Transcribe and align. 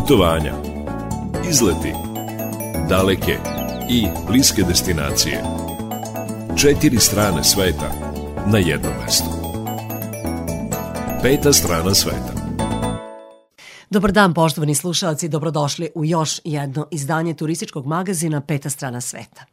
Putovanja. 0.00 0.54
Izleti. 1.50 1.92
Daleke 2.88 3.38
i 3.90 4.06
bliske 4.26 4.62
destinacije. 4.62 5.42
Četiri 6.56 6.98
strane 6.98 7.44
sveta 7.44 7.92
na 8.46 8.58
jednom 8.58 8.92
mestu. 9.04 9.24
Peta 11.22 11.52
strana 11.52 11.94
sveta. 11.94 12.32
Dobar 13.90 14.12
dan, 14.12 14.34
poštovani 14.34 14.74
slušalci, 14.74 15.28
dobrodošli 15.28 15.90
u 15.94 16.04
još 16.04 16.40
jedno 16.44 16.86
izdanje 16.90 17.34
turističkog 17.34 17.86
magazina 17.86 18.40
Peta 18.40 18.70
strana 18.70 19.00
sveta. 19.00 19.44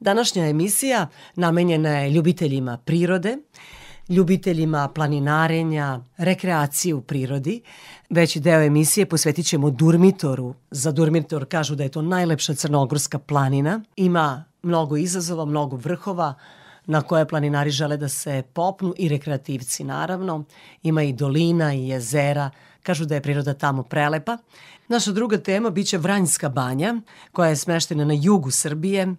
Današnja 0.00 0.46
emisija 0.46 1.08
namenjena 1.36 1.90
je 1.90 2.10
ljubiteljima 2.10 2.78
prirode, 2.84 3.36
ljubiteljima 4.08 4.88
planinarenja, 4.88 6.00
rekreacije 6.16 6.94
u 6.94 7.00
prirodi. 7.00 7.62
Veći 8.10 8.40
deo 8.40 8.62
emisije 8.62 9.06
posvetit 9.06 9.46
ćemo 9.46 9.70
Durmitoru. 9.70 10.54
Za 10.70 10.92
Durmitor 10.92 11.46
kažu 11.48 11.74
da 11.74 11.82
je 11.82 11.88
to 11.88 12.02
najlepša 12.02 12.54
crnogorska 12.54 13.18
planina. 13.18 13.80
Ima 13.96 14.44
mnogo 14.62 14.96
izazova, 14.96 15.44
mnogo 15.44 15.76
vrhova 15.76 16.34
na 16.86 17.02
koje 17.02 17.28
planinari 17.28 17.70
žele 17.70 17.96
da 17.96 18.08
se 18.08 18.42
popnu 18.52 18.94
i 18.98 19.08
rekreativci 19.08 19.84
naravno. 19.84 20.44
Ima 20.82 21.02
i 21.02 21.12
dolina 21.12 21.74
i 21.74 21.88
jezera. 21.88 22.50
Kažu 22.82 23.04
da 23.04 23.14
je 23.14 23.22
priroda 23.22 23.54
tamo 23.54 23.82
prelepa. 23.82 24.38
Naša 24.88 25.12
druga 25.12 25.38
tema 25.38 25.70
biće 25.70 25.98
Vranjska 25.98 26.48
banja, 26.48 26.94
koja 27.32 27.48
je 27.48 27.56
smeštena 27.56 28.04
na 28.04 28.14
jugu 28.14 28.50
Srbije 28.50 29.14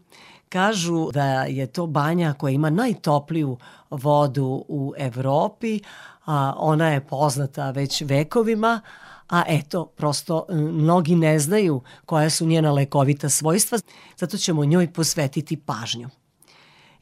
Kažu 0.49 1.11
da 1.11 1.43
je 1.43 1.67
to 1.67 1.87
banja 1.87 2.33
koja 2.33 2.51
ima 2.51 2.69
najtopliju 2.69 3.57
vodu 3.89 4.65
u 4.67 4.93
Evropi, 4.97 5.79
a 6.25 6.53
ona 6.57 6.89
je 6.89 7.07
poznata 7.07 7.71
već 7.71 8.01
vekovima, 8.01 8.81
a 9.29 9.43
eto, 9.47 9.85
prosto 9.85 10.45
mnogi 10.49 11.15
ne 11.15 11.39
znaju 11.39 11.81
koja 12.05 12.29
su 12.29 12.45
njena 12.45 12.71
lekovita 12.71 13.29
svojstva, 13.29 13.79
zato 14.17 14.37
ćemo 14.37 14.65
njoj 14.65 14.93
posvetiti 14.93 15.57
pažnju. 15.57 16.09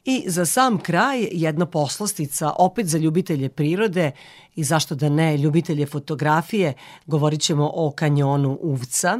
I 0.04 0.24
za 0.26 0.46
sam 0.46 0.78
kraj 0.78 1.28
jedna 1.32 1.66
poslastica 1.66 2.52
opet 2.58 2.86
za 2.86 2.98
ljubitelje 2.98 3.48
prirode 3.48 4.10
i 4.54 4.64
zašto 4.64 4.94
da 4.94 5.08
ne 5.08 5.36
ljubitelje 5.36 5.86
fotografije, 5.86 6.74
govorit 7.06 7.40
ćemo 7.40 7.70
o 7.74 7.92
kanjonu 7.96 8.58
Uvca. 8.62 9.18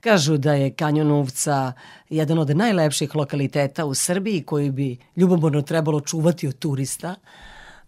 Kažu 0.00 0.36
da 0.36 0.54
je 0.54 0.70
kanjon 0.70 1.10
Uvca 1.10 1.72
jedan 2.08 2.38
od 2.38 2.56
najlepših 2.56 3.14
lokaliteta 3.14 3.84
u 3.84 3.94
Srbiji 3.94 4.42
koji 4.42 4.70
bi 4.70 4.98
ljubomorno 5.16 5.62
trebalo 5.62 6.00
čuvati 6.00 6.48
od 6.48 6.58
turista. 6.58 7.14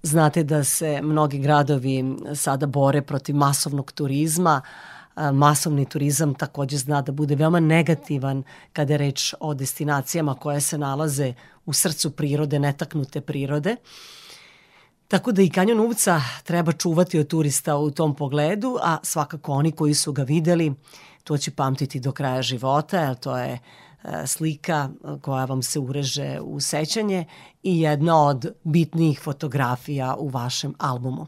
Znate 0.02 0.42
da 0.42 0.64
se 0.64 1.02
mnogi 1.02 1.38
gradovi 1.38 2.16
sada 2.34 2.66
bore 2.66 3.02
protiv 3.02 3.36
masovnog 3.36 3.92
turizma, 3.92 4.60
masovni 5.32 5.84
turizam 5.84 6.34
takođe 6.34 6.76
zna 6.76 7.02
da 7.02 7.12
bude 7.12 7.34
veoma 7.34 7.60
negativan 7.60 8.42
kada 8.72 8.92
je 8.92 8.98
reč 8.98 9.34
o 9.40 9.54
destinacijama 9.54 10.34
koje 10.34 10.60
se 10.60 10.78
nalaze 10.78 11.34
u 11.66 11.72
srcu 11.72 12.10
prirode, 12.10 12.58
netaknute 12.58 13.20
prirode. 13.20 13.76
Tako 15.08 15.32
da 15.32 15.42
i 15.42 15.50
kanjon 15.50 15.80
Uvca 15.80 16.22
treba 16.44 16.72
čuvati 16.72 17.18
od 17.18 17.26
turista 17.26 17.76
u 17.76 17.90
tom 17.90 18.16
pogledu, 18.16 18.78
a 18.82 18.98
svakako 19.02 19.52
oni 19.52 19.72
koji 19.72 19.94
su 19.94 20.12
ga 20.12 20.22
videli, 20.22 20.74
to 21.24 21.38
će 21.38 21.50
pamtiti 21.50 22.00
do 22.00 22.12
kraja 22.12 22.42
života, 22.42 23.00
jer 23.00 23.14
to 23.14 23.38
je 23.38 23.58
e, 24.04 24.26
slika 24.26 24.88
koja 25.22 25.44
vam 25.44 25.62
se 25.62 25.78
ureže 25.78 26.40
u 26.40 26.60
sećanje 26.60 27.24
i 27.62 27.80
jedna 27.80 28.26
od 28.26 28.46
bitnijih 28.64 29.20
fotografija 29.20 30.16
u 30.18 30.28
vašem 30.28 30.74
albumu. 30.78 31.26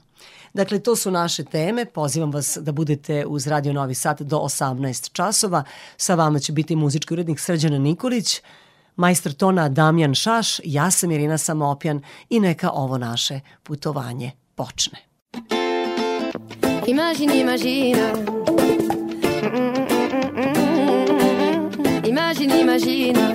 Dakle, 0.55 0.79
to 0.79 0.97
su 0.97 1.11
naše 1.11 1.45
teme. 1.45 1.85
Pozivam 1.85 2.33
vas 2.33 2.59
da 2.61 2.73
budete 2.73 3.27
uz 3.27 3.47
Radio 3.47 3.73
Novi 3.73 3.95
Sad 3.95 4.21
do 4.21 4.37
18 4.39 5.13
časova. 5.13 5.65
Sa 5.97 6.15
vama 6.15 6.39
će 6.39 6.53
biti 6.53 6.77
muzički 6.77 7.15
urednik 7.15 7.41
Srđana 7.41 7.79
Nikolić, 7.79 8.41
majstor 8.97 9.33
tona 9.33 9.69
Damjan 9.69 10.15
Šaš, 10.15 10.61
ja 10.65 10.91
sam 10.91 11.11
Irina 11.11 11.39
Samopjan 11.39 12.01
i 12.31 12.41
neka 12.41 12.71
ovo 12.71 12.99
naše 12.99 13.41
putovanje 13.63 14.31
počne. 14.55 14.99
Imagine, 16.87 17.41
imagine. 17.41 18.13
Imagine, 22.05 22.61
imagine. 22.61 23.35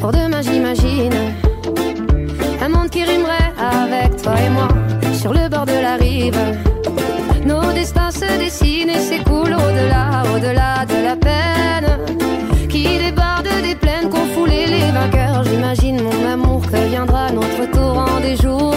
Pour 0.00 0.12
demain, 0.12 0.42
j'imagine 0.42 1.40
un 2.62 2.68
monde 2.68 2.90
qui 2.90 3.04
rimerait 3.04 3.52
avec 3.58 4.22
toi 4.22 4.34
et 4.40 4.50
moi 4.50 4.68
sur 5.20 5.32
le 5.32 5.48
bord 5.48 5.66
de 5.66 5.80
la 5.82 5.96
rive. 5.96 6.69
Se 8.20 8.38
dessinent 8.38 8.90
et 8.90 8.98
s'écoulent 8.98 9.54
au-delà, 9.54 10.22
au-delà 10.34 10.84
de 10.84 11.02
la 11.02 11.16
peine 11.16 11.88
qui 12.68 12.82
déborde 12.98 13.48
des 13.62 13.74
plaines 13.74 14.10
qu'ont 14.10 14.26
foulé 14.34 14.66
les 14.66 14.90
vainqueurs. 14.92 15.42
J'imagine 15.44 16.02
mon 16.02 16.30
amour 16.30 16.60
que 16.70 16.76
viendra 16.90 17.32
notre 17.32 17.70
tour 17.70 17.96
en 17.96 18.20
des 18.20 18.36
jours 18.36 18.69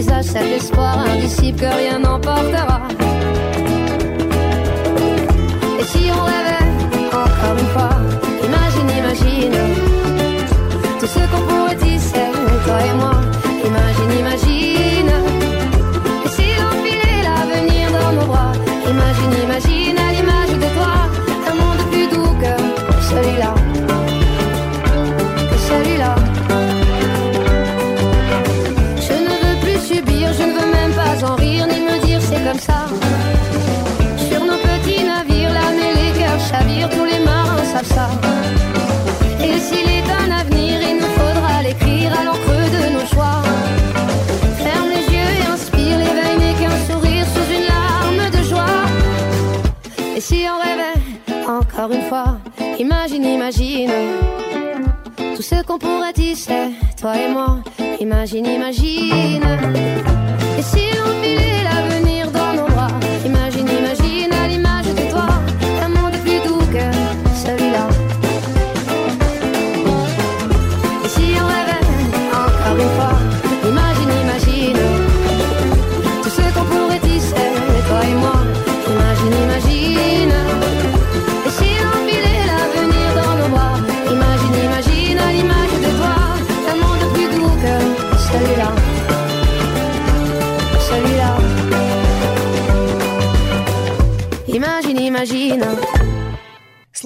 visage 0.00 0.24
cet 0.24 0.46
espoir 0.46 0.98
indicible 0.98 1.58
que 1.60 1.66
rien 1.66 1.98
n'emportera. 1.98 2.69
Toi 57.00 57.16
et 57.16 57.32
moi. 57.32 57.62
Imagine, 58.00 58.46
imagine. 58.46 59.99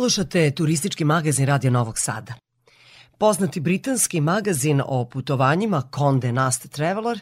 Slušate 0.05 0.51
turistički 0.51 1.05
magazin 1.05 1.47
Radio 1.47 1.71
Novog 1.71 1.99
Sada. 1.99 2.35
Poznati 3.19 3.61
britanski 3.61 4.21
magazin 4.21 4.83
o 4.87 5.05
putovanjima 5.05 5.83
Conde 5.95 6.33
Nast 6.33 6.69
Traveler 6.69 7.21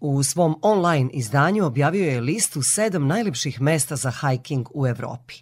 u 0.00 0.22
svom 0.22 0.58
online 0.62 1.10
izdanju 1.12 1.64
objavio 1.64 2.10
je 2.10 2.20
listu 2.20 2.62
sedam 2.62 3.06
najlepših 3.06 3.60
mesta 3.60 3.96
za 3.96 4.10
hiking 4.10 4.66
u 4.74 4.86
Evropi. 4.86 5.34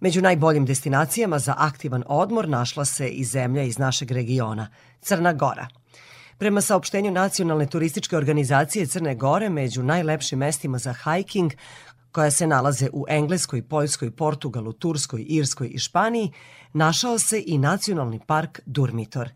Među 0.00 0.22
najboljim 0.22 0.66
destinacijama 0.66 1.38
za 1.38 1.54
aktivan 1.58 2.04
odmor 2.06 2.48
našla 2.48 2.84
se 2.84 3.08
i 3.08 3.24
zemlja 3.24 3.62
iz 3.62 3.78
našeg 3.78 4.10
regiona, 4.10 4.68
Crna 5.00 5.32
Gora. 5.32 5.68
Prema 6.40 6.60
saopštenju 6.60 7.10
Nacionalne 7.10 7.66
turističke 7.66 8.16
organizacije 8.16 8.86
Crne 8.86 9.14
Gore, 9.14 9.48
među 9.48 9.82
najlepšim 9.82 10.38
mestima 10.38 10.78
za 10.78 10.94
hiking 10.94 11.52
koja 12.12 12.30
se 12.30 12.46
nalaze 12.46 12.88
u 12.92 13.04
Engleskoj, 13.08 13.62
Poljskoj, 13.62 14.10
Portugalu, 14.10 14.72
Turskoj, 14.72 15.24
Irskoj 15.28 15.70
i 15.74 15.78
Španiji, 15.78 16.32
našao 16.72 17.18
se 17.18 17.42
i 17.46 17.58
nacionalni 17.58 18.20
park 18.26 18.60
Durmitor. 18.66 19.28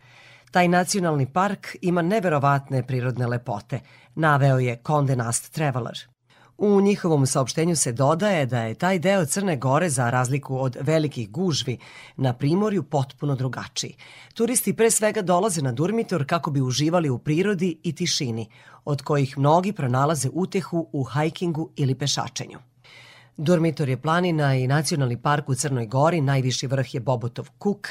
Taj 0.51 0.69
nacionalni 0.69 1.33
park 1.33 1.77
ima 1.81 2.03
neverovatne 2.03 2.87
prirodne 2.87 3.27
lepote, 3.27 3.81
naveo 4.15 4.59
je 4.59 4.81
Conde 4.87 5.17
Nast 5.17 5.53
Traveler. 5.53 6.14
U 6.59 6.81
njihovom 6.81 7.27
saopštenju 7.27 7.77
se 7.77 7.93
dodaje 7.93 8.47
da 8.47 8.61
je 8.61 8.75
taj 8.75 8.99
deo 8.99 9.25
Crne 9.25 9.57
Gore 9.57 9.89
za 9.89 10.11
razliku 10.11 10.57
od 10.57 10.77
velikih 10.81 11.31
gužvi 11.31 11.79
na 12.17 12.33
primorju 12.33 12.83
potpuno 12.83 13.35
drugačiji. 13.35 13.97
Turisti 14.35 14.77
pre 14.77 14.91
svega 14.91 15.23
dolaze 15.23 15.63
na 15.63 15.73
Durmitor 15.73 16.27
kako 16.27 16.51
bi 16.51 16.61
uživali 16.61 17.11
u 17.11 17.19
prirodi 17.19 17.79
i 17.83 17.95
tišini, 17.95 18.49
od 18.85 19.03
kojih 19.03 19.39
mnogi 19.39 19.73
pronalaze 19.73 20.29
utehu 20.33 20.89
u 20.93 21.03
hajkingu 21.03 21.71
ili 21.77 21.95
pešačenju. 21.95 22.59
Durmitor 23.37 23.89
je 23.89 24.03
planina 24.03 24.55
i 24.55 24.67
nacionalni 24.67 25.23
park 25.23 25.49
u 25.49 25.55
Crnoj 25.55 25.87
Gori, 25.87 26.21
najviši 26.21 26.67
vrh 26.67 26.95
je 26.95 27.01
Bobotov 27.01 27.51
Kuk, 27.59 27.89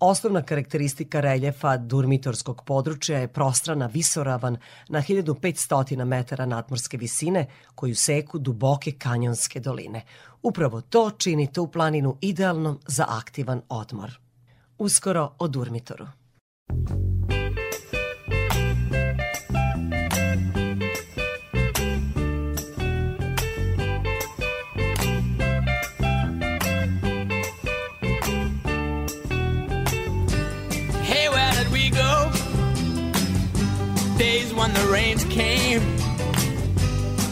Osnovna 0.00 0.42
karakteristika 0.42 1.20
reljefa 1.20 1.76
durmitorskog 1.76 2.62
područja 2.66 3.18
je 3.18 3.28
prostrana 3.28 3.86
visoravan 3.86 4.56
na 4.88 5.02
1500 5.02 6.04
metara 6.04 6.46
nadmorske 6.46 6.96
visine 6.96 7.46
koju 7.74 7.94
seku 7.94 8.38
duboke 8.38 8.92
kanjonske 8.92 9.60
doline. 9.60 10.02
Upravo 10.42 10.80
to 10.80 11.10
čini 11.10 11.52
tu 11.52 11.66
planinu 11.66 12.18
idealnom 12.20 12.80
za 12.86 13.06
aktivan 13.08 13.62
odmor. 13.68 14.10
Uskoro 14.78 15.32
o 15.38 15.48
Durmitoru. 15.48 16.06
When 34.56 34.72
the 34.72 34.86
rains 34.92 35.24
came. 35.24 35.80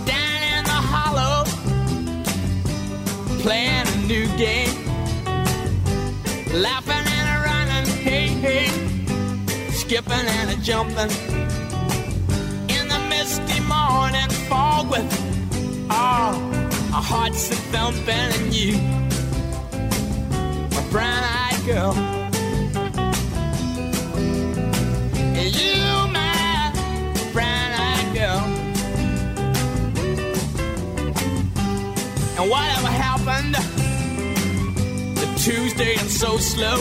Down 0.04 0.42
in 0.54 0.64
the 0.64 0.80
hollow, 0.92 1.44
playing 3.40 3.86
a 3.86 3.96
new 4.06 4.26
game. 4.36 4.74
Laughing 6.52 7.04
and 7.18 7.28
a 7.34 7.38
running, 7.48 7.86
hey, 8.06 8.26
hey. 8.26 8.68
Skipping 9.70 10.26
and 10.38 10.50
a 10.50 10.56
jumping. 10.62 11.10
In 12.76 12.88
the 12.88 12.98
misty 13.08 13.60
morning 13.60 14.30
fog 14.48 14.90
with, 14.90 15.10
oh, 15.90 16.34
our 16.94 17.02
hearts 17.02 17.50
a 17.50 17.54
thumping 17.72 18.08
and 18.08 18.54
you, 18.54 18.78
my 20.74 20.82
brown 20.90 21.22
eyed 21.22 21.64
girl. 21.66 21.94
and 25.34 25.54
You, 25.56 25.81
And 32.38 32.48
whatever 32.50 32.88
happened 32.88 33.54
to 35.18 35.26
Tuesday 35.44 35.96
and 35.96 36.10
so 36.10 36.38
slow? 36.38 36.78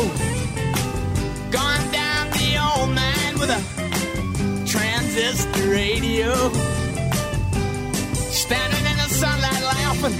Gone 1.51 1.91
down 1.91 2.31
the 2.31 2.57
old 2.57 2.95
man 2.95 3.37
with 3.37 3.49
a 3.49 3.61
transistor 4.65 5.69
radio. 5.69 6.31
Standing 8.31 8.85
in 8.91 8.97
the 8.97 9.09
sunlight 9.09 9.63
laughing, 9.63 10.17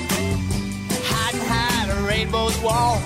hiding 1.05 1.39
behind 1.39 1.91
a 1.91 2.07
rainbow's 2.07 2.59
wall. 2.59 2.97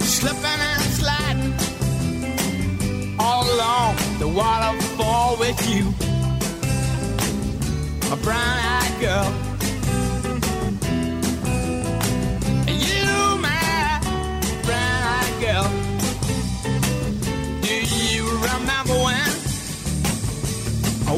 Slipping 0.00 0.44
and 0.44 0.82
sliding 1.00 1.54
all 3.18 3.44
along 3.54 3.96
the 4.18 4.28
waterfall 4.28 5.36
with 5.38 5.58
you. 5.74 5.88
A 8.12 8.16
brown 8.16 8.58
eyed 8.58 9.00
girl. 9.00 9.53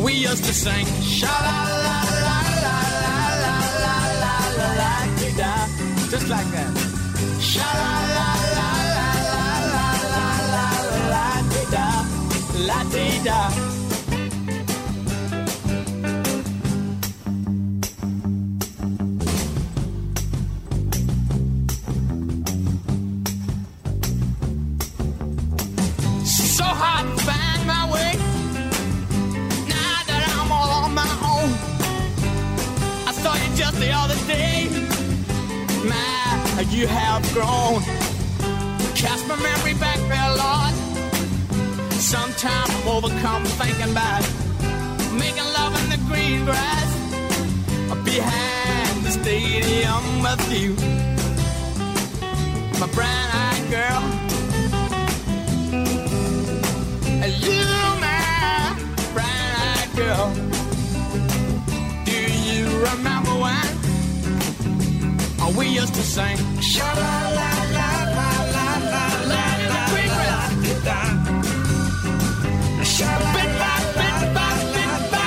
We 0.05 0.13
used 0.13 0.45
to 0.45 0.53
sing 0.53 0.87
sha 1.03 1.27
la 1.47 1.59
la 1.87 1.99
la 2.25 2.39
la 2.65 2.77
la 3.05 3.17
la 3.45 3.57
la 3.83 3.97
la 4.23 4.35
la 4.59 4.69
la 4.81 4.93
da 5.41 5.53
just 6.11 6.29
like 6.29 6.51
that 6.57 6.73
sha 7.41 7.69
la 7.81 7.95
la 8.17 8.29
la 8.57 8.69
la 8.97 9.09
la 9.37 9.49
la 9.75 9.89
la 10.15 10.29
la 10.55 10.67
la 11.13 11.27
da 11.75 11.89
la 12.69 12.81
da 13.25 13.76
you 36.77 36.87
have 36.87 37.23
grown. 37.33 37.81
Cast 38.95 39.27
my 39.27 39.37
memory 39.37 39.73
back 39.75 39.99
there, 40.13 40.31
Lord. 40.37 40.75
Sometimes 41.95 42.69
I'm 42.69 42.89
overcome 42.89 43.45
thinking 43.45 43.93
about 43.93 44.23
making 45.15 45.49
love 45.57 45.73
in 45.81 45.89
the 45.89 45.97
green 46.07 46.45
grass 46.45 46.91
behind 48.05 49.07
the 49.07 49.11
stadium 49.11 50.23
with 50.23 50.53
you, 50.53 50.75
my 52.79 52.87
brown-eyed 52.93 53.71
girl. 53.71 54.03
You, 57.41 57.65
my 58.01 59.11
brown-eyed 59.15 59.91
girl. 59.97 60.27
Do 62.05 62.19
you 62.51 62.67
remember 62.85 63.31
when? 63.31 63.76
We 65.57 65.69
used 65.69 65.95
to 65.95 66.03
sing. 66.03 66.37
Sha 66.61 66.85
la 66.85 67.15
la 67.39 67.51
la 67.77 67.89
la 68.17 68.31
la 68.55 68.69
la 68.93 69.07
la 69.31 69.45
la 69.71 69.73
la 69.73 69.83
Sha 72.85 73.13
la 73.23 73.43
la 73.61 73.75
la 73.97 74.11
la 74.35 74.49
la 74.49 74.49
la. 74.53 75.27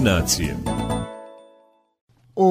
La 0.00 0.58
la 0.64 0.67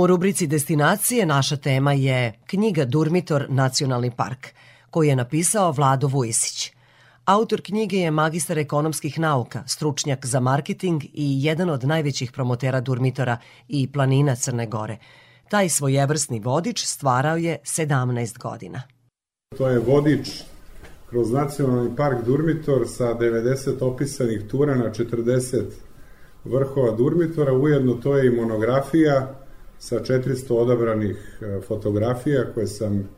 Rubrici 0.08 0.48
Destinacije 0.48 1.26
naša 1.26 1.56
tema 1.58 1.94
je 1.94 2.34
knjiga 2.46 2.86
Durmitor 2.86 3.46
Nacionalni 3.50 4.12
park, 4.18 4.48
koju 4.90 5.10
je 5.10 5.16
napisao 5.16 5.72
Vlado 5.72 6.08
Vujisić. 6.08 6.72
Autor 7.26 7.62
knjige 7.62 7.98
je 7.98 8.12
magistar 8.12 8.58
ekonomskih 8.58 9.20
nauka, 9.20 9.64
stručnjak 9.66 10.26
za 10.26 10.40
marketing 10.40 11.04
i 11.04 11.44
jedan 11.44 11.70
od 11.70 11.84
najvećih 11.84 12.32
promotera 12.32 12.82
Durmitora 12.82 13.38
i 13.68 13.92
planina 13.92 14.36
Crne 14.36 14.68
Gore. 14.68 14.98
Taj 15.50 15.70
svojevrsni 15.70 16.40
vodič 16.40 16.86
stvarao 16.86 17.38
je 17.38 17.58
17 17.64 18.38
godina. 18.38 18.82
To 19.58 19.70
je 19.70 19.80
vodič 19.80 20.30
kroz 21.10 21.32
Nacionalni 21.32 21.96
park 21.96 22.26
Durmitor 22.26 22.88
sa 22.88 23.04
90 23.04 23.84
opisanih 23.84 24.48
tura 24.50 24.76
na 24.76 24.90
40 24.90 25.64
vrhova 26.44 26.92
Durmitora, 26.92 27.54
ujedno 27.54 27.94
to 27.94 28.18
je 28.18 28.28
i 28.28 28.36
monografija 28.36 29.47
sa 29.80 30.00
400 30.00 30.54
odabranih 30.54 31.40
e, 31.42 31.62
fotografija 31.68 32.54
koje 32.54 32.68
sam 32.68 33.10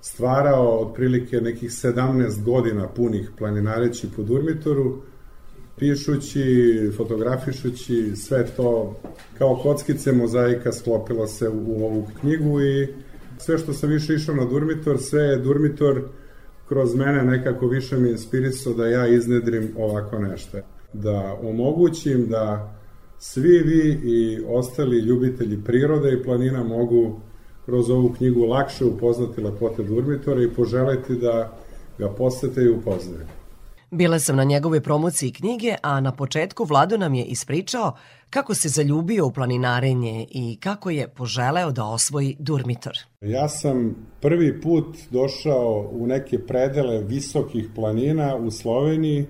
stvarao 0.00 0.78
otprilike 0.78 1.40
nekih 1.40 1.70
17 1.70 2.42
godina 2.44 2.88
punih 2.88 3.30
planinareći 3.38 4.08
po 4.16 4.22
Durmitoru, 4.22 5.02
pišući, 5.78 6.90
fotografišući, 6.96 8.16
sve 8.16 8.46
to 8.46 8.96
kao 9.38 9.56
kockice 9.56 10.12
mozaika 10.12 10.72
sklopilo 10.72 11.26
se 11.26 11.48
u 11.48 11.84
ovu 11.84 12.06
knjigu 12.20 12.60
i 12.60 12.88
sve 13.38 13.58
što 13.58 13.72
sam 13.72 13.90
više 13.90 14.14
išao 14.14 14.34
na 14.34 14.44
Durmitor, 14.44 14.98
sve 14.98 15.22
je 15.22 15.38
Durmitor 15.38 16.02
kroz 16.68 16.94
mene 16.94 17.22
nekako 17.22 17.66
više 17.66 17.96
mi 17.96 18.10
inspirisao 18.10 18.72
da 18.72 18.86
ja 18.86 19.06
iznedrim 19.06 19.74
ovako 19.78 20.18
nešto. 20.18 20.58
Da 20.92 21.38
omogućim 21.42 22.26
da 22.28 22.74
svi 23.26 23.58
vi 23.58 24.00
i 24.04 24.44
ostali 24.48 24.98
ljubitelji 24.98 25.64
prirode 25.64 26.12
i 26.12 26.22
planina 26.22 26.64
mogu 26.64 27.20
kroz 27.64 27.90
ovu 27.90 28.12
knjigu 28.16 28.44
lakše 28.44 28.84
upoznati 28.84 29.40
lepote 29.40 29.82
Durmitora 29.82 30.42
i 30.42 30.54
poželiti 30.54 31.14
da 31.14 31.56
ga 31.98 32.08
posete 32.08 32.62
i 32.62 32.68
upoznaju. 32.68 33.26
Bila 33.90 34.18
sam 34.18 34.36
na 34.36 34.44
njegovoj 34.44 34.80
promociji 34.80 35.32
knjige, 35.32 35.74
a 35.82 36.00
na 36.00 36.12
početku 36.12 36.64
Vlado 36.64 36.96
nam 36.96 37.14
je 37.14 37.24
ispričao 37.24 37.96
kako 38.30 38.54
se 38.54 38.68
zaljubio 38.68 39.26
u 39.26 39.32
planinarenje 39.32 40.26
i 40.30 40.58
kako 40.60 40.90
je 40.90 41.08
poželeo 41.08 41.72
da 41.72 41.84
osvoji 41.84 42.36
Durmitor. 42.38 42.98
Ja 43.20 43.48
sam 43.48 43.96
prvi 44.20 44.60
put 44.60 44.96
došao 45.10 45.90
u 45.92 46.06
neke 46.06 46.38
predele 46.46 47.02
visokih 47.02 47.68
planina 47.74 48.36
u 48.36 48.50
Sloveniji, 48.50 49.26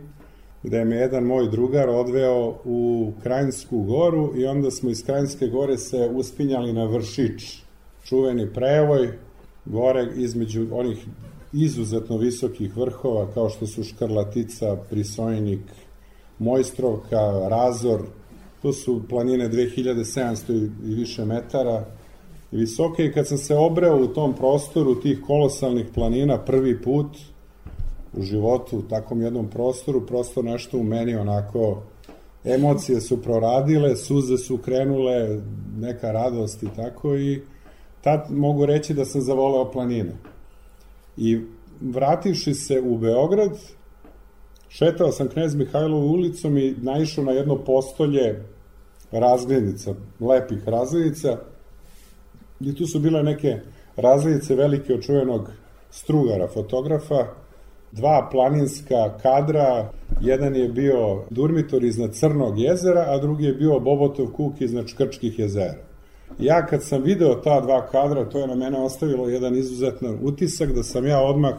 gde 0.64 0.84
me 0.84 0.96
jedan 0.96 1.24
moj 1.24 1.48
drugar 1.48 1.88
odveo 1.88 2.54
u 2.64 3.12
Krajinsku 3.22 3.82
goru 3.82 4.32
i 4.36 4.46
onda 4.46 4.70
smo 4.70 4.90
iz 4.90 5.04
Krajinske 5.04 5.46
gore 5.46 5.78
se 5.78 6.10
uspinjali 6.14 6.72
na 6.72 6.84
Vršić, 6.84 7.62
čuveni 8.04 8.52
prevoj, 8.54 9.08
gore 9.64 10.08
između 10.16 10.66
onih 10.72 11.06
izuzetno 11.52 12.16
visokih 12.16 12.76
vrhova 12.76 13.30
kao 13.34 13.48
što 13.48 13.66
su 13.66 13.84
Škrlatica, 13.84 14.76
Prisojnik, 14.90 15.60
Mojstrovka, 16.38 17.48
Razor, 17.48 18.00
to 18.62 18.72
su 18.72 19.02
planine 19.08 19.48
2700 19.48 20.70
i 20.84 20.94
više 20.94 21.24
metara 21.24 21.84
visoke. 22.52 23.04
I 23.04 23.12
kad 23.12 23.28
sam 23.28 23.38
se 23.38 23.56
obreo 23.56 24.04
u 24.04 24.06
tom 24.06 24.34
prostoru 24.34 25.00
tih 25.00 25.20
kolosalnih 25.26 25.86
planina 25.94 26.38
prvi 26.38 26.82
put 26.82 27.06
u 28.16 28.22
životu 28.22 28.78
u 28.78 28.82
takvom 28.82 29.22
jednom 29.22 29.48
prostoru, 29.50 30.06
prosto 30.06 30.42
nešto 30.42 30.78
u 30.78 30.82
meni 30.82 31.14
onako 31.14 31.82
emocije 32.44 33.00
su 33.00 33.22
proradile, 33.22 33.96
suze 33.96 34.38
su 34.38 34.58
krenule, 34.58 35.40
neka 35.78 36.12
radost 36.12 36.62
i 36.62 36.68
tako 36.76 37.16
i 37.16 37.42
tad 38.00 38.26
mogu 38.30 38.66
reći 38.66 38.94
da 38.94 39.04
sam 39.04 39.20
zavoleo 39.20 39.70
planine. 39.70 40.16
I 41.16 41.40
vrativši 41.80 42.54
se 42.54 42.80
u 42.80 42.98
Beograd, 42.98 43.58
šetao 44.68 45.12
sam 45.12 45.28
Knez 45.28 45.54
Mihajlovu 45.54 46.12
ulicom 46.12 46.58
i 46.58 46.74
naišao 46.82 47.24
na 47.24 47.32
jedno 47.32 47.56
postolje 47.64 48.44
razglednica, 49.12 49.94
lepih 50.20 50.68
razglednica, 50.68 51.38
i 52.60 52.74
tu 52.74 52.86
su 52.86 53.00
bile 53.00 53.22
neke 53.22 53.60
razglednice 53.96 54.54
velike 54.54 54.94
od 54.94 55.02
čuvenog 55.02 55.50
strugara, 55.90 56.48
fotografa, 56.48 57.26
dva 57.94 58.28
planinska 58.32 59.18
kadra, 59.22 59.92
jedan 60.20 60.56
je 60.56 60.68
bio 60.68 61.22
Durmitor 61.30 61.84
iznad 61.84 62.14
Crnog 62.14 62.58
jezera, 62.58 63.04
a 63.08 63.18
drugi 63.18 63.44
je 63.44 63.52
bio 63.52 63.80
Bobotov 63.80 64.26
kuk 64.26 64.60
iznad 64.60 64.86
Škrčkih 64.86 65.38
jezera. 65.38 65.74
Ja 66.38 66.66
kad 66.66 66.82
sam 66.82 67.02
video 67.02 67.34
ta 67.34 67.60
dva 67.60 67.86
kadra, 67.86 68.24
to 68.24 68.38
je 68.38 68.46
na 68.46 68.54
mene 68.54 68.78
ostavilo 68.78 69.28
jedan 69.28 69.56
izuzetan 69.56 70.18
utisak 70.22 70.72
da 70.72 70.82
sam 70.82 71.06
ja 71.06 71.20
odmah 71.20 71.54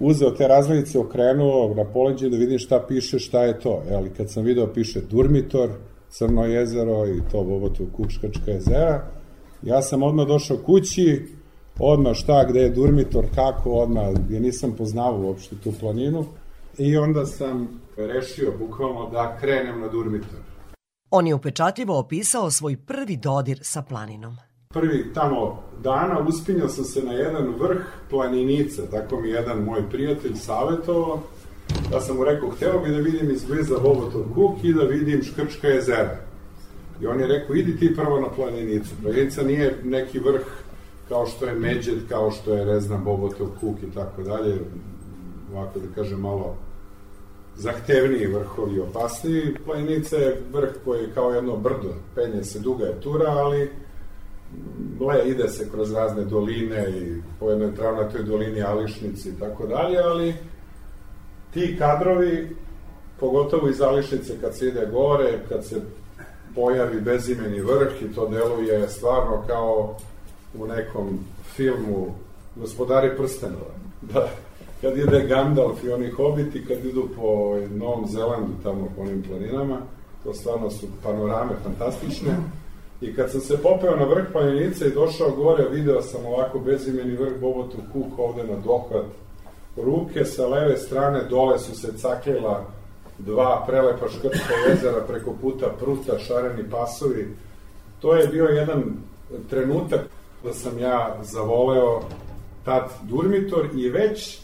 uzeo 0.00 0.30
te 0.30 0.48
razglednice, 0.48 0.98
okrenuo 0.98 1.74
na 1.74 1.84
poleđe 1.84 2.28
da 2.28 2.36
vidim 2.36 2.58
šta 2.58 2.84
piše, 2.88 3.18
šta 3.18 3.42
je 3.44 3.60
to. 3.60 3.82
Jeli, 3.90 4.10
kad 4.16 4.30
sam 4.30 4.44
video 4.44 4.72
piše 4.72 5.00
Durmitor, 5.10 5.70
Crno 6.08 6.44
jezero 6.44 7.06
i 7.06 7.20
to 7.32 7.44
Bobotov 7.44 7.86
Kukškačka 7.96 8.50
jezera, 8.50 9.06
ja 9.62 9.82
sam 9.82 10.02
odmah 10.02 10.26
došao 10.26 10.56
kući, 10.56 11.22
odmah 11.78 12.14
šta, 12.14 12.44
gde 12.48 12.60
je 12.60 12.70
Durmitor, 12.70 13.24
kako, 13.34 13.70
odmah, 13.70 14.04
ja 14.30 14.40
nisam 14.40 14.72
poznavao 14.78 15.20
uopšte 15.20 15.56
tu 15.64 15.72
planinu 15.80 16.24
i 16.78 16.96
onda 16.96 17.26
sam 17.26 17.80
rešio 17.96 18.52
bukvalno 18.58 19.10
da 19.10 19.36
krenem 19.40 19.80
na 19.80 19.88
Durmitor. 19.88 20.38
On 21.10 21.26
je 21.26 21.34
upečatljivo 21.34 21.98
opisao 21.98 22.50
svoj 22.50 22.76
prvi 22.76 23.16
dodir 23.16 23.58
sa 23.62 23.82
planinom. 23.82 24.36
Prvi 24.68 25.12
tamo 25.14 25.62
dana 25.82 26.20
uspinjao 26.28 26.68
sam 26.68 26.84
se 26.84 27.02
na 27.02 27.12
jedan 27.12 27.54
vrh 27.60 27.80
planinice, 28.10 28.82
tako 28.90 29.20
mi 29.20 29.28
jedan 29.28 29.64
moj 29.64 29.90
prijatelj 29.90 30.34
savjetovao, 30.34 31.20
da 31.90 32.00
sam 32.00 32.16
mu 32.16 32.24
rekao, 32.24 32.50
hteo 32.50 32.78
bi 32.78 32.90
da 32.90 32.96
vidim 32.96 33.30
izbliza 33.30 33.78
Bobotov 33.82 34.22
kuk 34.34 34.64
i 34.64 34.74
da 34.74 34.82
vidim 34.82 35.22
Škrčka 35.22 35.68
jezera. 35.68 36.16
I 37.02 37.06
on 37.06 37.20
je 37.20 37.26
rekao, 37.26 37.56
idi 37.56 37.78
ti 37.78 37.96
prvo 37.96 38.20
na 38.20 38.28
planinicu. 38.28 38.90
Planica 39.02 39.42
nije 39.42 39.78
neki 39.84 40.18
vrh 40.18 40.42
kao 41.10 41.26
što 41.26 41.46
je 41.46 41.54
Međed, 41.54 42.08
kao 42.08 42.30
što 42.30 42.54
je, 42.54 42.64
ne 42.64 42.80
znam, 42.80 43.04
Bobotov 43.04 43.46
kuk 43.60 43.82
i 43.82 43.94
tako 43.94 44.22
dalje, 44.22 44.58
ovako 45.54 45.78
da 45.78 45.94
kažem 45.94 46.20
malo 46.20 46.56
zahtevniji 47.56 48.26
vrhovi 48.26 48.80
opasniji. 48.80 49.54
Planica 49.64 50.16
je 50.16 50.42
vrh 50.52 50.70
koji 50.84 51.00
je 51.00 51.10
kao 51.14 51.30
jedno 51.30 51.56
brdo, 51.56 51.94
penje 52.14 52.44
se, 52.44 52.58
duga 52.58 52.84
je 52.84 53.00
tura, 53.00 53.30
ali 53.30 53.70
le, 55.00 55.28
ide 55.28 55.48
se 55.48 55.70
kroz 55.70 55.92
razne 55.92 56.24
doline 56.24 56.90
i 56.90 57.22
po 57.40 57.50
jednoj 57.50 57.74
travnatoj 57.74 58.22
dolini 58.22 58.62
Ališnici 58.62 59.28
i 59.28 59.38
tako 59.40 59.66
dalje, 59.66 59.98
ali 59.98 60.34
ti 61.54 61.76
kadrovi, 61.78 62.56
pogotovo 63.20 63.68
iz 63.68 63.80
Ališnice 63.80 64.40
kad 64.40 64.56
se 64.56 64.68
ide 64.68 64.88
gore, 64.92 65.38
kad 65.48 65.64
se 65.64 65.80
pojavi 66.54 67.00
bezimeni 67.00 67.60
vrh 67.60 68.02
i 68.02 68.14
to 68.14 68.28
deluje 68.28 68.88
stvarno 68.88 69.44
kao 69.46 69.96
u 70.58 70.66
nekom 70.66 71.18
filmu 71.56 72.14
Gospodari 72.56 73.16
prstenova. 73.16 73.74
Da, 74.02 74.28
kad 74.80 74.98
ide 74.98 75.26
Gandalf 75.28 75.84
i 75.84 75.90
oni 75.90 76.10
hobiti, 76.10 76.66
kad 76.66 76.84
idu 76.84 77.08
po 77.16 77.56
Novom 77.70 78.06
Zelandu, 78.08 78.52
tamo 78.62 78.88
po 78.96 79.02
onim 79.02 79.22
planinama, 79.22 79.78
to 80.24 80.34
stvarno 80.34 80.70
su 80.70 80.86
panorame 81.02 81.52
fantastične. 81.64 82.36
I 83.00 83.14
kad 83.14 83.30
sam 83.30 83.40
se 83.40 83.62
popeo 83.62 83.96
na 83.96 84.04
vrh 84.04 84.24
planinice 84.32 84.86
i 84.86 84.94
došao 84.94 85.30
gore, 85.30 85.68
video 85.68 86.02
sam 86.02 86.26
ovako 86.26 86.58
bezimeni 86.58 87.16
vrh 87.16 87.40
Bobotu 87.40 87.76
Kuk 87.92 88.18
ovde 88.18 88.44
na 88.44 88.56
dohvat 88.64 89.06
ruke 89.76 90.24
sa 90.24 90.46
leve 90.46 90.76
strane 90.76 91.24
dole 91.30 91.58
su 91.58 91.80
se 91.80 91.92
cakljela 91.98 92.64
dva 93.18 93.64
prelepa 93.66 94.08
škrtka 94.08 94.54
jezera 94.68 95.00
preko 95.08 95.34
puta 95.40 95.66
Pruta, 95.80 96.18
šareni 96.18 96.70
pasovi. 96.70 97.36
To 98.00 98.14
je 98.14 98.26
bio 98.26 98.44
jedan 98.44 98.82
trenutak 99.50 100.00
da 100.44 100.52
sam 100.52 100.78
ja 100.78 101.16
zavoleo 101.22 102.00
tad 102.64 102.90
Durmitor 103.02 103.68
i 103.76 103.88
već 103.88 104.38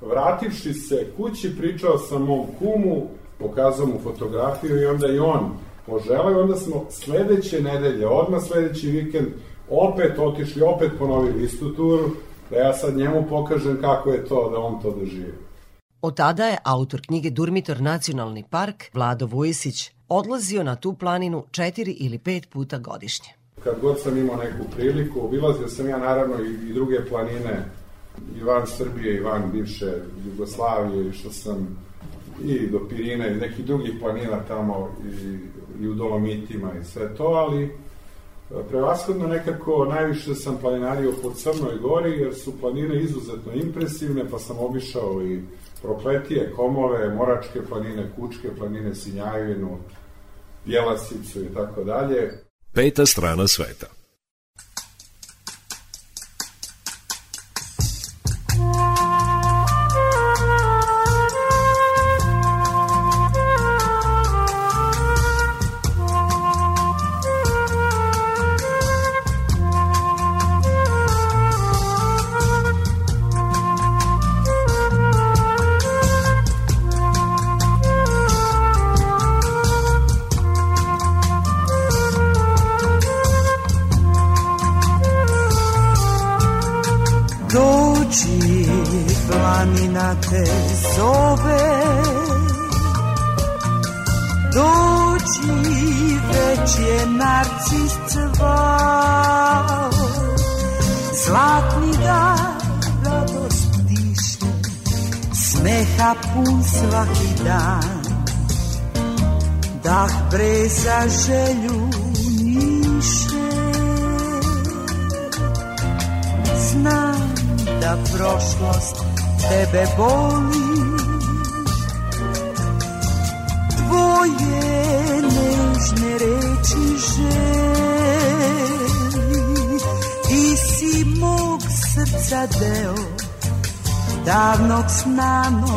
vrativši 0.00 0.72
se 0.72 1.12
kući 1.16 1.56
pričao 1.58 1.98
sam 1.98 2.22
mom 2.22 2.46
kumu, 2.58 3.06
pokazao 3.38 3.86
mu 3.86 4.00
fotografiju 4.02 4.82
i 4.82 4.86
onda 4.86 5.06
i 5.06 5.18
on 5.18 5.50
poželeo. 5.86 6.42
Onda 6.42 6.56
smo 6.56 6.84
sledeće 6.90 7.62
nedelje, 7.62 8.06
odmah 8.06 8.42
sledeći 8.42 8.90
vikend, 8.90 9.26
opet 9.70 10.18
otišli, 10.18 10.62
opet 10.62 10.90
ponovili 10.98 11.44
istu 11.44 11.74
turu, 11.74 12.10
da 12.50 12.56
ja 12.56 12.72
sad 12.72 12.96
njemu 12.96 13.26
pokažem 13.28 13.78
kako 13.80 14.10
je 14.10 14.24
to 14.24 14.50
da 14.50 14.58
on 14.58 14.82
to 14.82 14.90
doživi. 14.90 15.34
Od 16.02 16.16
tada 16.16 16.46
je 16.46 16.58
autor 16.64 17.00
knjige 17.06 17.30
Durmitor 17.30 17.80
Nacionalni 17.80 18.44
park, 18.50 18.84
Vlado 18.94 19.26
Vujisić, 19.26 19.90
odlazio 20.08 20.62
na 20.62 20.76
tu 20.76 20.94
planinu 20.94 21.44
četiri 21.50 21.92
ili 21.92 22.18
pet 22.18 22.50
puta 22.50 22.78
godišnje. 22.78 23.39
Kad 23.64 23.80
god 23.80 24.00
sam 24.00 24.18
imao 24.18 24.36
neku 24.36 24.64
priliku, 24.76 25.24
obilazio 25.24 25.68
sam 25.68 25.88
ja 25.88 25.98
naravno 25.98 26.34
i, 26.44 26.70
i 26.70 26.72
druge 26.72 27.04
planine 27.08 27.64
i 28.40 28.42
van 28.42 28.66
Srbije 28.66 29.16
i 29.16 29.20
van 29.20 29.50
bivše 29.52 29.92
Jugoslavije 30.26 31.08
i 31.08 31.12
što 31.12 31.30
sam 31.30 31.78
i 32.44 32.66
do 32.66 32.80
Pirina 32.88 33.26
i 33.26 33.34
nekih 33.34 33.64
drugih 33.64 33.92
planina 34.00 34.40
tamo 34.48 34.96
i, 35.04 35.38
i 35.84 35.88
u 35.88 35.94
Dolomitima 35.94 36.70
i 36.80 36.84
sve 36.84 37.14
to, 37.16 37.24
ali 37.24 37.70
Prevashodno 38.68 39.26
nekako 39.26 39.84
najviše 39.84 40.34
sam 40.34 40.58
planinario 40.60 41.12
po 41.22 41.30
Crnoj 41.30 41.78
gori 41.82 42.10
jer 42.10 42.34
su 42.34 42.60
planine 42.60 43.02
izuzetno 43.02 43.52
impresivne 43.52 44.24
pa 44.30 44.38
sam 44.38 44.58
obišao 44.58 45.22
i 45.22 45.42
Prokletije, 45.82 46.52
Komove, 46.56 47.14
Moračke 47.14 47.62
planine, 47.68 48.10
Kučke 48.16 48.48
planine, 48.58 48.94
Sinjajevinu, 48.94 49.78
Bjelasicu 50.66 51.40
i 51.40 51.54
tako 51.54 51.84
dalje. 51.84 52.30
Peta 52.72 53.06
strana 53.06 53.48
sveta. 53.48 53.86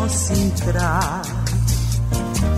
Sna 0.09 0.35
nosim 0.35 0.51
trag 0.55 1.25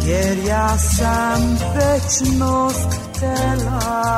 Jer 0.06 0.38
ja 0.48 0.78
sam 0.78 1.58
večnost 1.76 3.00
htela 3.14 4.16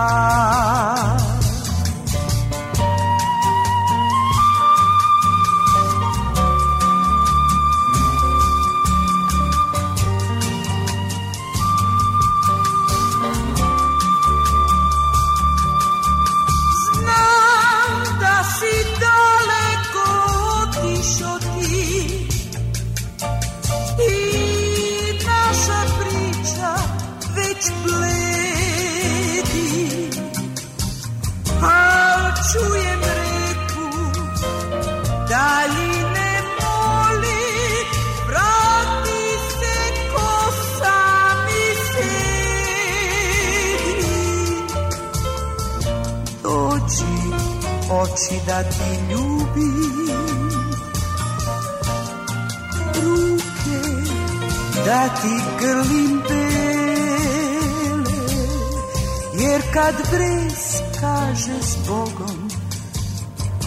kad 59.78 59.96
vres 60.12 60.82
kaže 61.00 61.62
s 61.62 61.88
Bogom 61.88 62.50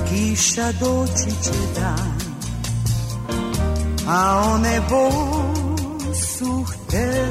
kiša 0.08 0.72
doći 0.80 1.30
će 1.44 1.80
dan. 1.80 2.20
A 4.08 4.42
one 4.54 4.80
su 6.14 6.64
htele 6.64 7.29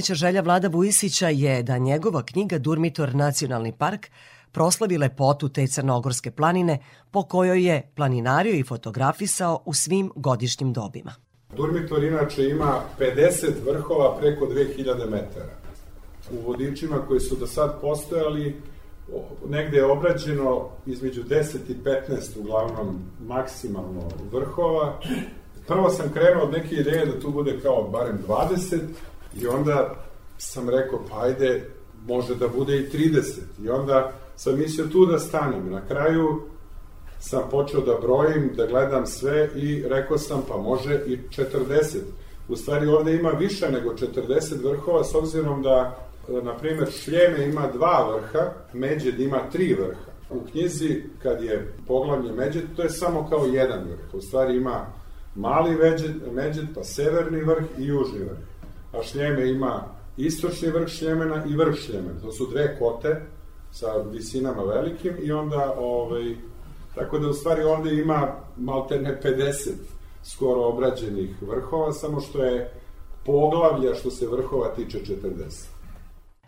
Najveća 0.00 0.14
želja 0.14 0.40
Vlada 0.40 0.68
Vujisića 0.68 1.28
je 1.28 1.62
da 1.62 1.78
njegova 1.78 2.22
knjiga 2.22 2.58
Durmitor 2.58 3.14
Nacionalni 3.14 3.72
park 3.78 4.06
proslavi 4.52 4.98
lepotu 4.98 5.48
te 5.48 5.66
crnogorske 5.66 6.30
planine 6.30 6.78
po 7.10 7.22
kojoj 7.22 7.66
je 7.66 7.90
planinario 7.94 8.54
i 8.54 8.62
fotografisao 8.62 9.62
u 9.64 9.74
svim 9.74 10.10
godišnjim 10.16 10.72
dobima. 10.72 11.14
Durmitor 11.56 12.04
inače 12.04 12.48
ima 12.48 12.80
50 12.98 13.50
vrhova 13.66 14.16
preko 14.18 14.46
2000 14.46 15.10
metara. 15.10 15.54
U 16.32 16.46
vodičima 16.46 16.96
koji 17.08 17.20
su 17.20 17.36
do 17.36 17.46
sad 17.46 17.80
postojali, 17.80 18.62
negde 19.48 19.76
je 19.76 19.92
obrađeno 19.92 20.68
između 20.86 21.22
10 21.22 21.56
i 21.68 21.74
15 21.74 22.40
uglavnom 22.40 22.98
maksimalno 23.26 24.08
vrhova. 24.32 25.00
Prvo 25.66 25.90
sam 25.90 26.12
krenuo 26.12 26.44
od 26.44 26.52
neke 26.52 26.74
ideje 26.74 27.06
da 27.06 27.20
tu 27.20 27.30
bude 27.30 27.60
kao 27.62 27.88
barem 27.92 28.18
20 28.28 28.80
i 29.34 29.46
onda 29.46 29.94
sam 30.38 30.68
rekao 30.68 31.00
pa 31.10 31.22
ajde 31.22 31.70
može 32.06 32.34
da 32.34 32.48
bude 32.48 32.76
i 32.76 32.88
30 32.88 33.40
i 33.64 33.68
onda 33.68 34.12
sam 34.36 34.58
mislio 34.58 34.86
tu 34.86 35.06
da 35.06 35.18
stanem. 35.18 35.70
Na 35.70 35.86
kraju 35.86 36.42
sam 37.20 37.42
počeo 37.50 37.80
da 37.80 37.98
brojim, 38.02 38.52
da 38.56 38.66
gledam 38.66 39.06
sve 39.06 39.50
i 39.56 39.84
rekao 39.88 40.18
sam 40.18 40.42
pa 40.48 40.56
može 40.56 40.94
i 41.06 41.18
40. 41.30 41.98
U 42.48 42.56
stvari 42.56 42.86
ovde 42.86 43.14
ima 43.14 43.30
više 43.30 43.70
nego 43.70 43.90
40 43.90 44.64
vrhova 44.64 45.04
s 45.04 45.14
obzirom 45.14 45.62
da, 45.62 46.08
na 46.42 46.56
primer, 46.56 46.90
Šljeme 46.90 47.44
ima 47.44 47.68
dva 47.74 48.14
vrha, 48.14 48.52
Međed 48.72 49.20
ima 49.20 49.38
tri 49.52 49.74
vrha. 49.74 50.10
U 50.30 50.40
knjizi, 50.50 51.02
kad 51.22 51.42
je 51.42 51.72
poglavlje 51.86 52.32
Međed, 52.32 52.62
to 52.76 52.82
je 52.82 52.90
samo 52.90 53.28
kao 53.30 53.46
jedan 53.46 53.84
vrh. 53.84 54.14
U 54.14 54.20
stvari 54.20 54.56
ima 54.56 54.86
mali 55.34 55.76
Međed, 55.76 56.32
Međed 56.32 56.64
pa 56.74 56.84
severni 56.84 57.42
vrh 57.42 57.64
i 57.78 57.84
južni 57.84 58.18
vrh. 58.18 58.38
A 58.92 59.02
Šljeme 59.02 59.50
ima 59.50 59.84
istočni 60.16 60.68
vrh 60.68 60.88
Šljemena 60.88 61.44
i 61.44 61.56
vrh 61.56 61.74
Šljemena. 61.74 62.20
To 62.20 62.32
su 62.32 62.46
dve 62.50 62.78
kote 62.78 63.22
sa 63.72 63.86
visinama 64.12 64.62
velikim 64.62 65.14
i 65.22 65.32
onda 65.32 65.74
ovaj, 65.78 66.34
Tako 66.94 67.18
da 67.18 67.28
u 67.28 67.32
stvari 67.32 67.62
ovde 67.62 67.94
ima 67.94 68.34
maltene 68.56 69.20
50 69.24 69.70
skoro 70.22 70.60
obrađenih 70.60 71.42
vrhova, 71.42 71.92
samo 71.92 72.20
što 72.20 72.44
je 72.44 72.72
poglavlja 73.26 73.94
što 73.94 74.10
se 74.10 74.26
vrhova 74.26 74.74
tiče 74.74 74.98
40. 74.98 75.68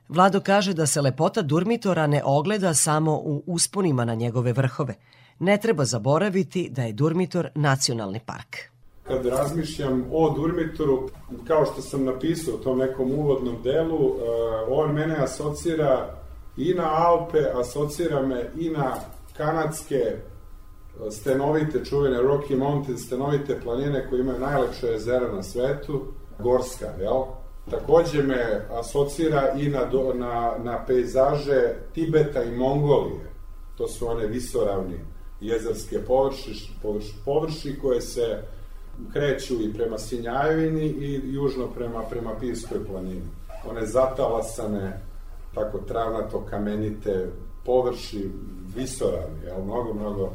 Vlado 0.09 0.41
kaže 0.41 0.75
da 0.75 0.87
se 0.87 1.01
lepota 1.01 1.43
Durmitora 1.43 2.07
ne 2.07 2.23
ogleda 2.25 2.75
samo 2.75 3.13
u 3.13 3.43
usponima 3.47 4.05
na 4.05 4.15
njegove 4.15 4.53
vrhove. 4.53 4.95
Ne 5.39 5.59
treba 5.61 5.85
zaboraviti 5.85 6.69
da 6.71 6.83
je 6.83 6.93
Durmitor 6.93 7.49
nacionalni 7.55 8.21
park. 8.27 8.72
Kad 9.03 9.27
razmišljam 9.27 10.05
o 10.13 10.31
Durmitoru, 10.31 11.09
kao 11.47 11.65
što 11.67 11.83
sam 11.83 12.05
napisao 12.05 12.55
u 12.55 12.59
tom 12.59 12.79
nekom 12.79 13.11
uvodnom 13.13 13.63
delu, 13.63 14.07
uh, 14.07 14.23
on 14.69 14.93
mene 14.93 15.17
asocira 15.17 16.17
i 16.57 16.75
na 16.75 16.91
Alpe, 16.95 17.39
asocira 17.55 18.23
me 18.23 18.51
i 18.57 18.71
na 18.71 18.95
kanadske 19.37 20.01
uh, 20.01 21.13
stenovite, 21.13 21.85
čuvene 21.85 22.19
Rocky 22.19 22.57
Mountain, 22.57 22.99
stenovite 22.99 23.61
planine 23.61 24.09
koje 24.11 24.21
imaju 24.21 24.39
najlepše 24.41 24.87
jezera 24.87 25.33
na 25.33 25.43
svetu, 25.43 26.03
gorska, 26.39 26.87
jel? 27.01 27.23
Takođe 27.71 28.23
me 28.23 28.67
asocira 28.71 29.53
i 29.57 29.69
na, 29.69 29.91
na, 30.15 30.55
na 30.59 30.85
pejzaže 30.87 31.75
Tibeta 31.95 32.43
i 32.43 32.57
Mongolije. 32.57 33.31
To 33.79 33.89
su 33.89 34.09
one 34.09 34.27
visoravni 34.27 35.01
jezerske 35.41 35.99
površi, 35.99 36.71
površi, 36.83 37.15
površi 37.25 37.79
koje 37.83 38.01
se 38.01 38.43
kreću 39.13 39.55
i 39.63 39.73
prema 39.73 39.99
Sinjajevini 39.99 40.87
i 40.87 41.21
južno 41.25 41.67
prema, 41.67 42.03
prema 42.03 42.31
Pivskoj 42.41 42.87
planini. 42.87 43.23
One 43.71 43.87
zatalasane, 43.87 45.01
tako 45.55 45.79
travnato 45.79 46.47
kamenite 46.51 47.29
površi, 47.65 48.31
visoravni, 48.77 49.41
jel, 49.47 49.65
mnogo, 49.65 49.95
mnogo 49.95 50.33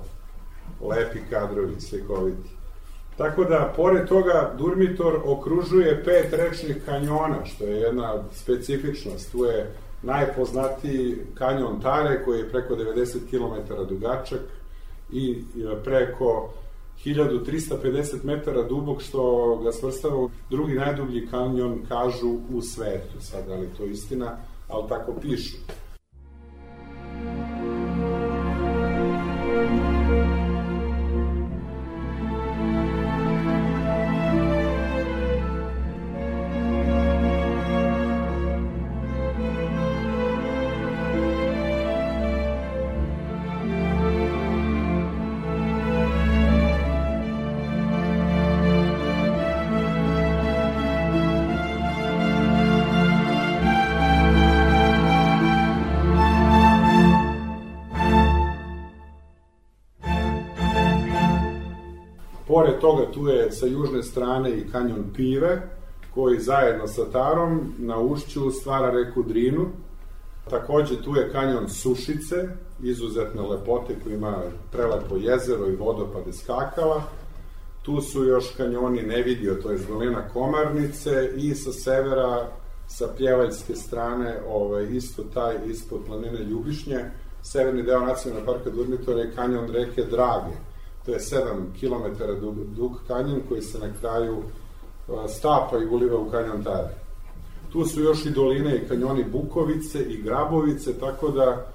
lepi 0.82 1.20
kadrovi, 1.30 1.82
slikoviti. 1.82 2.50
Tako 3.18 3.44
da, 3.44 3.74
pored 3.76 4.08
toga, 4.08 4.54
Durmitor 4.58 5.22
okružuje 5.26 6.04
pet 6.04 6.34
rečnih 6.34 6.78
kanjona, 6.86 7.46
što 7.46 7.64
je 7.64 7.82
jedna 7.82 8.24
specifičnost. 8.32 9.32
Tu 9.32 9.46
je 9.46 9.72
najpoznatiji 10.02 11.18
kanjon 11.34 11.82
Tare, 11.82 12.24
koji 12.26 12.40
je 12.40 12.50
preko 12.50 12.76
90 12.76 13.18
km 13.30 13.74
dugačak 13.90 14.40
i 15.12 15.44
preko 15.84 16.54
1350 17.06 18.24
metara 18.24 18.64
dubog, 18.64 19.02
što 19.02 19.56
ga 19.64 19.72
svrstava 19.72 20.30
drugi 20.50 20.74
najdublji 20.74 21.28
kanjon, 21.28 21.80
kažu, 21.88 22.38
u 22.54 22.62
svetu. 22.62 23.20
Sad, 23.20 23.50
ali 23.50 23.70
to 23.78 23.86
istina, 23.86 24.38
ali 24.68 24.90
tako 24.90 25.14
pišu. 25.22 25.58
Pored 62.82 62.96
toga 62.96 63.12
tu 63.12 63.28
je 63.28 63.52
sa 63.52 63.66
južne 63.66 64.04
strane 64.04 64.58
i 64.58 64.72
kanjon 64.72 65.04
Pive, 65.16 65.62
koji 66.14 66.40
zajedno 66.40 66.88
sa 66.88 67.06
Tarom 67.12 67.74
na 67.78 68.00
ušću 68.00 68.52
stvara 68.52 68.92
reku 68.92 69.24
Drinu. 69.24 69.66
Takođe 70.50 71.02
tu 71.02 71.16
je 71.16 71.32
kanjon 71.32 71.70
Sušice, 71.70 72.36
izuzetne 72.84 73.42
lepote 73.42 73.96
koji 74.04 74.14
ima 74.14 74.38
prelepo 74.72 75.16
jezero 75.16 75.68
i 75.68 75.76
vodopade 75.76 76.34
skakala. 76.34 77.04
Tu 77.82 78.02
su 78.02 78.24
još 78.24 78.50
kanjoni 78.58 79.02
Nevidio, 79.02 79.56
to 79.56 79.72
je 79.72 79.78
dolina 79.78 80.30
Komarnice 80.34 81.32
i 81.36 81.56
sa 81.56 81.72
severa 81.72 82.48
sa 82.88 83.08
pjevaljske 83.18 83.76
strane, 83.76 84.40
ovaj, 84.50 84.88
isto 84.92 85.24
taj, 85.34 85.56
ispod 85.66 86.02
planine 86.06 86.40
Ljubišnje, 86.40 87.00
severni 87.44 87.84
deo 87.84 88.00
nacionalnog 88.00 88.46
parka 88.46 88.70
Durmitora 88.70 89.20
je 89.20 89.32
kanjon 89.36 89.72
reke 89.72 90.04
Drage, 90.04 90.56
to 91.08 91.14
je 91.14 91.20
7 91.20 91.40
km 91.80 92.24
dug, 92.42 92.56
dug 92.76 92.92
kanjon 93.08 93.42
koji 93.50 93.62
se 93.62 93.80
na 93.80 93.88
kraju 94.00 94.44
stapa 95.28 95.78
i 95.78 95.86
uliva 95.86 96.20
u 96.20 96.30
kanjon 96.32 96.64
Tare. 96.64 96.96
Tu 97.72 97.86
su 97.86 98.02
još 98.02 98.26
i 98.26 98.30
doline 98.30 98.76
i 98.76 98.88
kanjoni 98.88 99.24
Bukovice 99.24 100.00
i 100.00 100.22
Grabovice, 100.22 101.00
tako 101.00 101.30
da 101.30 101.66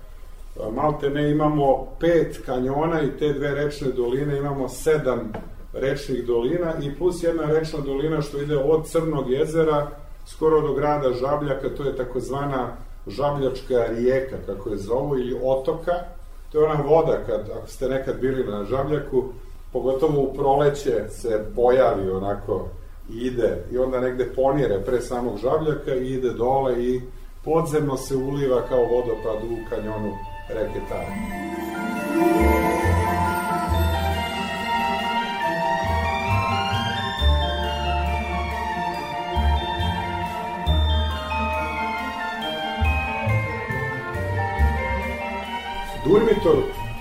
malte 0.73 1.11
ne 1.11 1.31
imamo 1.31 1.87
pet 2.01 2.41
kanjona 2.47 3.03
i 3.03 3.11
te 3.19 3.33
dve 3.33 3.55
rečne 3.55 3.89
doline, 3.93 4.39
imamo 4.39 4.69
sedam 4.69 5.33
rečnih 5.73 6.27
dolina 6.27 6.75
i 6.83 6.95
plus 6.95 7.23
jedna 7.23 7.47
rečna 7.47 7.81
dolina 7.81 8.23
što 8.23 8.41
ide 8.41 8.57
od 8.57 8.89
Crnog 8.89 9.31
jezera 9.31 9.91
skoro 10.27 10.61
do 10.61 10.75
grada 10.75 11.13
Žabljaka, 11.13 11.69
to 11.77 11.85
je 11.85 11.97
takozvana 11.97 12.77
Žabljačka 13.07 13.87
rijeka, 13.87 14.37
kako 14.47 14.71
je 14.71 14.77
zovu, 14.77 15.19
ili 15.19 15.41
otoka, 15.43 15.93
To 16.53 16.59
je 16.59 16.65
ona 16.65 16.83
voda, 16.83 17.19
kad, 17.27 17.51
ako 17.59 17.67
ste 17.67 17.89
nekad 17.89 18.21
bili 18.21 18.45
na 18.45 18.65
žabljaku, 18.65 19.25
pogotovo 19.73 20.23
u 20.23 20.35
proleće 20.35 21.09
se 21.09 21.45
pojavi 21.57 22.11
onako 22.11 22.69
ide 23.11 23.65
i 23.73 23.79
onda 23.79 24.01
negde 24.01 24.33
ponire 24.37 24.81
pre 24.87 25.01
samog 25.01 25.39
žabljaka 25.39 25.95
i 25.95 26.13
ide 26.13 26.31
dole 26.31 26.85
i 26.85 27.01
podzemno 27.45 27.97
se 27.97 28.17
uliva 28.17 28.63
kao 28.69 28.85
vodopad 28.85 29.45
u 29.45 29.71
kanjonu 29.71 30.13
reke 30.49 30.81
Tare. 30.89 32.62
Durmitor, 46.13 46.57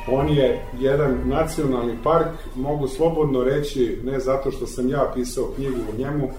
on 0.08 0.30
je 0.30 0.66
jedan 0.80 1.22
nacionalni 1.26 1.98
park, 2.04 2.28
mogu 2.56 2.88
slobodno 2.88 3.44
reći, 3.44 4.00
ne 4.04 4.20
zato 4.20 4.52
što 4.52 4.68
sam 4.68 4.90
ja 4.90 5.12
pisao 5.14 5.52
knjigu 5.56 5.78
o 5.94 5.98
njemu, 5.98 6.30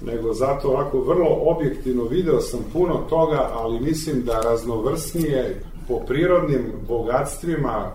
nego 0.00 0.32
zato 0.32 0.68
ovako 0.68 1.00
vrlo 1.00 1.38
objektivno 1.40 2.04
video 2.04 2.40
sam 2.40 2.60
puno 2.72 2.94
toga, 2.94 3.50
ali 3.52 3.80
mislim 3.80 4.22
da 4.24 4.40
raznovrsnije 4.40 5.62
po 5.88 5.98
prirodnim 6.06 6.72
bogatstvima 6.88 7.90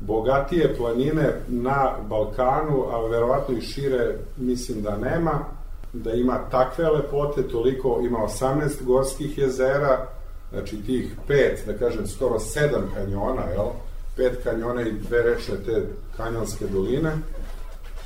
bogatije 0.00 0.74
planine 0.76 1.40
na 1.48 1.92
Balkanu, 2.08 2.84
a 2.90 3.06
verovatno 3.06 3.56
i 3.56 3.60
šire 3.60 4.18
mislim 4.36 4.82
da 4.82 4.96
nema, 4.96 5.44
da 5.92 6.12
ima 6.12 6.38
takve 6.50 6.90
lepote, 6.90 7.42
toliko 7.42 8.00
ima 8.02 8.18
18 8.18 8.84
gorskih 8.84 9.38
jezera, 9.38 10.06
znači 10.54 10.82
tih 10.86 11.10
pet, 11.26 11.62
da 11.66 11.78
kažem, 11.78 12.06
skoro 12.06 12.40
sedam 12.40 12.90
kanjona, 12.94 13.42
jel? 13.42 13.68
Pet 14.16 14.44
kanjona 14.44 14.82
i 14.82 14.92
dve 14.92 15.22
rečne 15.22 15.54
te 15.66 15.86
kanjonske 16.16 16.66
doline 16.66 17.12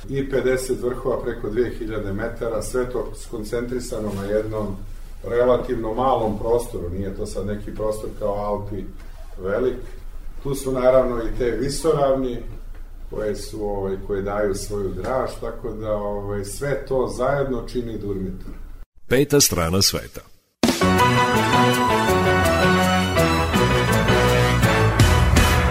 i 0.09 0.31
50 0.31 0.81
vrhova 0.81 1.21
preko 1.21 1.49
2000 1.49 2.13
metara, 2.13 2.61
sve 2.61 2.89
to 2.89 3.11
skoncentrisano 3.15 4.11
na 4.15 4.23
jednom 4.23 4.75
relativno 5.23 5.93
malom 5.93 6.39
prostoru, 6.39 6.89
nije 6.89 7.15
to 7.15 7.25
sad 7.25 7.45
neki 7.45 7.75
prostor 7.75 8.09
kao 8.19 8.33
Alpi 8.33 8.83
velik. 9.41 9.77
Tu 10.43 10.55
su 10.55 10.71
naravno 10.71 11.23
i 11.23 11.37
te 11.37 11.51
visoravni 11.51 12.37
koje 13.09 13.35
su 13.35 13.65
ovaj 13.65 13.95
koje 14.07 14.21
daju 14.21 14.55
svoju 14.55 14.89
draž, 14.89 15.29
tako 15.41 15.69
da 15.69 15.91
ovaj 15.93 16.45
sve 16.45 16.85
to 16.87 17.13
zajedno 17.17 17.67
čini 17.67 17.97
Durmitor. 17.97 18.53
Peta 19.07 19.41
strana 19.41 19.81
sveta. 19.81 20.21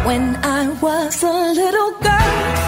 When 0.09 0.37
I 0.37 0.71
was 0.81 1.23
a 1.23 1.53
little 1.53 1.91
girl, 2.01 2.68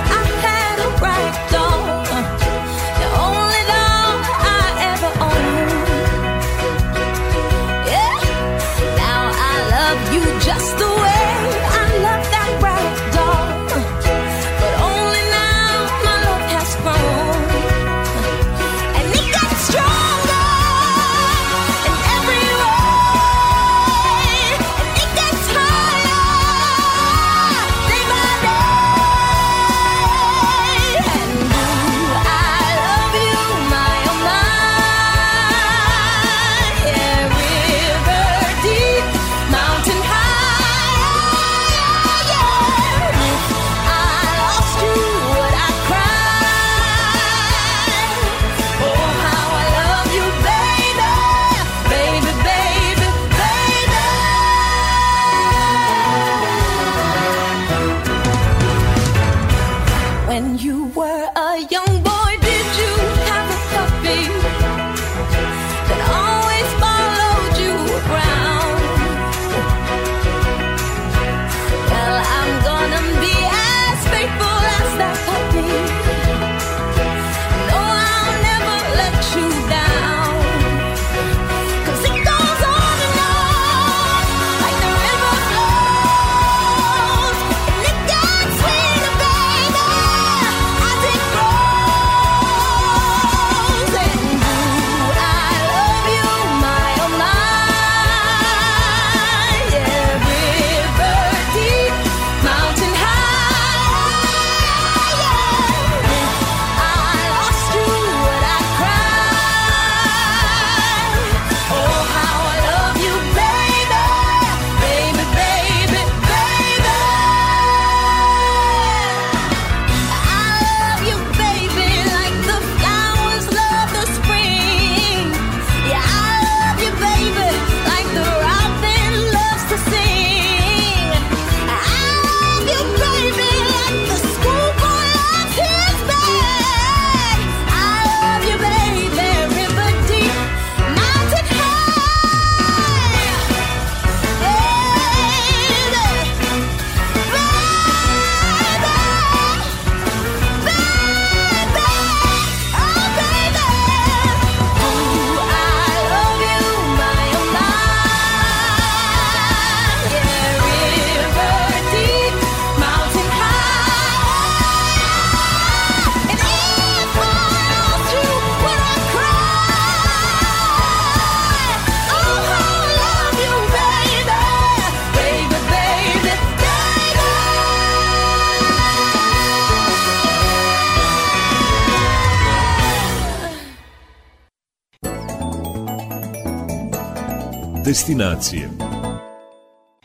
Destinacije. 187.90 188.70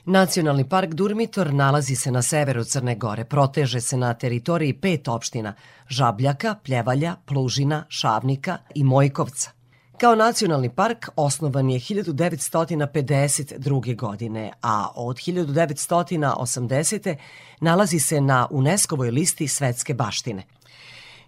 Nacionalni 0.05 0.69
park 0.69 0.93
Durmitor 0.93 1.53
nalazi 1.53 1.95
se 1.95 2.11
na 2.11 2.21
severu 2.21 2.63
Crne 2.63 2.95
Gore, 2.95 3.25
proteže 3.25 3.81
se 3.81 3.97
na 3.97 4.13
teritoriji 4.13 4.73
pet 4.73 5.07
opština– 5.07 5.53
Žabljaka, 5.89 6.55
Pljevalja, 6.63 7.15
Plužina, 7.25 7.85
Šavnika 7.89 8.57
i 8.75 8.83
Mojkovca. 8.83 9.51
Kao 9.99 10.15
nacionalni 10.15 10.69
park 10.69 11.09
osnovan 11.15 11.69
je 11.69 11.79
1952. 11.79 13.95
godine, 13.95 14.51
a 14.61 14.91
od 14.95 15.15
1980. 15.15 17.15
nalazi 17.61 17.99
se 17.99 18.21
na 18.21 18.47
UNESCO-voj 18.51 19.11
listi 19.11 19.47
svetske 19.47 19.93
baštine. 19.93 20.43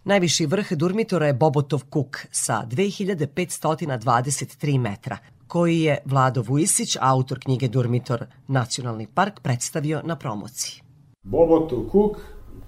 Najviši 0.03 0.45
vrh 0.45 0.73
Durmitora 0.73 1.27
je 1.27 1.33
Bobotov 1.33 1.83
kuk 1.89 2.25
sa 2.31 2.63
2523 2.65 4.79
metra, 4.79 5.17
koji 5.47 5.81
je 5.81 5.97
Vlado 6.05 6.41
Vujisić, 6.41 6.97
autor 7.01 7.39
knjige 7.39 7.67
Durmitor 7.67 8.25
Nacionalni 8.47 9.07
park, 9.13 9.39
predstavio 9.43 10.01
na 10.03 10.15
promociji. 10.15 10.81
Bobotov 11.23 11.89
Kuk, 11.91 12.17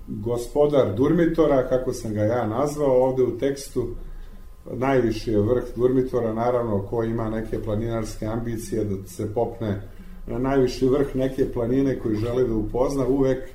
gospodar 0.07 0.93
Durmitora, 0.95 1.69
kako 1.69 1.93
sam 1.93 2.13
ga 2.13 2.21
ja 2.21 2.47
nazvao 2.47 3.03
ovde 3.03 3.23
u 3.23 3.37
tekstu, 3.37 3.87
najviši 4.73 5.31
je 5.31 5.41
vrh 5.41 5.63
Durmitora, 5.75 6.33
naravno, 6.33 6.85
ko 6.89 7.03
ima 7.03 7.29
neke 7.29 7.63
planinarske 7.63 8.25
ambicije 8.25 8.83
da 8.83 9.07
se 9.07 9.33
popne 9.33 9.81
na 10.27 10.39
najviši 10.39 10.87
vrh 10.87 11.15
neke 11.15 11.51
planine 11.53 11.99
koji 11.99 12.15
žele 12.15 12.43
da 12.43 12.53
upozna, 12.55 13.07
uvek 13.07 13.49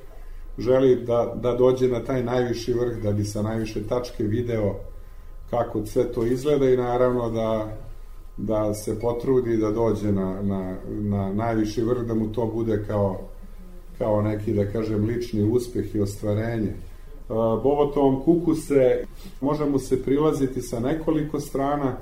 želi 0.57 0.95
da, 0.95 1.35
da 1.35 1.55
dođe 1.55 1.87
na 1.87 2.03
taj 2.03 2.23
najviši 2.23 2.73
vrh, 2.73 3.03
da 3.03 3.11
bi 3.11 3.23
sa 3.23 3.41
najviše 3.41 3.87
tačke 3.87 4.23
video 4.23 4.75
kako 5.49 5.85
sve 5.85 6.11
to 6.11 6.25
izgleda 6.25 6.69
i 6.69 6.77
naravno 6.77 7.29
da, 7.29 7.77
da 8.37 8.73
se 8.73 8.99
potrudi 8.99 9.57
da 9.57 9.71
dođe 9.71 10.11
na, 10.11 10.41
na, 10.41 10.75
na 10.87 11.33
najviši 11.33 11.81
vrh, 11.81 12.07
da 12.07 12.13
mu 12.13 12.27
to 12.27 12.45
bude 12.45 12.83
kao, 12.87 13.19
kao 13.97 14.21
neki, 14.21 14.53
da 14.53 14.71
kažem, 14.71 15.05
lični 15.05 15.43
uspeh 15.43 15.95
i 15.95 15.99
ostvarenje. 15.99 16.73
Bobotovom 17.63 18.23
kuku 18.23 18.55
se, 18.55 19.05
može 19.41 19.65
mu 19.65 19.79
se 19.79 20.03
prilaziti 20.03 20.61
sa 20.61 20.79
nekoliko 20.79 21.39
strana, 21.39 21.97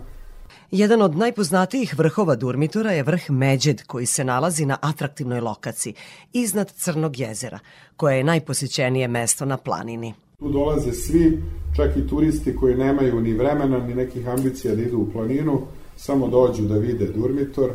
Jedan 0.72 1.02
od 1.02 1.18
najpoznatijih 1.18 1.98
vrhova 1.98 2.36
Durmitora 2.36 2.92
je 2.92 3.04
vrh 3.04 3.30
Međed 3.30 3.84
koji 3.84 4.06
se 4.06 4.24
nalazi 4.24 4.66
na 4.66 4.78
atraktivnoj 4.82 5.40
lokaciji 5.40 5.94
iznad 6.34 6.72
Crnog 6.72 7.20
jezera, 7.20 7.60
koje 7.96 8.18
je 8.18 8.24
najposećenije 8.24 9.08
mesto 9.08 9.46
na 9.46 9.58
planini. 9.58 10.14
Tu 10.40 10.50
dolaze 10.50 10.92
svi, 10.92 11.44
čak 11.76 11.98
i 11.98 12.08
turisti 12.08 12.56
koji 12.56 12.76
nemaju 12.76 13.22
ni 13.22 13.34
vremena 13.34 13.78
ni 13.78 13.96
nekih 13.96 14.28
ambicija 14.28 14.76
da 14.76 14.82
idu 14.82 14.98
u 14.98 15.12
planinu, 15.12 15.62
samo 16.06 16.28
dođu 16.28 16.64
da 16.64 16.76
vide 16.76 17.06
Durmitor, 17.06 17.70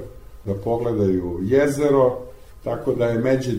da 0.44 0.54
pogledaju 0.54 1.38
jezero, 1.42 2.18
tako 2.64 2.94
da 2.94 3.04
je 3.04 3.18
Međid 3.18 3.58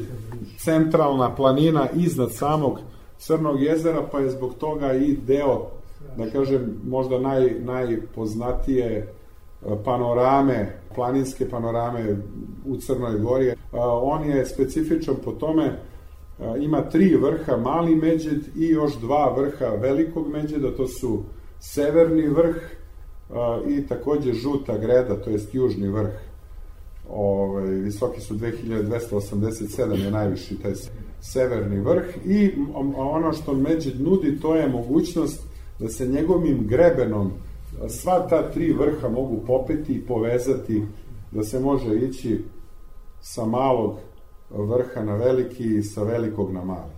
centralna 0.58 1.36
planina 1.36 1.88
iznad 1.96 2.32
samog 2.34 2.80
Crnog 3.18 3.62
jezera, 3.62 4.08
pa 4.12 4.20
je 4.20 4.30
zbog 4.30 4.54
toga 4.54 4.94
i 4.94 5.18
deo, 5.28 5.68
da 6.18 6.30
kažem, 6.30 6.82
možda 6.88 7.20
naj, 7.20 7.60
najpoznatije 7.60 9.14
panorame, 9.86 10.80
planinske 10.96 11.50
panorame 11.50 12.18
u 12.66 12.78
Crnoj 12.78 13.20
Gori. 13.20 13.54
On 14.02 14.30
je 14.30 14.46
specifičan 14.46 15.16
po 15.26 15.32
tome, 15.32 15.80
ima 16.60 16.82
tri 16.82 17.16
vrha, 17.16 17.58
mali 17.58 17.96
međed 17.96 18.58
i 18.58 18.68
još 18.68 19.00
dva 19.00 19.36
vrha 19.38 19.66
velikog 19.66 20.28
međeda, 20.28 20.76
to 20.76 20.88
su 20.88 21.24
severni 21.60 22.28
vrh 22.28 22.79
i 23.68 23.88
takođe 23.88 24.34
žuta 24.34 24.78
greda, 24.78 25.16
to 25.16 25.30
jest 25.30 25.56
južni 25.56 25.88
vrh. 25.88 26.14
Ove, 27.10 27.64
visoki 27.64 28.22
su 28.22 28.36
2287 28.36 30.04
je 30.04 30.12
najviši 30.12 30.60
taj 30.62 30.74
severni 31.22 31.80
vrh 31.80 32.06
i 32.26 32.52
ono 32.98 33.34
što 33.34 33.54
Međed 33.54 34.02
nudi 34.02 34.40
to 34.40 34.56
je 34.56 34.70
mogućnost 34.70 35.44
da 35.80 35.90
se 35.90 36.08
njegovim 36.08 36.68
grebenom 36.68 37.32
sva 37.90 38.28
ta 38.28 38.52
tri 38.52 38.74
vrha 38.74 39.10
mogu 39.10 39.44
popeti 39.48 39.94
i 39.94 40.02
povezati 40.02 40.84
da 41.32 41.44
se 41.44 41.60
može 41.60 41.96
ići 41.96 42.44
sa 43.22 43.46
malog 43.46 43.98
vrha 44.50 45.04
na 45.04 45.16
veliki 45.16 45.78
i 45.78 45.84
sa 45.84 46.04
velikog 46.04 46.54
na 46.54 46.64
mali. 46.64 46.92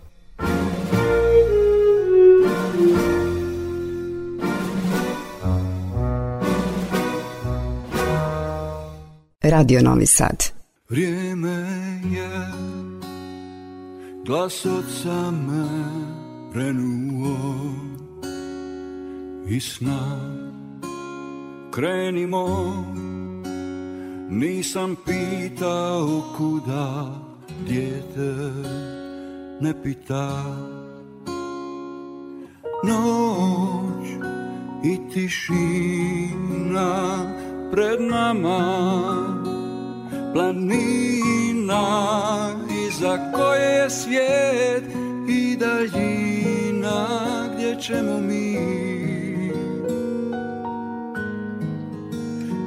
Radio 9.51 9.81
Novi 9.81 10.05
Sad. 10.05 10.43
Vrijeme 10.89 11.67
je 12.11 12.29
glas 14.25 14.65
oca 14.65 15.31
me 15.31 15.67
prenuo 16.53 17.73
i 19.49 19.59
sna 19.59 20.19
krenimo 21.71 22.75
nisam 24.29 24.95
pitao 25.05 26.23
kuda 26.37 27.15
dijete 27.67 28.35
ne 29.61 29.83
pita 29.83 30.43
Noć 32.83 34.07
i 34.83 34.99
tišina 35.13 36.91
pred 37.71 38.01
nama. 38.01 38.60
Planina 40.34 41.84
iza 42.88 43.31
koje 43.34 43.84
je 43.84 43.89
svijet 43.89 44.84
i 45.29 45.55
daljina 45.55 47.07
gdje 47.55 47.75
ćemo 47.81 48.17
mi 48.17 48.57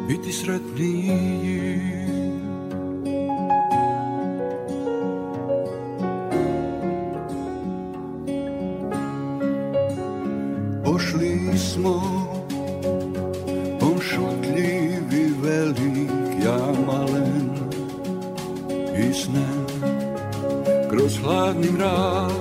biti 0.09 0.33
sretniji 0.33 1.64
hladni 21.25 21.71
mrak. 21.73 22.33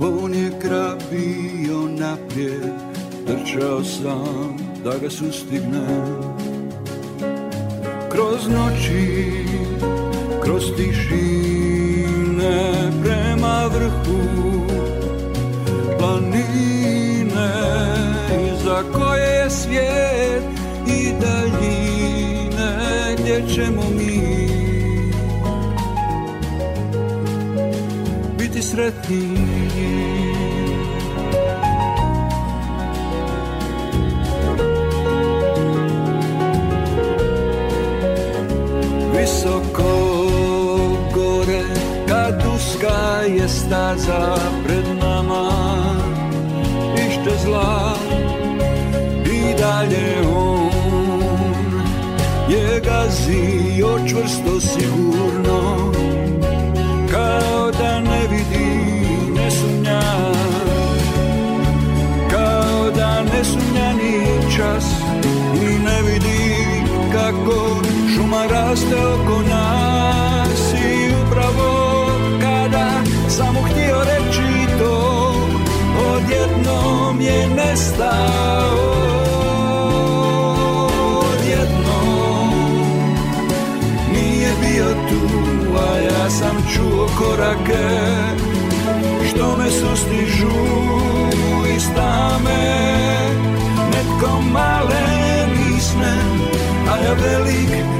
On 0.00 0.34
je 0.34 0.50
grabio 0.62 1.78
naprijed 1.98 2.72
Trčao 3.26 3.84
sam 3.84 4.56
da 4.84 4.98
ga 4.98 5.10
sustignem. 5.10 6.34
Kroz 8.10 8.48
noći 8.48 9.44
Kroz 10.42 10.62
tišine 10.76 11.92
Prema 13.02 13.70
vrhu 13.74 14.20
planine 15.98 17.52
Iza 18.46 18.82
koje 18.92 19.38
je 19.38 19.50
svijet 19.50 20.44
i 20.86 21.12
daljine 21.20 23.16
Gdje 23.18 23.44
ćemo 23.54 23.93
biti 28.54 28.66
sretniji 28.66 29.38
Visoko 39.12 39.82
gore 41.14 41.62
kad 42.08 42.42
uska 42.56 43.22
je 43.26 43.48
staza 43.48 44.36
pred 44.66 44.84
nama. 45.02 45.50
Ište 47.08 47.30
zla 47.44 47.94
i 49.26 49.54
dalje 49.58 50.28
on. 50.36 50.70
Je 52.48 52.80
gazio 52.80 54.08
čvrsto 54.08 54.60
sigurno 54.60 55.93
šuma 68.74 68.84
raste 68.90 69.06
oko 69.06 69.42
nas 69.42 70.72
i 70.72 71.12
upravo 71.26 72.06
kada 72.40 72.90
sam 73.28 73.54
mu 73.54 73.62
htio 73.62 73.96
reći 73.98 74.78
to 74.78 75.34
odjednom 76.14 77.20
je 77.20 77.48
nestao 77.48 78.78
odjednom 81.32 82.54
nije 84.12 84.52
bio 84.60 84.86
tu 85.08 85.28
a 85.78 85.98
ja 85.98 86.30
sam 86.30 86.56
čuo 86.74 87.08
korake 87.18 87.88
što 89.28 89.56
me 89.56 89.70
sustižu 89.70 90.50
iz 91.76 91.84
tame 91.96 92.84
netko 93.90 94.40
malen 94.52 95.76
isnen 95.78 96.40
a 96.92 96.96
ja 97.04 97.12
velik 97.12 97.93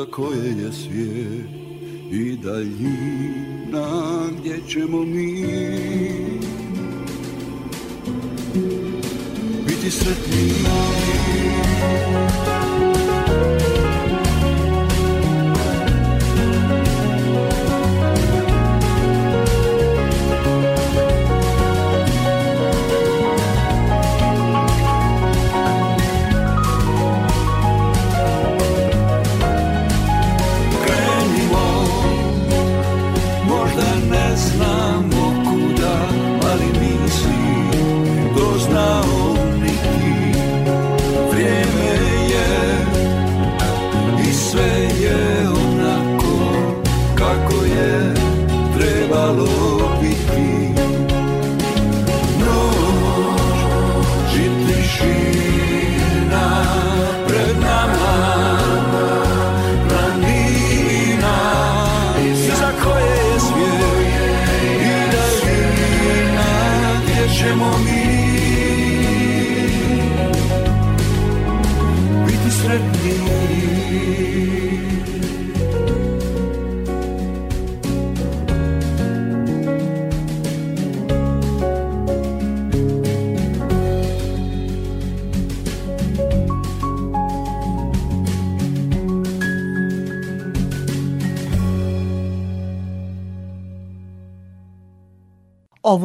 iza 0.00 0.10
koje 0.10 0.48
je 0.48 0.72
svijet 0.72 1.46
i 2.12 2.36
daljina 2.36 4.28
gdje 4.38 4.60
ćemo 4.68 5.04
mi? 5.04 5.44
Biti 9.66 9.90
sretni 9.90 10.52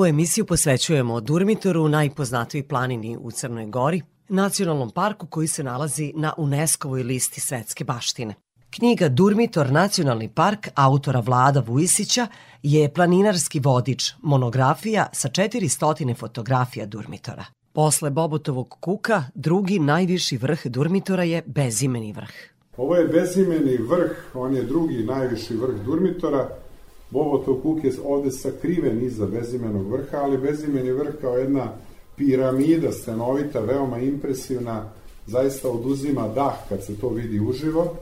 Emisiju 0.07 0.45
posvećujemo 0.45 1.21
Durmitoru, 1.21 1.87
najpoznatijoj 1.89 2.67
planini 2.67 3.17
u 3.21 3.31
Crnoj 3.31 3.65
Gori, 3.65 4.01
nacionalnom 4.29 4.91
parku 4.91 5.27
koji 5.27 5.47
se 5.47 5.63
nalazi 5.63 6.13
na 6.15 6.33
UNESCO-voj 6.37 7.03
listi 7.03 7.41
svetske 7.41 7.83
baštine. 7.83 8.33
Knjiga 8.69 9.09
Durmitor, 9.09 9.71
nacionalni 9.71 10.29
park, 10.29 10.67
autora 10.75 11.19
Vlada 11.19 11.59
Vujisića, 11.59 12.27
je 12.63 12.93
planinarski 12.93 13.59
vodič, 13.59 14.13
monografija 14.21 15.07
sa 15.13 15.29
400 15.29 16.15
fotografija 16.15 16.85
Durmitora. 16.85 17.45
Posle 17.73 18.09
Bobotovog 18.09 18.77
kuka, 18.79 19.23
drugi 19.35 19.79
najviši 19.79 20.37
vrh 20.37 20.67
Durmitora 20.67 21.23
je 21.23 21.43
bezimeni 21.45 22.13
vrh. 22.13 22.31
Ovo 22.77 22.95
je 22.95 23.07
bezimeni 23.07 23.77
vrh, 23.77 24.11
on 24.33 24.55
je 24.55 24.63
drugi 24.63 25.03
najviši 25.03 25.55
vrh 25.55 25.85
Durmitora. 25.85 26.64
Bobotov 27.09 27.61
kuk 27.61 27.83
je 27.83 27.91
ovde 28.03 28.31
sakriven 28.31 29.05
iza 29.05 29.25
bezimenog 29.25 29.91
vrha, 29.91 30.17
ali 30.17 30.37
bezimeni 30.37 30.91
vrh 30.91 31.15
kao 31.21 31.37
jedna 31.37 31.73
piramida 32.15 32.91
stanovita, 32.91 33.59
veoma 33.59 33.99
impresivna, 33.99 34.89
zaista 35.27 35.69
oduzima 35.69 36.27
dah 36.27 36.53
kad 36.69 36.83
se 36.83 36.95
to 36.99 37.09
vidi 37.09 37.39
uživo. 37.39 37.95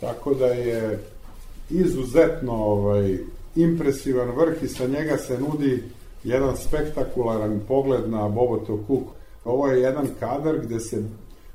tako 0.00 0.34
da 0.34 0.46
je 0.46 0.98
izuzetno 1.70 2.52
ovaj, 2.52 3.18
impresivan 3.56 4.30
vrh 4.30 4.62
i 4.62 4.68
sa 4.68 4.86
njega 4.86 5.16
se 5.16 5.38
nudi 5.38 5.82
jedan 6.24 6.56
spektakularan 6.56 7.60
pogled 7.68 8.10
na 8.10 8.28
Bobotov 8.28 8.78
kuk. 8.86 9.02
Ovo 9.44 9.66
je 9.66 9.80
jedan 9.80 10.08
kadar 10.20 10.58
gde 10.58 10.80
se 10.80 11.02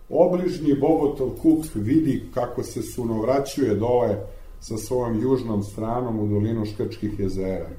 obližnji 0.09 0.74
Bobotov 0.74 1.30
kuk 1.30 1.65
vidi 1.76 2.24
kako 2.34 2.63
se 2.63 2.82
sunovraćuje 2.82 3.76
dole 3.76 4.18
sa 4.60 4.78
svojom 4.78 5.22
južnom 5.22 5.64
stranom 5.64 6.20
u 6.20 6.28
dolinu 6.28 6.66
Škrčkih 6.66 7.20
jezera. 7.20 7.70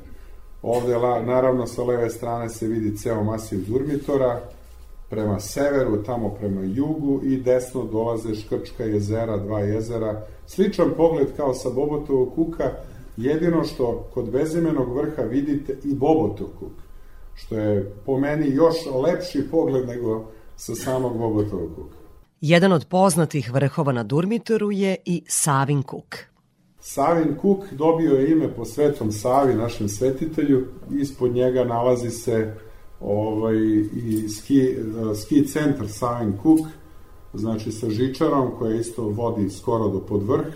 Ovde, 0.63 0.99
naravno, 1.27 1.67
sa 1.67 1.83
leve 1.83 2.11
strane 2.11 2.49
se 2.49 2.67
vidi 2.67 2.97
ceo 2.97 3.25
masiv 3.25 3.65
Durmitora, 3.69 4.41
prema 5.11 5.41
severu, 5.41 6.03
tamo 6.03 6.29
prema 6.29 6.63
jugu 6.65 7.21
i 7.25 7.37
desno 7.37 7.85
dolaze 7.85 8.35
Škrčka 8.35 8.85
jezera, 8.85 9.37
dva 9.37 9.61
jezera. 9.61 10.27
Sličan 10.47 10.91
pogled 10.97 11.37
kao 11.37 11.55
sa 11.55 11.71
Bobotovog 11.71 12.35
kuka, 12.35 12.71
jedino 13.17 13.65
što 13.65 14.09
kod 14.15 14.31
bezimenog 14.31 14.97
vrha 14.97 15.23
vidite 15.23 15.79
i 15.85 15.95
Bobotov 15.95 16.47
kuk, 16.59 16.73
što 17.35 17.59
je 17.59 17.93
po 18.07 18.19
meni 18.19 18.51
još 18.51 18.75
lepši 19.05 19.51
pogled 19.51 19.89
nego 19.89 20.25
sa 20.57 20.75
samog 20.75 21.19
Bobotovog 21.19 21.75
kuka. 21.75 21.97
Jedan 22.41 22.73
od 22.73 22.87
poznatih 22.89 23.53
vrhova 23.53 23.93
na 23.93 24.03
Durmitoru 24.03 24.71
je 24.71 24.97
i 25.05 25.23
Savin 25.29 25.83
kuk. 25.83 26.17
Savin 26.91 27.37
kuk 27.37 27.65
dobio 27.73 28.15
je 28.15 28.31
ime 28.31 28.55
po 28.55 28.65
Svetom 28.65 29.13
Savi, 29.13 29.55
našem 29.55 29.89
svetitelju, 29.89 30.67
ispod 30.91 31.33
njega 31.33 31.65
nalazi 31.65 32.11
se 32.11 32.55
ovaj, 33.01 33.57
i 33.95 34.29
ski, 34.29 34.77
ski 35.23 35.47
centar 35.47 35.89
Savin 35.89 36.33
Cook, 36.43 36.61
znači 37.35 37.73
sa 37.73 37.91
žičarom 37.91 38.51
koja 38.59 38.75
isto 38.75 39.03
vodi 39.03 39.51
skoro 39.51 39.89
do 39.89 40.01
podvrh, 40.01 40.47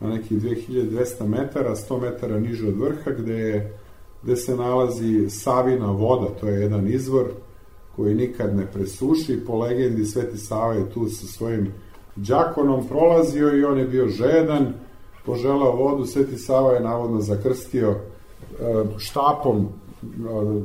na 0.00 0.08
nekih 0.08 0.42
2200 0.42 1.26
metara, 1.26 1.74
100 1.74 2.00
metara 2.00 2.40
niže 2.40 2.68
od 2.68 2.76
vrha, 2.76 3.10
gde, 3.10 3.34
je, 3.34 3.78
gde 4.22 4.36
se 4.36 4.56
nalazi 4.56 5.30
Savina 5.30 5.90
voda, 5.90 6.28
to 6.40 6.48
je 6.48 6.60
jedan 6.60 6.88
izvor 6.88 7.26
koji 7.96 8.14
nikad 8.14 8.56
ne 8.56 8.66
presuši. 8.66 9.40
Po 9.46 9.58
legendi 9.58 10.04
Sveti 10.04 10.38
Sava 10.38 10.74
je 10.74 10.90
tu 10.90 11.08
sa 11.08 11.26
svojim 11.26 11.72
džakonom 12.20 12.88
prolazio 12.88 13.58
i 13.58 13.64
on 13.64 13.78
je 13.78 13.84
bio 13.84 14.08
žedan, 14.08 14.74
poželao 15.26 15.76
vodu, 15.76 16.06
Sveti 16.06 16.38
Sava 16.38 16.72
je 16.72 16.80
navodno 16.80 17.20
zakrstio 17.20 17.90
e, 17.90 17.98
štapom 18.98 19.68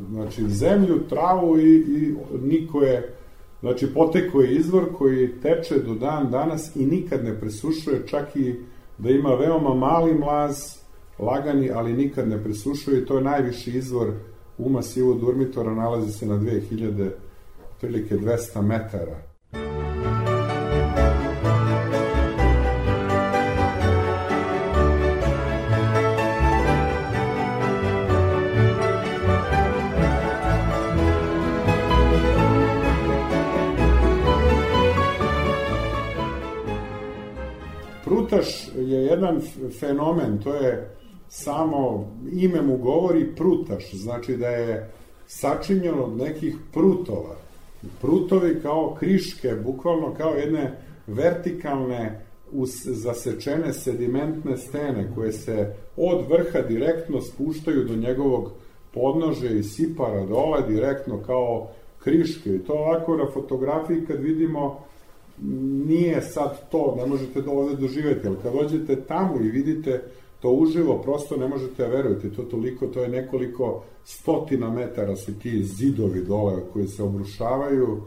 znači 0.10 0.50
zemlju, 0.50 1.08
travu 1.10 1.60
i, 1.60 1.76
i 1.76 2.16
niko 2.42 2.82
je 2.82 3.14
znači 3.60 3.94
poteko 3.94 4.42
je 4.42 4.56
izvor 4.56 4.86
koji 4.98 5.40
teče 5.42 5.80
do 5.80 5.94
dan 5.94 6.32
danas 6.32 6.76
i 6.76 6.86
nikad 6.86 7.24
ne 7.24 7.40
presušuje, 7.40 8.08
čak 8.08 8.36
i 8.36 8.56
da 8.98 9.10
ima 9.10 9.30
veoma 9.30 9.74
mali 9.74 10.14
mlaz, 10.14 10.78
lagani, 11.20 11.72
ali 11.72 11.94
nikad 11.94 12.28
ne 12.28 12.44
presušuje 12.44 13.02
i 13.02 13.06
to 13.06 13.18
je 13.18 13.24
najviši 13.24 13.72
izvor 13.72 14.14
u 14.58 14.70
masivu 14.70 15.14
Durmitora, 15.14 15.74
nalazi 15.74 16.12
se 16.12 16.26
na 16.26 16.36
2000 16.36 17.10
prilike 17.82 18.16
200 18.16 18.62
metara. 18.62 19.18
Prutaš 38.38 38.68
je 38.76 39.06
jedan 39.06 39.42
fenomen, 39.80 40.40
to 40.44 40.54
je 40.54 40.90
samo 41.30 42.12
ime 42.32 42.62
mu 42.62 42.78
govori 42.78 43.36
prutaš, 43.36 43.94
znači 43.94 44.38
da 44.38 44.48
je 44.48 44.90
sačinjen 45.28 46.00
od 46.00 46.18
nekih 46.18 46.56
prutova. 46.74 47.36
Prutovi 48.02 48.60
kao 48.62 48.96
kriške, 49.00 49.56
bukvalno 49.66 50.14
kao 50.18 50.34
jedne 50.34 50.78
vertikalne 51.08 52.22
us, 52.52 52.86
zasečene 52.86 53.74
sedimentne 53.74 54.58
stene 54.58 55.12
koje 55.16 55.32
se 55.32 55.74
od 55.98 56.26
vrha 56.30 56.68
direktno 56.68 57.22
spuštaju 57.22 57.84
do 57.84 57.96
njegovog 57.96 58.52
podnože 58.94 59.60
i 59.60 59.64
sipara 59.64 60.26
dole 60.26 60.62
direktno 60.68 61.24
kao 61.26 61.68
kriške. 62.04 62.56
I 62.56 62.60
to 62.60 62.74
ovako 62.74 63.18
na 63.18 63.26
fotografiji 63.34 64.06
kad 64.08 64.20
vidimo 64.20 64.87
nije 65.88 66.22
sad 66.22 66.70
to, 66.70 66.96
ne 66.98 67.06
možete 67.06 67.42
da 67.42 67.52
ovde 67.52 67.76
doživeti, 67.76 68.28
ali 68.28 68.38
kad 68.44 68.54
dođete 68.54 68.96
tamo 68.96 69.42
i 69.42 69.50
vidite 69.50 70.04
to 70.40 70.50
uživo, 70.50 71.02
prosto 71.02 71.38
ne 71.38 71.48
možete 71.48 71.84
da 71.84 71.90
verujete, 71.90 72.30
to 72.30 72.44
toliko, 72.44 72.88
to 72.88 73.02
je 73.02 73.10
nekoliko 73.10 73.84
stotina 74.06 74.70
metara 74.70 75.16
su 75.16 75.40
ti 75.40 75.64
zidovi 75.64 76.22
dole 76.22 76.62
koji 76.74 76.88
se 76.88 77.04
obrušavaju, 77.04 78.02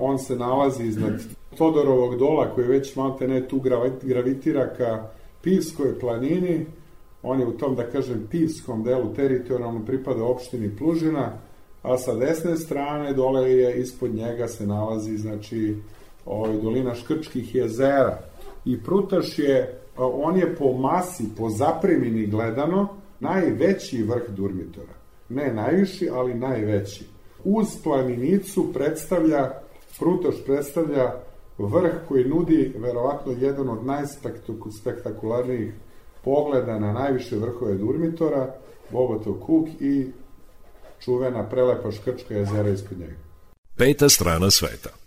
on 0.00 0.18
se 0.18 0.36
nalazi 0.36 0.84
iznad 0.84 1.22
Todorovog 1.58 2.16
dola 2.16 2.54
koji 2.54 2.66
već 2.66 2.96
malte 2.96 3.28
ne 3.28 3.48
tu 3.48 3.60
gravitira 4.02 4.74
ka 4.74 5.10
Pivskoj 5.42 5.98
planini, 5.98 6.66
on 7.22 7.40
je 7.40 7.46
u 7.46 7.52
tom, 7.52 7.74
da 7.76 7.90
kažem, 7.90 8.26
Pivskom 8.30 8.84
delu 8.84 9.14
teritorijalno 9.14 9.84
pripada 9.86 10.24
opštini 10.24 10.76
Plužina, 10.76 11.32
a 11.82 11.98
sa 11.98 12.14
desne 12.14 12.56
strane 12.56 13.12
dole 13.12 13.52
je, 13.52 13.80
ispod 13.80 14.14
njega 14.14 14.48
se 14.48 14.66
nalazi, 14.66 15.16
znači, 15.16 15.76
ovaj, 16.24 16.56
dolina 16.62 16.94
Škrčkih 16.94 17.54
jezera. 17.54 18.18
I 18.64 18.82
Prutaš 18.82 19.38
je, 19.38 19.80
on 19.96 20.36
je 20.36 20.56
po 20.56 20.72
masi, 20.72 21.24
po 21.36 21.50
zapremini 21.50 22.26
gledano, 22.26 22.88
najveći 23.20 24.02
vrh 24.02 24.30
Durmitora. 24.30 24.94
Ne 25.28 25.52
najviši, 25.52 26.08
ali 26.12 26.34
najveći. 26.34 27.04
Uz 27.44 27.66
planinicu 27.84 28.72
predstavlja, 28.72 29.50
Prutaš 29.98 30.34
predstavlja 30.46 31.12
vrh 31.58 31.92
koji 32.08 32.24
nudi 32.24 32.74
verovatno 32.78 33.32
jedan 33.32 33.68
od 33.68 33.86
najspektakularnijih 33.86 35.74
pogleda 36.24 36.78
na 36.78 36.92
najviše 36.92 37.36
vrhove 37.36 37.74
Durmitora, 37.74 38.54
Bobotov 38.90 39.34
kuk 39.34 39.68
i 39.80 40.06
čuvena 41.04 41.48
prelepa 41.48 41.90
škrčka 41.92 42.34
jezera 42.34 42.68
ispod 42.68 42.98
njega. 42.98 43.16
Peta 43.76 44.08
strana 44.08 44.50
sveta. 44.50 44.99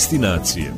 Destinacije 0.00 0.72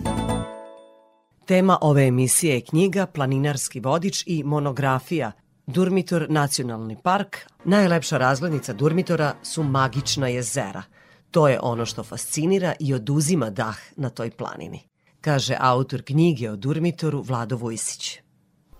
Tema 1.47 1.79
ove 1.81 2.07
emisije 2.07 2.55
je 2.55 2.61
knjiga 2.61 3.07
Planinarski 3.07 3.81
vodič 3.81 4.25
i 4.27 4.45
monografija 4.45 5.33
Durmitor 5.67 6.27
Nacionalni 6.29 6.97
park. 7.03 7.37
Najlepša 7.65 8.19
razglednica 8.19 8.73
Durmitora 8.73 9.35
su 9.43 9.63
magična 9.63 10.29
jezera. 10.29 10.83
To 11.31 11.49
je 11.49 11.59
ono 11.63 11.87
što 11.87 12.03
fascinira 12.03 12.73
i 12.81 12.95
oduzima 12.95 13.51
dah 13.51 13.77
na 13.97 14.11
toj 14.11 14.31
planini, 14.31 14.81
kaže 15.21 15.57
autor 15.61 16.03
knjige 16.03 16.51
o 16.51 16.57
Durmitoru 16.57 17.23
Vlado 17.23 17.57
Vujsić. 17.57 18.19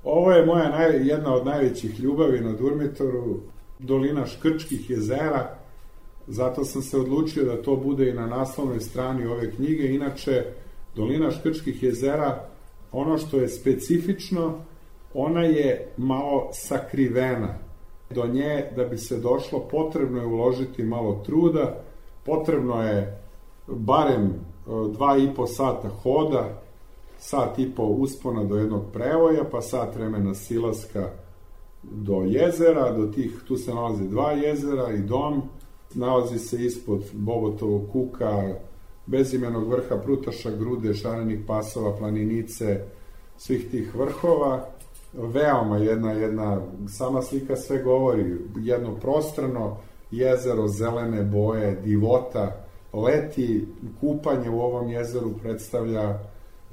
Ovo 0.05 0.33
je 0.33 0.47
moja 0.47 0.69
naj, 0.69 1.09
jedna 1.09 1.35
od 1.35 1.47
najvećih 1.47 2.01
ljubavi 2.01 2.41
na 2.41 2.53
Durmitoru, 2.53 3.41
dolina 3.79 4.27
Škrčkih 4.27 4.91
jezera, 4.91 5.62
zato 6.27 6.65
sam 6.65 6.83
se 6.83 6.99
odlučio 6.99 7.45
da 7.45 7.63
to 7.63 7.77
bude 7.77 8.09
i 8.11 8.15
na 8.15 8.27
naslovnoj 8.27 8.81
strani 8.81 9.27
ove 9.27 9.51
knjige. 9.51 9.95
Inače, 9.95 10.45
dolina 10.97 11.31
Škrčkih 11.31 11.83
jezera, 11.83 12.49
ono 12.93 13.19
što 13.19 13.37
je 13.37 13.49
specifično, 13.49 14.59
ona 15.15 15.43
je 15.43 15.93
malo 15.97 16.49
sakrivena. 16.53 17.55
Do 18.11 18.27
nje, 18.27 18.71
da 18.77 18.85
bi 18.85 18.99
se 18.99 19.19
došlo, 19.19 19.61
potrebno 19.71 20.21
je 20.21 20.27
uložiti 20.27 20.83
malo 20.83 21.23
truda, 21.27 21.83
potrebno 22.25 22.83
je 22.83 23.23
barem 23.67 24.27
e, 24.27 24.33
dva 24.93 25.17
i 25.19 25.35
po 25.37 25.47
sata 25.47 25.89
hoda, 25.89 26.63
sat 27.19 27.59
i 27.59 27.71
po 27.77 27.83
uspona 27.83 28.45
do 28.45 28.57
jednog 28.57 28.83
prevoja, 28.93 29.45
pa 29.51 29.61
sat 29.61 29.97
vremena 29.97 30.35
silaska 30.35 31.11
do 31.83 32.23
jezera, 32.27 32.93
do 32.93 33.07
tih, 33.07 33.43
tu 33.49 33.57
se 33.57 33.75
nalaze 33.75 34.05
dva 34.05 34.33
jezera 34.33 34.93
i 34.93 34.99
dom, 34.99 35.43
nalazi 35.95 36.39
se 36.39 36.65
ispod 36.65 37.03
Bobotovog 37.13 37.91
kuka, 37.93 38.55
bezimenog 39.07 39.69
vrha 39.69 39.97
Prutaša, 39.97 40.51
Grude, 40.51 40.95
Šarenih 40.95 41.41
pasova, 41.47 41.97
Planinice, 41.97 42.81
svih 43.37 43.71
tih 43.71 43.95
vrhova, 43.95 44.69
veoma 45.13 45.79
jedna, 45.79 46.13
jedna, 46.13 46.61
sama 46.89 47.23
slika 47.23 47.57
sve 47.57 47.83
govori, 47.83 48.39
jedno 48.57 48.95
prostrano 48.95 49.77
jezero, 50.11 50.69
zelene 50.69 51.23
boje, 51.23 51.81
divota, 51.85 52.65
leti, 52.93 53.67
kupanje 54.01 54.51
u 54.51 54.61
ovom 54.61 54.89
jezeru 54.89 55.33
predstavlja 55.43 56.19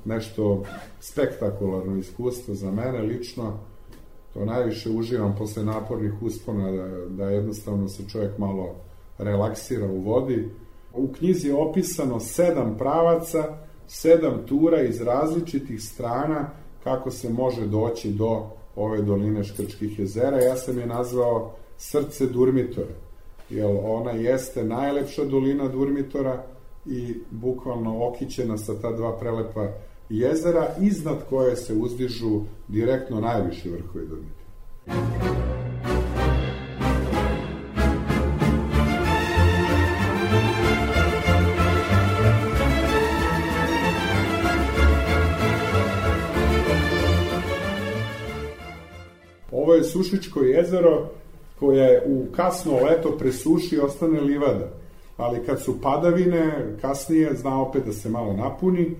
nešto 0.05 0.63
spektakularno 0.99 1.97
iskustvo 1.97 2.55
za 2.55 2.71
mene 2.71 3.01
lično, 3.01 3.59
to 4.33 4.45
najviše 4.45 4.89
uživam 4.89 5.35
posle 5.37 5.63
napornih 5.63 6.13
uspona 6.21 6.71
da, 6.71 7.05
da 7.09 7.29
jednostavno 7.29 7.87
se 7.87 8.09
čovjek 8.09 8.37
malo 8.37 8.75
relaksira 9.19 9.87
u 9.87 10.01
vodi. 10.01 10.49
U 10.93 11.07
knjizi 11.07 11.47
je 11.47 11.55
opisano 11.55 12.19
sedam 12.19 12.77
pravaca, 12.77 13.57
sedam 13.87 14.45
tura 14.45 14.81
iz 14.81 15.01
različitih 15.01 15.83
strana 15.83 16.49
kako 16.83 17.11
se 17.11 17.29
može 17.29 17.67
doći 17.67 18.11
do 18.11 18.49
ove 18.75 19.01
doline 19.01 19.43
Škrčkih 19.43 19.99
jezera. 19.99 20.41
Ja 20.41 20.55
sam 20.55 20.79
je 20.79 20.85
nazvao 20.85 21.51
Srce 21.77 22.25
Durmitora, 22.25 22.93
jer 23.49 23.77
ona 23.83 24.11
jeste 24.11 24.63
najlepša 24.63 25.25
dolina 25.25 25.67
Durmitora 25.67 26.43
i 26.85 27.13
bukvalno 27.31 28.07
okićena 28.07 28.57
sa 28.57 28.81
ta 28.81 28.91
dva 28.91 29.17
prelepa 29.17 29.67
jezera, 30.09 30.67
iznad 30.81 31.17
koje 31.29 31.55
se 31.55 31.73
uzdižu 31.73 32.41
direktno 32.67 33.21
najviši 33.21 33.69
vrhovi 33.69 34.07
Durmitora. 34.07 35.58
Ovo 49.51 49.73
je 49.73 49.83
Sušičko 49.83 50.39
jezero 50.39 51.09
koje 51.59 52.03
u 52.05 52.25
kasno 52.35 52.73
leto 52.75 53.17
presuši 53.17 53.75
i 53.75 53.79
ostane 53.79 54.21
livada. 54.21 54.69
Ali 55.17 55.45
kad 55.45 55.61
su 55.61 55.81
padavine, 55.81 56.75
kasnije 56.81 57.35
zna 57.35 57.61
opet 57.61 57.85
da 57.85 57.91
se 57.91 58.09
malo 58.09 58.33
napuni, 58.33 58.95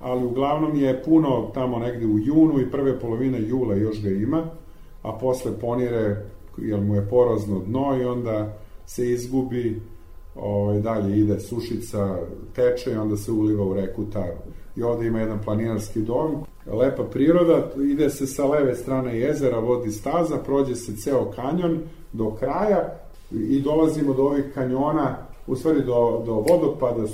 ali 0.00 0.24
uglavnom 0.24 0.76
je 0.76 1.02
puno 1.02 1.50
tamo 1.54 1.78
negde 1.78 2.06
u 2.06 2.18
junu 2.18 2.60
i 2.60 2.70
prve 2.70 3.00
polovine 3.00 3.42
jula 3.42 3.74
još 3.74 4.02
ga 4.02 4.10
ima, 4.10 4.44
a 5.02 5.12
posle 5.12 5.58
ponire, 5.60 6.16
jer 6.58 6.80
mu 6.80 6.94
je 6.94 7.08
porozno 7.08 7.58
dno 7.58 7.96
i 8.00 8.04
onda 8.04 8.58
se 8.86 9.10
izgubi, 9.10 9.82
ovaj, 10.34 10.80
dalje 10.80 11.18
ide 11.18 11.40
sušica, 11.40 12.18
teče 12.54 12.92
i 12.92 12.96
onda 12.96 13.16
se 13.16 13.32
uliva 13.32 13.64
u 13.64 13.74
reku 13.74 14.04
Taru. 14.12 14.38
I 14.76 14.82
ovde 14.82 15.06
ima 15.06 15.20
jedan 15.20 15.38
planinarski 15.44 16.00
dom, 16.00 16.44
lepa 16.66 17.02
priroda, 17.02 17.70
ide 17.90 18.10
se 18.10 18.26
sa 18.26 18.46
leve 18.46 18.74
strane 18.74 19.18
jezera, 19.18 19.58
vodi 19.58 19.90
staza, 19.90 20.36
prođe 20.36 20.74
se 20.74 20.96
ceo 20.96 21.30
kanjon 21.30 21.80
do 22.12 22.30
kraja 22.30 22.94
i 23.30 23.60
dolazimo 23.60 24.14
do 24.14 24.22
ovih 24.22 24.44
kanjona, 24.54 25.16
u 25.46 25.56
stvari 25.56 25.80
do, 25.80 26.22
do 26.26 26.32
vodopada, 26.32 27.06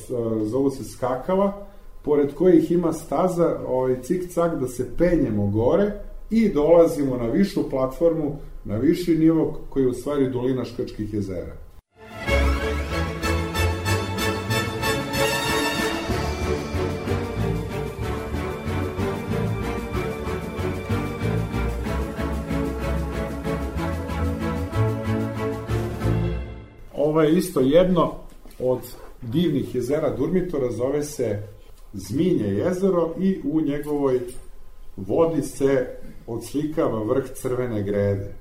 zovu 0.42 0.70
se 0.70 0.84
skakava, 0.84 1.66
pored 2.02 2.34
kojih 2.34 2.70
ima 2.70 2.92
staza 2.92 3.60
ovaj, 3.68 3.96
cik-cak 4.02 4.60
da 4.60 4.68
se 4.68 4.96
penjemo 4.98 5.46
gore 5.46 5.92
i 6.30 6.48
dolazimo 6.48 7.16
na 7.16 7.26
višu 7.26 7.70
platformu, 7.70 8.36
na 8.64 8.76
viši 8.76 9.18
nivo 9.18 9.60
koji 9.70 9.82
je 9.82 9.88
u 9.88 9.94
stvari 9.94 10.30
dolina 10.30 10.64
Škrčkih 10.64 11.14
jezera. 11.14 11.56
Ovo 27.11 27.22
je 27.22 27.36
isto 27.38 27.61
jedno 27.61 28.12
od 28.58 28.78
divnih 29.22 29.74
jezera 29.74 30.16
Durmitora, 30.16 30.70
zove 30.72 31.02
se 31.02 31.42
Zminje 31.92 32.46
jezero 32.46 33.14
i 33.18 33.40
u 33.44 33.61
njegovoj 33.61 34.20
vodi 34.96 35.42
se 35.42 35.86
odslikava 36.26 37.02
vrh 37.04 37.24
crvene 37.34 37.82
grede. 37.82 38.34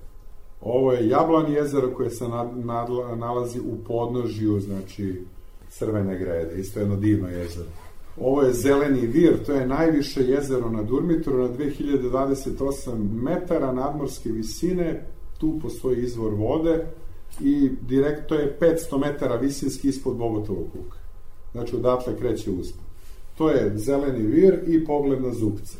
Ovo 0.61 0.93
je 0.93 1.07
Jablan 1.07 1.51
jezero 1.51 1.93
koje 1.93 2.09
se 2.09 2.27
nalazi 3.15 3.59
u 3.59 3.83
podnožju, 3.87 4.59
znači 4.59 5.23
crvene 5.69 6.19
grede, 6.19 6.59
isto 6.59 6.79
jedno 6.79 6.95
divno 6.95 7.29
jezero. 7.29 7.69
Ovo 8.19 8.41
je 8.41 8.53
Zeleni 8.53 9.07
vir, 9.07 9.43
to 9.45 9.53
je 9.53 9.67
najviše 9.67 10.23
jezero 10.23 10.69
na 10.69 10.83
Durmitoru 10.83 11.37
na 11.37 11.49
2028 11.49 13.21
metara 13.23 13.71
nadmorske 13.71 14.29
visine, 14.29 15.03
tu 15.37 15.59
postoji 15.61 16.03
izvor 16.03 16.33
vode 16.33 16.85
i 17.41 17.69
direkt 17.81 18.29
to 18.29 18.35
je 18.35 18.57
500 18.61 18.99
metara 18.99 19.35
visinski 19.35 19.87
ispod 19.87 20.17
Bogotovog 20.17 20.71
kuka. 20.71 20.97
Znači 21.51 21.75
odatle 21.75 22.17
kreće 22.17 22.51
uspon. 22.51 22.83
To 23.37 23.49
je 23.49 23.77
zeleni 23.77 24.25
vir 24.25 24.59
i 24.67 24.85
pogled 24.85 25.21
na 25.21 25.33
zupce. 25.33 25.77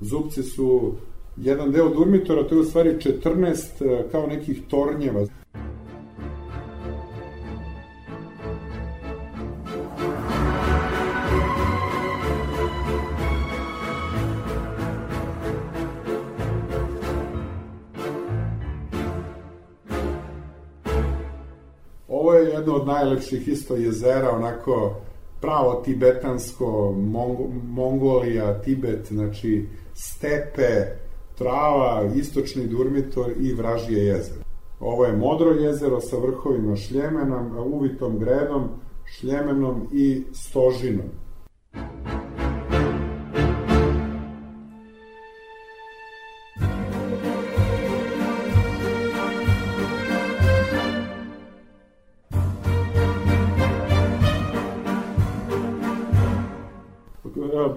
Zupci 0.00 0.42
su 0.42 0.94
jedan 1.36 1.72
deo 1.72 1.88
Durmitora, 1.88 2.48
to 2.48 2.54
je 2.54 2.60
u 2.60 2.64
stvari 2.64 2.96
14 3.22 4.10
kao 4.10 4.26
nekih 4.26 4.62
tornjeva. 4.68 5.26
Je 22.38 22.50
jedno 22.50 22.74
od 22.74 22.86
najlepših 22.86 23.48
isto 23.48 23.76
jezera, 23.76 24.30
onako 24.30 24.94
pravo 25.40 25.82
tibetansko, 25.84 26.94
Mongo, 26.96 27.48
Mongolija, 27.62 28.62
Tibet, 28.62 29.06
znači 29.08 29.68
stepe, 29.94 30.84
trava, 31.38 32.10
istočni 32.14 32.66
Durmitor 32.66 33.32
i 33.40 33.54
Vražije 33.54 34.06
jezero. 34.06 34.42
Ovo 34.80 35.04
je 35.04 35.16
modro 35.16 35.50
jezero 35.50 36.00
sa 36.00 36.16
vrhovima 36.16 36.76
šljemenom, 36.76 37.58
uvitom 37.72 38.18
gredom, 38.18 38.68
šljemenom 39.04 39.88
i 39.92 40.22
stožinom. 40.32 41.06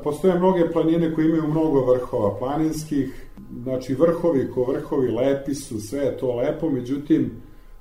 Postoje 0.04 0.40
mnoge 0.40 0.72
planine 0.72 1.14
koje 1.14 1.28
imaju 1.28 1.48
mnogo 1.48 1.94
vrhova 1.94 2.38
planinskih, 2.38 3.26
znači 3.64 3.94
vrhovi 3.94 4.52
ko 4.54 4.64
vrhovi 4.64 5.12
lepi 5.12 5.56
su, 5.56 5.80
sve 5.80 6.00
je 6.00 6.18
to 6.18 6.36
lepo, 6.36 6.70
međutim 6.70 7.32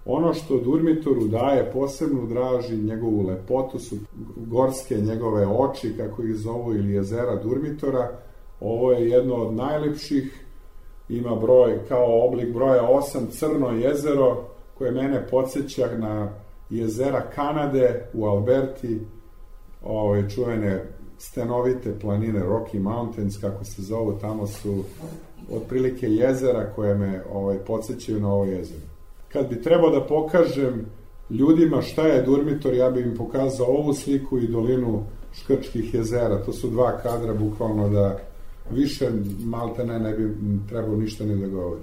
Ono 0.05 0.35
što 0.35 0.59
Durmitoru 0.59 1.29
daje 1.29 1.71
posebnu 1.73 2.27
draži 2.27 2.77
njegovu 2.77 3.23
lepotu 3.23 3.79
su 3.79 3.97
gorske 4.37 4.97
njegove 4.97 5.47
oči, 5.47 5.95
kako 5.97 6.23
ih 6.23 6.35
zovu, 6.35 6.75
ili 6.75 6.93
jezera 6.93 7.37
Durmitora. 7.37 8.11
Ovo 8.61 8.93
je 8.93 9.11
jedno 9.11 9.35
od 9.35 9.55
najlepših, 9.55 10.45
ima 11.09 11.35
broj 11.35 11.79
kao 11.89 12.27
oblik 12.27 12.55
broja 12.55 12.83
8, 12.83 13.31
crno 13.31 13.71
jezero, 13.71 14.45
koje 14.79 14.91
mene 14.91 15.27
podsjeća 15.31 15.99
na 15.99 16.33
jezera 16.71 17.21
Kanade 17.35 18.09
u 18.15 18.27
Alberti, 18.27 19.01
ove 19.83 20.31
čuvene 20.31 20.85
stenovite 21.21 21.99
planine 22.01 22.41
Rocky 22.41 22.79
Mountains, 22.79 23.39
kako 23.41 23.65
se 23.65 23.83
zovu, 23.83 24.19
tamo 24.21 24.47
su 24.47 24.85
otprilike 25.51 26.07
jezera 26.07 26.73
koje 26.77 26.95
me 26.95 27.23
ovaj, 27.33 27.59
podsjećaju 27.59 28.21
na 28.21 28.33
ovo 28.33 28.45
jezero. 28.45 28.87
Kad 29.33 29.49
bi 29.49 29.63
trebao 29.63 29.91
da 29.91 30.07
pokažem 30.07 30.87
ljudima 31.31 31.83
šta 31.83 32.07
je 32.07 32.23
Durmitor, 32.23 32.75
ja 32.75 32.91
bih 32.91 33.07
im 33.07 33.17
pokazao 33.17 33.67
ovu 33.67 33.95
sliku 33.95 34.39
i 34.39 34.49
dolinu 34.49 35.03
Škrčkih 35.33 35.95
jezera. 35.95 36.45
To 36.45 36.53
su 36.53 36.71
dva 36.71 36.99
kadra, 37.03 37.35
bukvalno 37.35 37.89
da 37.89 38.19
više 38.71 39.11
malte 39.45 39.85
ne, 39.85 39.99
ne 39.99 40.13
bi 40.13 40.35
trebao 40.69 40.97
ništa 40.97 41.25
ne 41.25 41.37
da 41.37 41.47
govori. 41.47 41.83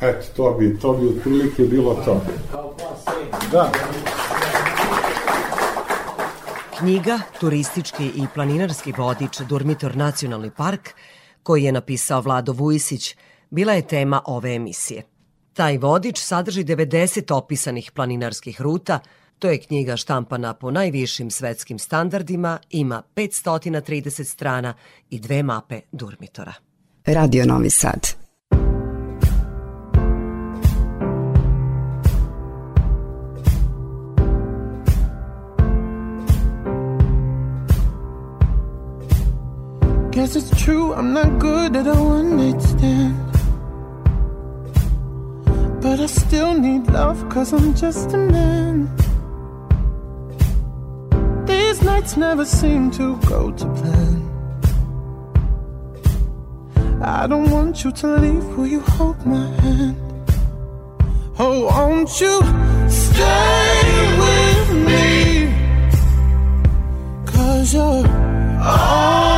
Eto, 0.00 0.26
to 0.36 0.56
bi, 0.58 0.78
to 0.78 0.92
bi 0.92 1.08
otprilike 1.08 1.62
bilo 1.62 1.94
to. 2.04 2.20
Da. 3.52 3.72
Knjiga 6.78 7.20
Turistički 7.40 8.04
i 8.06 8.26
planinarski 8.34 8.92
vodič 8.92 9.40
Durmitor 9.40 9.96
Nacionalni 9.96 10.50
park, 10.50 10.88
koji 11.42 11.64
je 11.64 11.72
napisao 11.72 12.20
Vlado 12.20 12.52
Vujisić, 12.52 13.16
bila 13.50 13.72
je 13.72 13.86
tema 13.86 14.22
ove 14.26 14.54
emisije. 14.54 15.02
Taj 15.52 15.78
vodič 15.78 16.18
sadrži 16.18 16.64
90 16.64 17.34
opisanih 17.34 17.90
planinarskih 17.94 18.60
ruta, 18.60 19.00
to 19.38 19.50
je 19.50 19.60
knjiga 19.60 19.96
štampana 19.96 20.54
po 20.54 20.70
najvišim 20.70 21.30
svetskim 21.30 21.78
standardima, 21.78 22.58
ima 22.70 23.02
530 23.16 24.24
strana 24.24 24.74
i 25.10 25.20
dve 25.20 25.42
mape 25.42 25.80
Durmitora. 25.92 26.52
Radio 27.06 27.46
Novi 27.46 27.70
Sad. 27.70 28.27
Guess 40.28 40.52
it's 40.52 40.62
true, 40.62 40.92
I'm 40.92 41.14
not 41.14 41.38
good 41.38 41.74
at 41.74 41.86
a 41.86 41.94
one 41.94 42.36
night 42.36 42.60
stand. 42.60 43.16
But 45.80 46.00
I 46.00 46.04
still 46.04 46.52
need 46.52 46.86
love, 46.88 47.26
cause 47.30 47.54
I'm 47.54 47.74
just 47.74 48.12
a 48.12 48.18
man. 48.18 48.94
These 51.46 51.82
nights 51.82 52.18
never 52.18 52.44
seem 52.44 52.90
to 52.90 53.16
go 53.20 53.52
to 53.52 53.64
plan. 53.78 54.16
I 57.02 57.26
don't 57.26 57.50
want 57.50 57.82
you 57.82 57.90
to 57.90 58.06
leave, 58.18 58.44
will 58.54 58.66
you 58.66 58.80
hold 58.80 59.24
my 59.24 59.48
hand? 59.62 59.96
Oh, 61.38 61.64
won't 61.72 62.20
you 62.20 62.36
stay 62.90 63.80
with 64.24 64.70
me? 64.88 65.08
Cause 67.24 67.72
you're 67.72 68.06
all 68.60 69.37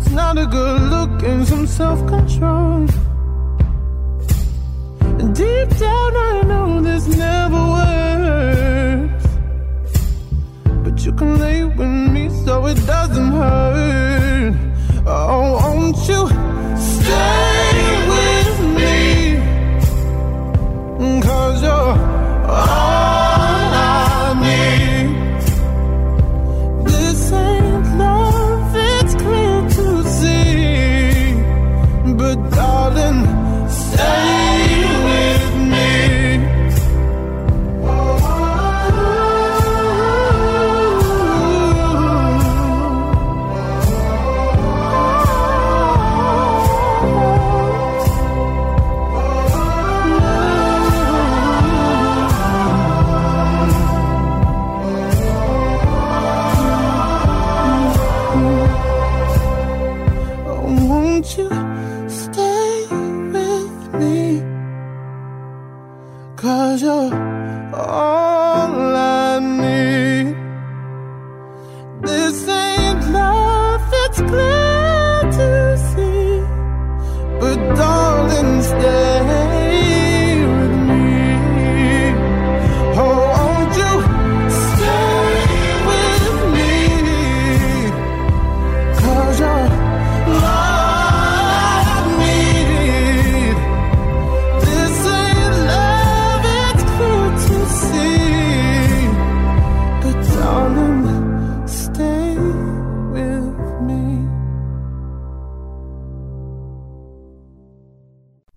it's 0.00 0.10
not 0.10 0.38
a 0.38 0.46
good 0.46 0.80
look 0.94 1.22
and 1.22 1.46
some 1.46 1.66
self 1.66 1.98
control. 2.06 2.86
Deep 5.34 5.68
down, 5.78 6.12
I 6.28 6.42
know 6.50 6.80
this 6.80 7.06
never 7.06 7.62
works. 7.76 9.26
But 10.84 11.04
you 11.04 11.12
can 11.12 11.38
lay 11.38 11.64
with 11.64 11.94
me 12.14 12.30
so 12.44 12.66
it 12.66 12.78
doesn't 12.86 13.32
hurt. 13.32 14.54
Oh, 15.06 15.58
won't 15.62 15.96
you 16.10 16.22
stay 16.96 17.82
with 18.12 18.56
me? 18.78 18.96
Cause 21.22 21.62
you're 21.62 21.94
all 22.48 23.09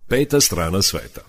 Peta 0.07 0.41
strana 0.41 0.81
sveta. 0.81 1.21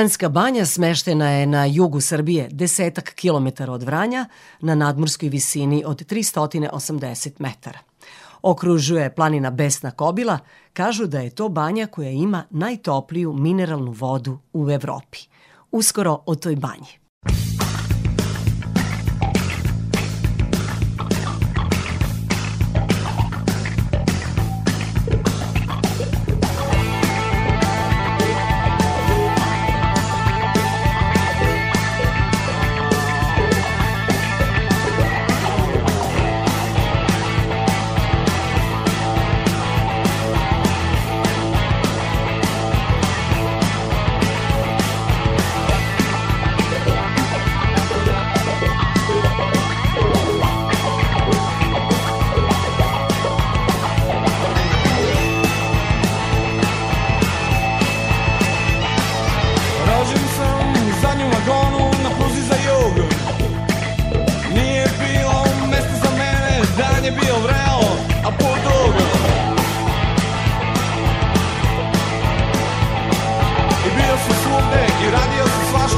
Vranjska 0.00 0.28
banja 0.28 0.66
smeštena 0.66 1.30
je 1.30 1.46
na 1.46 1.64
jugu 1.64 2.00
Srbije, 2.00 2.48
desetak 2.52 3.14
kilometara 3.14 3.72
od 3.72 3.82
Vranja, 3.82 4.26
na 4.60 4.74
nadmorskoj 4.74 5.28
visini 5.28 5.82
od 5.86 6.06
380 6.12 7.30
metara. 7.38 7.78
Okružuje 8.42 9.14
planina 9.14 9.50
Besna 9.50 9.90
Kobila, 9.90 10.38
kažu 10.72 11.06
da 11.06 11.20
je 11.20 11.30
to 11.30 11.48
banja 11.48 11.86
koja 11.86 12.10
ima 12.10 12.44
najtopliju 12.50 13.32
mineralnu 13.32 13.92
vodu 13.92 14.38
u 14.52 14.70
Evropi. 14.70 15.18
Uskoro 15.70 16.22
o 16.26 16.34
toj 16.34 16.56
banji. 16.56 16.96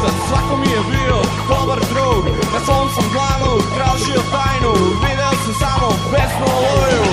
Svašta, 0.03 0.26
svako 0.28 0.57
mi 0.57 0.66
je 0.66 0.80
bio 0.90 1.16
dobar 1.48 1.78
drug. 1.78 2.24
Na 2.53 2.61
svom 2.64 2.88
sam 2.94 3.05
planu 3.12 3.53
tražio 3.76 4.22
tajnu, 4.32 4.72
video 5.03 5.32
sam 5.44 5.55
samo 5.61 5.88
pesnu 6.12 6.46
oluju 6.46 7.05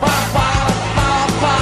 Pa, 0.00 0.06
pa, 0.34 0.48
pa, 0.96 1.26
pa. 1.40 1.56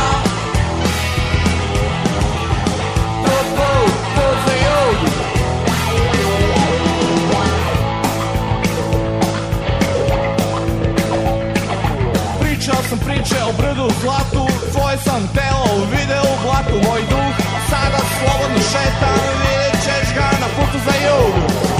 Pričao 12.40 12.82
sam 12.88 12.98
priče 12.98 13.36
o 13.48 13.52
brdu 13.62 13.90
zlatu 14.02 14.49
Tvoje 14.90 15.02
sam 15.04 15.28
telo 15.34 15.84
video 15.90 16.22
u 16.22 16.42
blatu 16.42 16.88
Moj 16.88 17.00
duh 17.10 17.36
sada 17.70 18.00
slobodno 18.18 18.60
šeta 18.72 19.12
Vidjet 19.40 19.84
ćeš 19.84 20.14
ga 20.14 20.30
na 20.40 20.46
putu 20.56 20.78
za 20.84 20.94
jug 21.06 21.79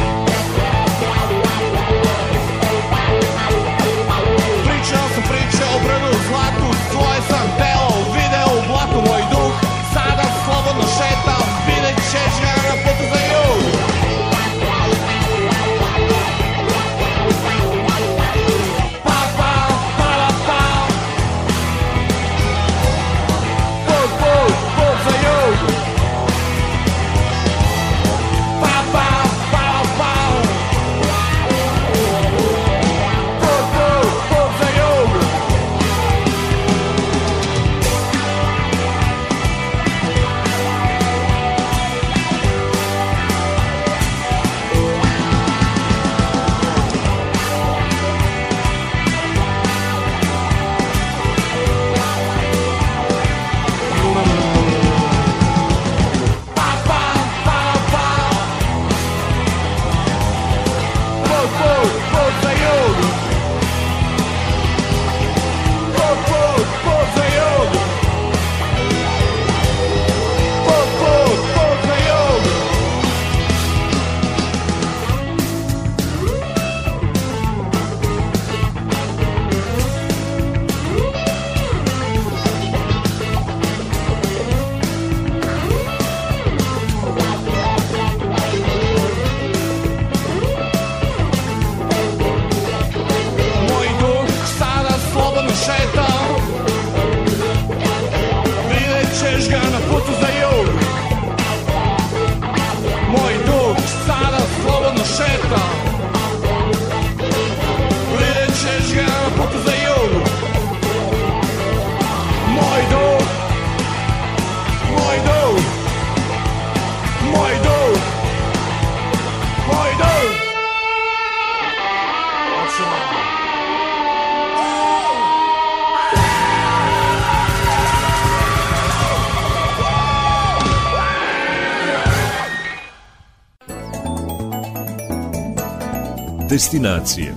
Destinacije. 136.60 137.34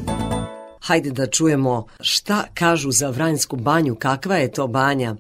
Hajde 0.81 1.11
da 1.11 1.27
čujemo 1.27 1.87
šta 1.99 2.43
kažu 2.53 2.91
za 2.91 3.09
Vranjsku 3.09 3.55
banju, 3.55 3.95
kakva 3.95 4.35
je 4.35 4.51
to 4.51 4.67
banja. 4.67 5.15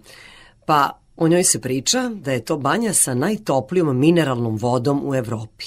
Pa 0.65 0.99
o 1.23 1.27
njoj 1.27 1.43
se 1.43 1.61
priča 1.61 2.09
da 2.09 2.31
je 2.31 2.45
to 2.45 2.57
banja 2.57 2.93
sa 2.93 3.13
najtoplijom 3.13 3.99
mineralnom 3.99 4.57
vodom 4.57 5.01
u 5.09 5.15
Evropi. 5.15 5.65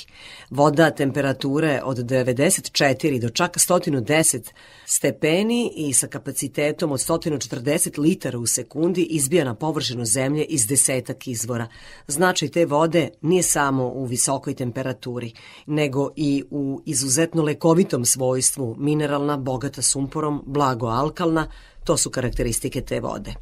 Voda 0.50 0.90
temperature 0.90 1.80
od 1.84 1.96
94 1.96 3.20
do 3.20 3.28
čak 3.28 3.56
110 3.56 4.50
stepeni 4.86 5.72
i 5.76 5.92
sa 5.92 6.06
kapacitetom 6.06 6.92
od 6.92 7.00
140 7.00 7.98
litara 7.98 8.38
u 8.38 8.46
sekundi 8.46 9.02
izbija 9.02 9.44
na 9.44 9.54
površinu 9.54 10.04
zemlje 10.04 10.44
iz 10.44 10.66
desetak 10.66 11.26
izvora. 11.26 11.68
Značaj 12.06 12.48
te 12.48 12.66
vode 12.66 13.08
nije 13.22 13.42
samo 13.42 13.86
u 13.86 14.04
visokoj 14.04 14.54
temperaturi, 14.54 15.32
nego 15.66 16.10
i 16.16 16.44
u 16.50 16.82
izuzetno 16.84 17.42
lekovitom 17.42 18.04
svojstvu, 18.04 18.76
mineralna, 18.78 19.36
bogata 19.36 19.82
sumporom, 19.82 20.42
blago 20.46 20.86
alkalna, 20.86 21.50
to 21.84 21.96
su 21.96 22.10
karakteristike 22.10 22.80
te 22.80 23.00
vode. 23.00 23.34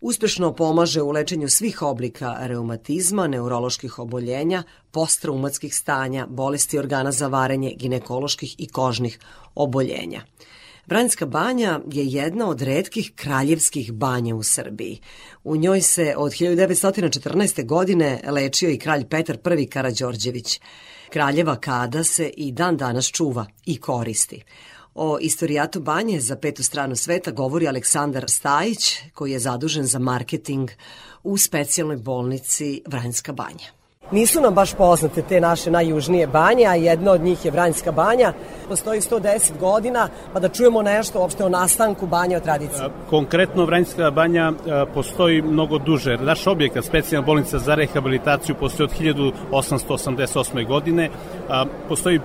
Uspešno 0.00 0.54
pomaže 0.54 1.02
u 1.02 1.10
lečenju 1.10 1.48
svih 1.48 1.82
oblika 1.82 2.36
reumatizma, 2.40 3.26
neuroloških 3.26 3.98
oboljenja, 3.98 4.62
posttraumatskih 4.90 5.74
stanja, 5.76 6.26
bolesti 6.26 6.78
organa 6.78 7.12
za 7.12 7.28
varenje, 7.28 7.74
ginekoloških 7.76 8.54
i 8.58 8.68
kožnih 8.68 9.18
oboljenja. 9.54 10.22
Vranjska 10.86 11.26
banja 11.26 11.80
je 11.92 12.06
jedna 12.06 12.48
od 12.48 12.62
redkih 12.62 13.12
kraljevskih 13.14 13.92
banja 13.92 14.34
u 14.34 14.42
Srbiji. 14.42 15.00
U 15.44 15.56
njoj 15.56 15.80
se 15.80 16.14
od 16.16 16.32
1914. 16.32 17.66
godine 17.66 18.20
lečio 18.26 18.70
i 18.70 18.78
kralj 18.78 19.08
Petar 19.08 19.38
I 19.58 19.66
Karađorđević. 19.66 20.60
Kraljeva 21.10 21.56
kada 21.56 22.04
se 22.04 22.30
i 22.36 22.52
dan 22.52 22.76
danas 22.76 23.06
čuva 23.06 23.46
i 23.66 23.80
koristi. 23.80 24.42
O 24.94 25.18
istorijatu 25.20 25.80
banje 25.80 26.20
za 26.20 26.36
petu 26.36 26.62
stranu 26.62 26.96
sveta 26.96 27.30
govori 27.30 27.68
Aleksandar 27.68 28.24
Stajić, 28.30 28.96
koji 29.14 29.32
je 29.32 29.38
zadužen 29.38 29.86
za 29.86 29.98
marketing 29.98 30.70
u 31.22 31.38
specijalnoj 31.38 31.96
bolnici 31.96 32.82
Vranjska 32.86 33.32
banja. 33.32 33.79
Nisu 34.12 34.40
nam 34.40 34.54
baš 34.54 34.74
poznate 34.74 35.22
te 35.22 35.40
naše 35.40 35.70
najjužnije 35.70 36.26
banje, 36.26 36.66
a 36.66 36.74
jedna 36.74 37.12
od 37.12 37.20
njih 37.20 37.44
je 37.44 37.50
Vranjska 37.50 37.92
banja. 37.92 38.32
Postoji 38.68 39.00
110 39.00 39.58
godina, 39.60 40.08
pa 40.32 40.40
da 40.40 40.48
čujemo 40.48 40.82
nešto 40.82 41.20
uopšte 41.20 41.44
o 41.44 41.48
nastanku 41.48 42.06
banja 42.06 42.36
o 42.36 42.40
tradiciji. 42.40 42.86
Konkretno 43.10 43.64
Vranjska 43.64 44.10
banja 44.10 44.52
postoji 44.94 45.42
mnogo 45.42 45.78
duže. 45.78 46.16
Naš 46.16 46.46
objekat, 46.46 46.84
specijalna 46.84 47.26
bolnica 47.26 47.58
za 47.58 47.74
rehabilitaciju, 47.74 48.54
postoji 48.54 48.84
od 48.84 48.92
1888. 49.50 50.66
godine. 50.66 51.10
Postoji 51.88 52.20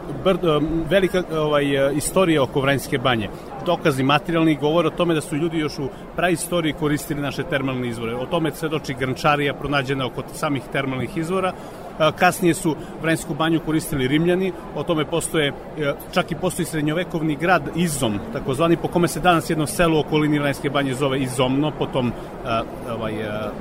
velika 0.89 1.23
ovaj, 1.31 1.65
istorija 1.95 2.43
oko 2.43 2.61
Vranjske 2.61 2.97
banje 2.97 3.29
dokazi 3.65 4.03
materijalni 4.03 4.55
govore 4.55 4.87
o 4.87 4.91
tome 4.97 5.13
da 5.13 5.21
su 5.21 5.35
ljudi 5.35 5.57
još 5.57 5.79
u 5.79 5.89
praistoriji 6.15 6.73
koristili 6.73 7.21
naše 7.21 7.43
termalne 7.43 7.87
izvore. 7.87 8.15
O 8.15 8.25
tome 8.25 8.51
svedoči 8.51 8.93
grnčarija 8.93 9.53
pronađena 9.53 10.05
oko 10.05 10.23
samih 10.33 10.63
termalnih 10.71 11.17
izvora. 11.17 11.53
A, 11.99 12.11
Kasnije 12.11 12.53
su 12.53 12.75
Vranjsku 13.01 13.33
banju 13.33 13.59
koristili 13.65 14.07
Rimljani, 14.07 14.51
o 14.75 14.83
tome 14.83 15.05
postoje, 15.05 15.47
e, 15.47 15.93
čak 16.13 16.31
i 16.31 16.35
postoji 16.35 16.65
srednjovekovni 16.65 17.35
grad 17.35 17.69
Izom, 17.75 18.19
takozvani 18.33 18.77
po 18.77 18.87
kome 18.87 19.07
se 19.07 19.19
danas 19.19 19.49
jedno 19.49 19.67
selo 19.67 19.97
u 19.97 19.99
okolini 19.99 20.39
Vranjske 20.39 20.69
banje 20.69 20.93
zove 20.93 21.19
Izomno, 21.19 21.71
po 21.79 21.85
tom, 21.85 22.11
a, 22.45 22.63
ovaj, 22.91 23.13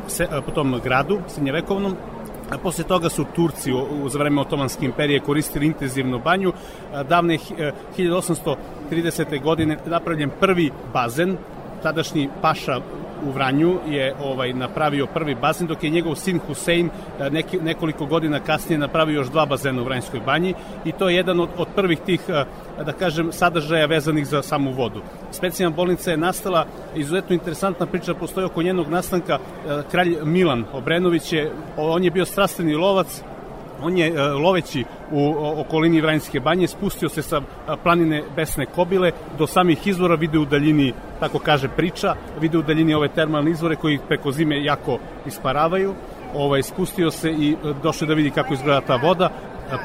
se, 0.09 0.29
po 0.47 0.51
tom 0.51 0.81
gradu 0.85 1.19
srednjovekovnom. 1.29 1.97
A 2.51 2.59
posle 2.59 2.85
toga 2.85 3.09
su 3.09 3.25
Turci 3.35 3.73
za 4.09 4.19
vreme 4.19 4.41
Otomanske 4.41 4.85
imperije 4.87 5.21
koristili 5.21 5.67
intenzivnu 5.67 6.19
banju. 6.19 6.53
Davne 7.09 7.39
hi- 7.39 7.55
e, 7.59 7.73
1830. 7.97 9.43
godine 9.43 9.79
napravljen 9.87 10.31
prvi 10.41 10.71
bazen, 10.93 11.37
tadašnji 11.83 12.29
paša 12.43 12.81
u 13.25 13.31
Vranju 13.31 13.79
je 13.89 14.15
ovaj 14.21 14.53
napravio 14.53 15.07
prvi 15.07 15.35
bazen, 15.35 15.67
dok 15.67 15.85
je 15.85 15.91
njegov 15.91 16.15
sin 16.15 16.39
Husein 16.47 16.91
e, 17.21 17.31
neki, 17.31 17.59
nekoliko 17.59 18.07
godina 18.07 18.41
kasnije 18.41 18.79
napravio 18.79 19.15
još 19.15 19.31
dva 19.31 19.47
bazena 19.47 19.83
u 19.83 19.85
Vranjskoj 19.85 20.21
banji 20.21 20.55
i 20.85 20.93
to 20.93 21.09
je 21.09 21.17
jedan 21.17 21.41
od, 21.41 21.49
od 21.57 21.69
prvih 21.75 22.01
tih, 22.01 22.21
e, 22.29 22.45
da 22.85 22.93
kažem, 22.93 23.33
sadržaja 23.33 23.87
vezanih 23.87 24.27
za 24.27 24.43
samu 24.43 24.73
vodu. 24.73 25.01
Specijalna 25.31 25.77
bolnica 25.77 26.11
je 26.11 26.17
nastala, 26.17 26.67
izuzetno 26.95 27.35
interesantna 27.35 27.87
priča 27.87 28.15
postoji 28.15 28.47
oko 28.47 28.63
njenog 28.63 28.89
nastanka, 28.89 29.39
e, 29.39 29.83
kralj 29.91 30.17
Milan 30.25 30.65
Obrenović 30.73 31.33
je, 31.33 31.51
on 31.77 32.05
je 32.05 32.11
bio 32.11 32.25
strastveni 32.25 32.75
lovac, 32.75 33.23
On 33.83 33.99
je 33.99 34.09
e, 34.09 34.23
loveći 34.23 34.85
u 35.11 35.35
okolini 35.61 36.01
Vranjske 36.01 36.41
banje 36.41 36.67
spustio 36.67 37.09
se 37.09 37.23
sa 37.23 37.41
planine 37.83 38.23
Besne 38.37 38.67
Kobile 38.67 39.13
do 39.39 39.47
samih 39.47 39.87
izvora, 39.87 40.15
vide 40.15 40.39
u 40.39 40.45
daljini, 40.45 40.93
tako 41.21 41.39
kaže 41.39 41.69
priča, 41.69 42.15
vide 42.41 42.59
u 42.59 42.63
daljini 42.63 42.95
ove 42.95 43.09
termalne 43.09 43.51
izvore 43.51 43.77
koji 43.77 43.99
preko 44.09 44.33
zime 44.33 44.65
jako 44.65 44.99
isparavaju. 45.27 45.95
Ovaj, 46.35 46.63
spustio 46.63 47.11
se 47.11 47.31
i 47.31 47.53
e, 47.53 47.73
došao 47.83 48.09
da 48.09 48.15
vidi 48.15 48.31
kako 48.31 48.55
izgleda 48.55 48.81
ta 48.81 48.97
voda. 48.97 49.31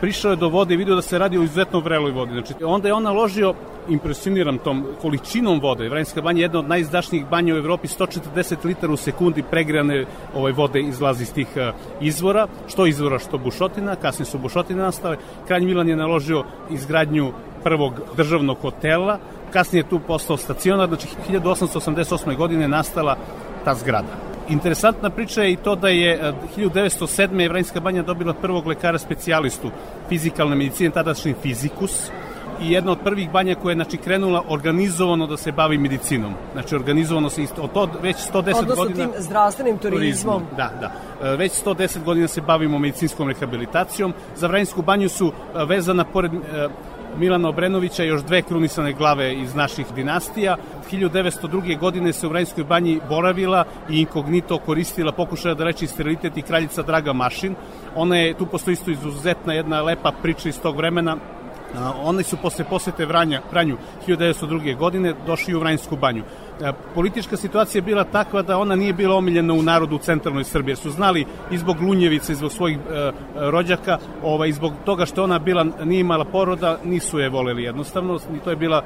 Prišao 0.01 0.31
je 0.31 0.35
do 0.35 0.49
vode 0.49 0.73
i 0.73 0.77
vidio 0.77 0.95
da 0.95 1.01
se 1.01 1.17
radi 1.17 1.37
o 1.37 1.43
izuzetno 1.43 1.79
vreloj 1.79 2.11
vodi. 2.11 2.31
Znači, 2.31 2.53
onda 2.63 2.87
je 2.87 2.93
on 2.93 3.03
naložio 3.03 3.53
impresioniram 3.89 4.57
tom 4.57 4.85
količinom 5.01 5.59
vode. 5.59 5.89
Vranjska 5.89 6.21
banja 6.21 6.39
je 6.39 6.43
jedna 6.43 6.59
od 6.59 6.67
najizdašnijih 6.67 7.25
banja 7.25 7.55
u 7.55 7.57
Evropi, 7.57 7.87
140 7.87 8.65
litara 8.65 8.93
u 8.93 8.97
sekundi 8.97 9.43
pregrane 9.43 10.05
ovaj 10.35 10.51
vode 10.51 10.79
izlazi 10.79 11.23
iz 11.23 11.33
tih 11.33 11.47
uh, 11.55 11.75
izvora, 12.01 12.47
što 12.67 12.85
izvora, 12.85 13.19
što 13.19 13.37
bušotina, 13.37 13.95
kasnije 13.95 14.25
su 14.25 14.37
bušotine 14.37 14.83
nastale. 14.83 15.17
Kralj 15.47 15.65
Milan 15.65 15.89
je 15.89 15.95
naložio 15.95 16.43
izgradnju 16.69 17.31
prvog 17.63 17.93
državnog 18.17 18.57
hotela, 18.61 19.19
kasnije 19.53 19.79
je 19.79 19.89
tu 19.89 19.99
postao 19.99 20.37
stacionar, 20.37 20.87
znači 20.87 21.07
1888. 21.29 22.37
godine 22.37 22.67
nastala 22.67 23.17
ta 23.65 23.75
zgrada. 23.75 24.28
Interesantna 24.49 25.09
priča 25.09 25.43
je 25.43 25.51
i 25.51 25.55
to 25.55 25.75
da 25.75 25.89
je 25.89 26.13
eh, 26.13 26.33
1907. 26.57 27.39
je 27.39 27.49
Vranjska 27.49 27.79
banja 27.79 28.01
dobila 28.01 28.33
prvog 28.33 28.67
lekara 28.67 28.97
specijalistu 28.97 29.71
fizikalne 30.09 30.55
medicine, 30.55 30.89
tadašnji 30.89 31.35
fizikus, 31.41 32.09
i 32.61 32.71
jedna 32.71 32.91
od 32.91 32.99
prvih 33.03 33.31
banja 33.31 33.55
koja 33.55 33.71
je 33.71 33.75
znači, 33.75 33.97
krenula 33.97 34.43
organizovano 34.49 35.27
da 35.27 35.37
se 35.37 35.51
bavi 35.51 35.77
medicinom. 35.77 36.33
Znači, 36.53 36.75
organizovano 36.75 37.29
se 37.29 37.43
isto, 37.43 37.61
od 37.61 37.73
to 37.73 37.89
već 38.01 38.17
110 38.17 38.59
Odnosno 38.59 38.75
godina... 38.75 39.05
tim 39.05 39.11
zdravstvenim 39.17 39.77
turizmom. 39.77 40.43
Da, 40.57 40.71
da. 40.79 40.91
E, 41.27 41.35
Već 41.35 41.51
110 41.65 42.03
godina 42.03 42.27
se 42.27 42.41
bavimo 42.41 42.79
medicinskom 42.79 43.27
rehabilitacijom. 43.27 44.13
Za 44.35 44.47
Vranjsku 44.47 44.81
banju 44.81 45.09
su 45.09 45.27
e, 45.27 45.65
vezana 45.65 46.03
pored 46.03 46.31
Milana 47.17 47.49
Obrenovića 47.49 48.03
još 48.03 48.21
dve 48.21 48.41
krunisane 48.41 48.93
glave 48.93 49.33
iz 49.33 49.55
naših 49.55 49.85
dinastija. 49.95 50.57
1902. 50.91 51.79
godine 51.79 52.13
se 52.13 52.27
u 52.27 52.29
Vranjskoj 52.29 52.63
banji 52.63 52.99
boravila 53.09 53.65
i 53.89 53.99
inkognito 53.99 54.57
koristila, 54.57 55.11
pokušala 55.11 55.55
da 55.55 55.63
reči 55.63 55.87
sterilitet 55.87 56.37
i 56.37 56.41
kraljica 56.41 56.81
Draga 56.81 57.13
Mašin. 57.13 57.55
Ona 57.95 58.17
je, 58.17 58.33
tu 58.33 58.45
postoji 58.45 58.73
isto 58.73 58.91
izuzetna 58.91 59.53
jedna 59.53 59.81
lepa 59.81 60.11
priča 60.21 60.49
iz 60.49 60.61
tog 60.61 60.77
vremena, 60.77 61.17
Oni 62.03 62.23
su 62.23 62.37
posle 62.37 62.65
posete 62.65 63.05
Vranja, 63.05 63.41
Vranju 63.51 63.77
1902. 64.07 64.77
godine 64.77 65.13
došli 65.25 65.55
u 65.55 65.59
Vranjsku 65.59 65.95
banju. 65.95 66.23
Politička 66.95 67.37
situacija 67.37 67.79
je 67.79 67.83
bila 67.83 68.03
takva 68.03 68.41
da 68.41 68.57
ona 68.57 68.75
nije 68.75 68.93
bila 68.93 69.15
omiljena 69.15 69.53
u 69.53 69.61
narodu 69.61 69.95
u 69.95 69.99
centralnoj 69.99 70.43
Srbiji, 70.43 70.75
su 70.75 70.91
znali 70.91 71.25
i 71.51 71.57
zbog 71.57 71.81
Lunjevice, 71.81 72.31
i 72.31 72.35
zbog 72.35 72.51
svojih 72.51 72.77
e, 72.77 73.11
rođaka, 73.35 73.97
ovaj, 74.23 74.49
i 74.49 74.53
zbog 74.53 74.73
toga 74.85 75.05
što 75.05 75.23
ona 75.23 75.39
bila, 75.39 75.65
nije 75.83 75.99
imala 75.99 76.25
poroda, 76.25 76.77
nisu 76.83 77.19
je 77.19 77.29
voleli 77.29 77.63
jednostavno, 77.63 78.19
i 78.35 78.39
to 78.39 78.49
je 78.49 78.55
bila 78.55 78.83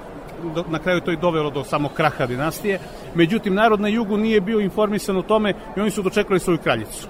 do, 0.56 0.64
na 0.70 0.80
kraju 0.80 1.02
to 1.02 1.12
je 1.12 1.18
dovelo 1.18 1.50
do 1.50 1.64
samo 1.64 1.90
kraha 1.90 2.26
dinastije. 2.26 2.80
Međutim, 3.16 3.54
narod 3.54 3.82
na 3.82 3.88
jugu 3.88 4.18
nije 4.18 4.42
bio 4.42 4.60
informisan 4.60 5.18
o 5.18 5.22
tome 5.22 5.54
i 5.78 5.80
oni 5.80 5.92
su 5.92 6.02
dočekali 6.02 6.40
svoju 6.40 6.58
kraljicu 6.58 7.08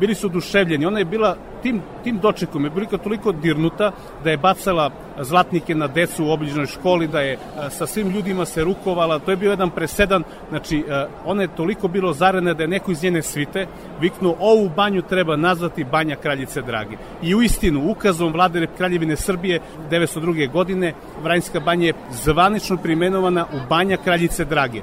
bili 0.00 0.14
su 0.14 0.26
oduševljeni. 0.26 0.86
Ona 0.86 0.98
je 0.98 1.04
bila 1.04 1.36
tim, 1.62 1.80
tim 2.04 2.18
dočekom 2.18 2.64
je 2.64 2.70
bila 2.70 2.86
toliko 2.86 3.32
dirnuta 3.32 3.92
da 4.24 4.30
je 4.30 4.36
bacala 4.36 4.90
zlatnike 5.20 5.74
na 5.74 5.86
decu 5.86 6.24
u 6.24 6.30
obližnoj 6.30 6.66
školi, 6.66 7.06
da 7.06 7.20
je 7.20 7.38
a, 7.56 7.70
sa 7.70 7.86
svim 7.86 8.10
ljudima 8.10 8.44
se 8.44 8.64
rukovala. 8.64 9.18
To 9.18 9.30
je 9.30 9.36
bio 9.36 9.50
jedan 9.50 9.70
presedan. 9.70 10.24
Znači, 10.48 10.84
a, 10.90 11.06
ona 11.24 11.42
je 11.42 11.56
toliko 11.56 11.88
bilo 11.88 12.12
zarena 12.12 12.54
da 12.54 12.62
je 12.62 12.68
neko 12.68 12.92
iz 12.92 13.02
njene 13.02 13.22
svite 13.22 13.66
viknuo 14.00 14.36
ovu 14.40 14.68
banju 14.76 15.02
treba 15.02 15.36
nazvati 15.36 15.84
banja 15.84 16.16
kraljice 16.16 16.62
Drage. 16.62 16.96
I 17.22 17.34
u 17.34 17.42
istinu, 17.42 17.90
ukazom 17.90 18.32
vlade 18.32 18.66
Kraljevine 18.76 19.16
Srbije 19.16 19.60
902. 19.90 20.50
godine, 20.50 20.94
Vranjska 21.22 21.60
banja 21.60 21.86
je 21.86 21.94
zvanično 22.12 22.76
primenovana 22.76 23.46
u 23.52 23.68
banja 23.68 23.96
kraljice 23.96 24.44
Drage 24.44 24.82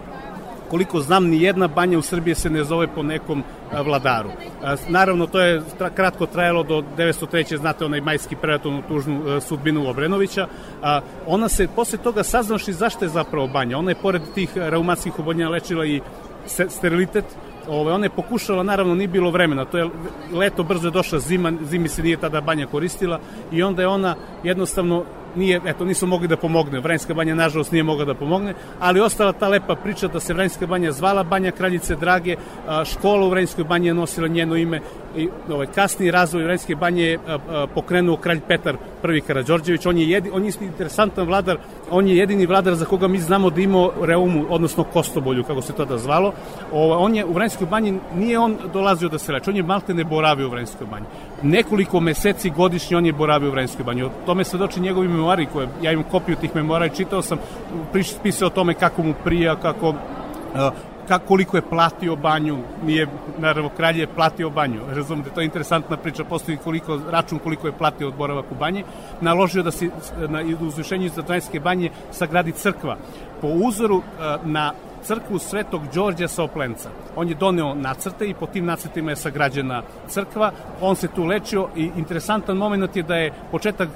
koliko 0.72 1.00
znam, 1.00 1.28
ni 1.28 1.42
jedna 1.42 1.68
banja 1.68 2.00
u 2.00 2.02
Srbiji 2.02 2.36
se 2.36 2.50
ne 2.50 2.64
zove 2.64 2.88
po 2.88 3.04
nekom 3.04 3.44
vladaru. 3.84 4.30
Naravno, 4.88 5.28
to 5.28 5.40
je 5.40 5.62
kratko 5.96 6.26
trajalo 6.26 6.64
do 6.64 6.84
903. 6.98 7.58
znate 7.58 7.86
onaj 7.86 8.02
majski 8.02 8.36
preratonu 8.36 8.82
tužnu 8.88 9.22
a, 9.28 9.40
sudbinu 9.40 9.90
Obrenovića. 9.90 10.48
Ona 11.28 11.50
se 11.50 11.68
posle 11.76 11.98
toga 11.98 12.24
saznavši 12.24 12.74
zašto 12.74 13.06
je 13.06 13.10
zapravo 13.10 13.48
banja. 13.48 13.78
Ona 13.78 13.92
je 13.92 14.02
pored 14.02 14.22
tih 14.36 14.50
reumatskih 14.56 15.20
oboljenja 15.20 15.50
lečila 15.50 15.86
i 15.86 16.02
sterilitet, 16.70 17.26
Ove, 17.68 17.94
ona 17.94 18.06
je 18.06 18.10
pokušala, 18.10 18.64
naravno 18.64 18.96
nije 18.96 19.08
bilo 19.08 19.32
vremena, 19.32 19.66
to 19.66 19.78
je 19.78 19.90
leto 20.34 20.64
brzo 20.64 20.88
je 20.88 20.92
došla 20.92 21.20
zima, 21.20 21.54
zimi 21.62 21.88
se 21.88 22.04
nije 22.04 22.18
tada 22.18 22.42
banja 22.42 22.66
koristila 22.66 23.20
i 23.52 23.64
onda 23.64 23.82
je 23.82 23.88
ona 23.88 24.16
jednostavno 24.44 25.06
nije, 25.36 25.62
eto, 25.66 25.86
nisu 25.86 26.08
mogli 26.08 26.28
da 26.28 26.38
pomogne. 26.38 26.80
Vranjska 26.80 27.14
banja, 27.14 27.36
nažalost, 27.36 27.72
nije 27.72 27.84
mogla 27.84 28.06
da 28.06 28.14
pomogne, 28.14 28.54
ali 28.80 29.02
ostala 29.02 29.34
ta 29.34 29.48
lepa 29.48 29.76
priča 29.76 30.08
da 30.08 30.20
se 30.20 30.34
Vranjska 30.34 30.68
banja 30.68 30.92
zvala 30.92 31.24
Banja 31.24 31.52
Kraljice 31.52 31.96
Drage, 31.96 32.36
škola 32.86 33.26
u 33.26 33.30
Vranjskoj 33.30 33.64
banji 33.64 33.88
je 33.88 33.94
nosila 33.94 34.28
njeno 34.28 34.56
ime 34.56 34.80
i 35.16 35.30
ovaj, 35.50 35.68
kasni 35.68 36.12
razvoj 36.12 36.44
Vranjske 36.44 36.76
banje 36.76 37.04
je 37.04 37.20
pokrenuo 37.74 38.18
kralj 38.18 38.40
Petar 38.48 38.76
I 39.18 39.22
Karađorđević. 39.22 39.86
On 39.86 39.98
je, 39.98 40.10
jedi, 40.10 40.30
on 40.34 40.46
je 40.46 40.52
interesantan 40.62 41.28
vladar, 41.28 41.58
on 41.92 42.08
je 42.08 42.18
jedini 42.18 42.46
vladar 42.46 42.76
za 42.76 42.86
koga 42.86 43.08
mi 43.08 43.18
znamo 43.18 43.50
da 43.50 43.62
imao 43.62 43.92
reumu, 44.02 44.46
odnosno 44.50 44.84
kostobolju, 44.84 45.44
kako 45.44 45.62
se 45.62 45.74
to 45.74 45.86
da 45.86 45.98
zvalo. 45.98 46.34
Ovaj, 46.72 46.98
on 46.98 47.16
je 47.16 47.26
u 47.26 47.34
Vranjskoj 47.34 47.68
banji, 47.68 48.00
nije 48.16 48.40
on 48.40 48.58
dolazio 48.74 49.10
da 49.10 49.18
se 49.18 49.32
leči, 49.32 49.50
on 49.50 49.56
je 49.56 49.64
malte 49.64 49.94
ne 49.94 50.04
boravio 50.04 50.48
u 50.48 50.52
Vranjskoj 50.52 50.88
banji. 50.88 51.06
Nekoliko 51.44 52.00
meseci 52.00 52.50
godišnje 52.50 52.98
on 52.98 53.06
je 53.06 53.14
boravio 53.14 53.50
u 53.50 53.52
Vranjskoj 53.52 53.86
banji. 53.86 54.04
O 54.04 54.10
tome 54.26 54.44
svedoči 54.44 54.80
njegovi 54.80 55.08
memoari 55.08 55.48
koje 55.54 55.68
ja 55.82 55.92
imam 55.92 56.06
kopiju 56.12 56.36
tih 56.36 56.56
memoara 56.56 56.86
i 56.86 56.96
čitao 56.96 57.22
sam, 57.22 57.38
pisao 58.24 58.48
o 58.48 58.50
tome 58.50 58.74
kako 58.74 59.04
mu 59.04 59.14
prija, 59.24 59.56
kako 59.56 59.94
kako, 61.08 61.26
koliko 61.26 61.58
je 61.58 61.70
platio 61.70 62.16
banju, 62.16 62.58
nije, 62.86 63.08
naravno, 63.38 63.70
kralj 63.70 64.00
je 64.00 64.08
platio 64.08 64.50
banju, 64.50 64.80
razumete, 64.94 65.30
to 65.30 65.42
je 65.42 65.46
interesantna 65.46 65.98
priča, 65.98 66.24
postoji 66.24 66.58
koliko, 66.58 67.00
račun 67.10 67.40
koliko 67.40 67.68
je 67.68 67.78
platio 67.78 68.08
od 68.08 68.16
boravak 68.16 68.46
u 68.52 68.56
banji, 68.56 68.84
naložio 69.22 69.64
da 69.64 69.72
se 69.72 69.90
na 70.30 70.44
uzvišenju 70.62 71.06
iz 71.06 71.14
Zatranjske 71.16 71.60
banje 71.60 71.90
sagradi 72.12 72.52
crkva, 72.52 72.98
po 73.42 73.48
uzoru 73.48 74.02
na 74.44 74.74
crkvu 75.04 75.40
Svetog 75.40 75.82
Đorđa 75.94 76.28
sa 76.28 76.44
Oplenca. 76.44 76.90
On 77.16 77.30
je 77.30 77.36
doneo 77.36 77.74
nacrte 77.76 78.30
i 78.30 78.34
po 78.34 78.46
tim 78.46 78.66
nacrtima 78.66 79.12
je 79.12 79.16
sagrađena 79.16 79.84
crkva. 80.08 80.52
On 80.82 80.96
se 80.96 81.08
tu 81.08 81.26
lečio 81.26 81.68
i 81.76 81.92
interesantan 81.98 82.58
moment 82.58 82.96
je 82.96 83.04
da 83.04 83.16
je 83.16 83.34
početak 83.52 83.90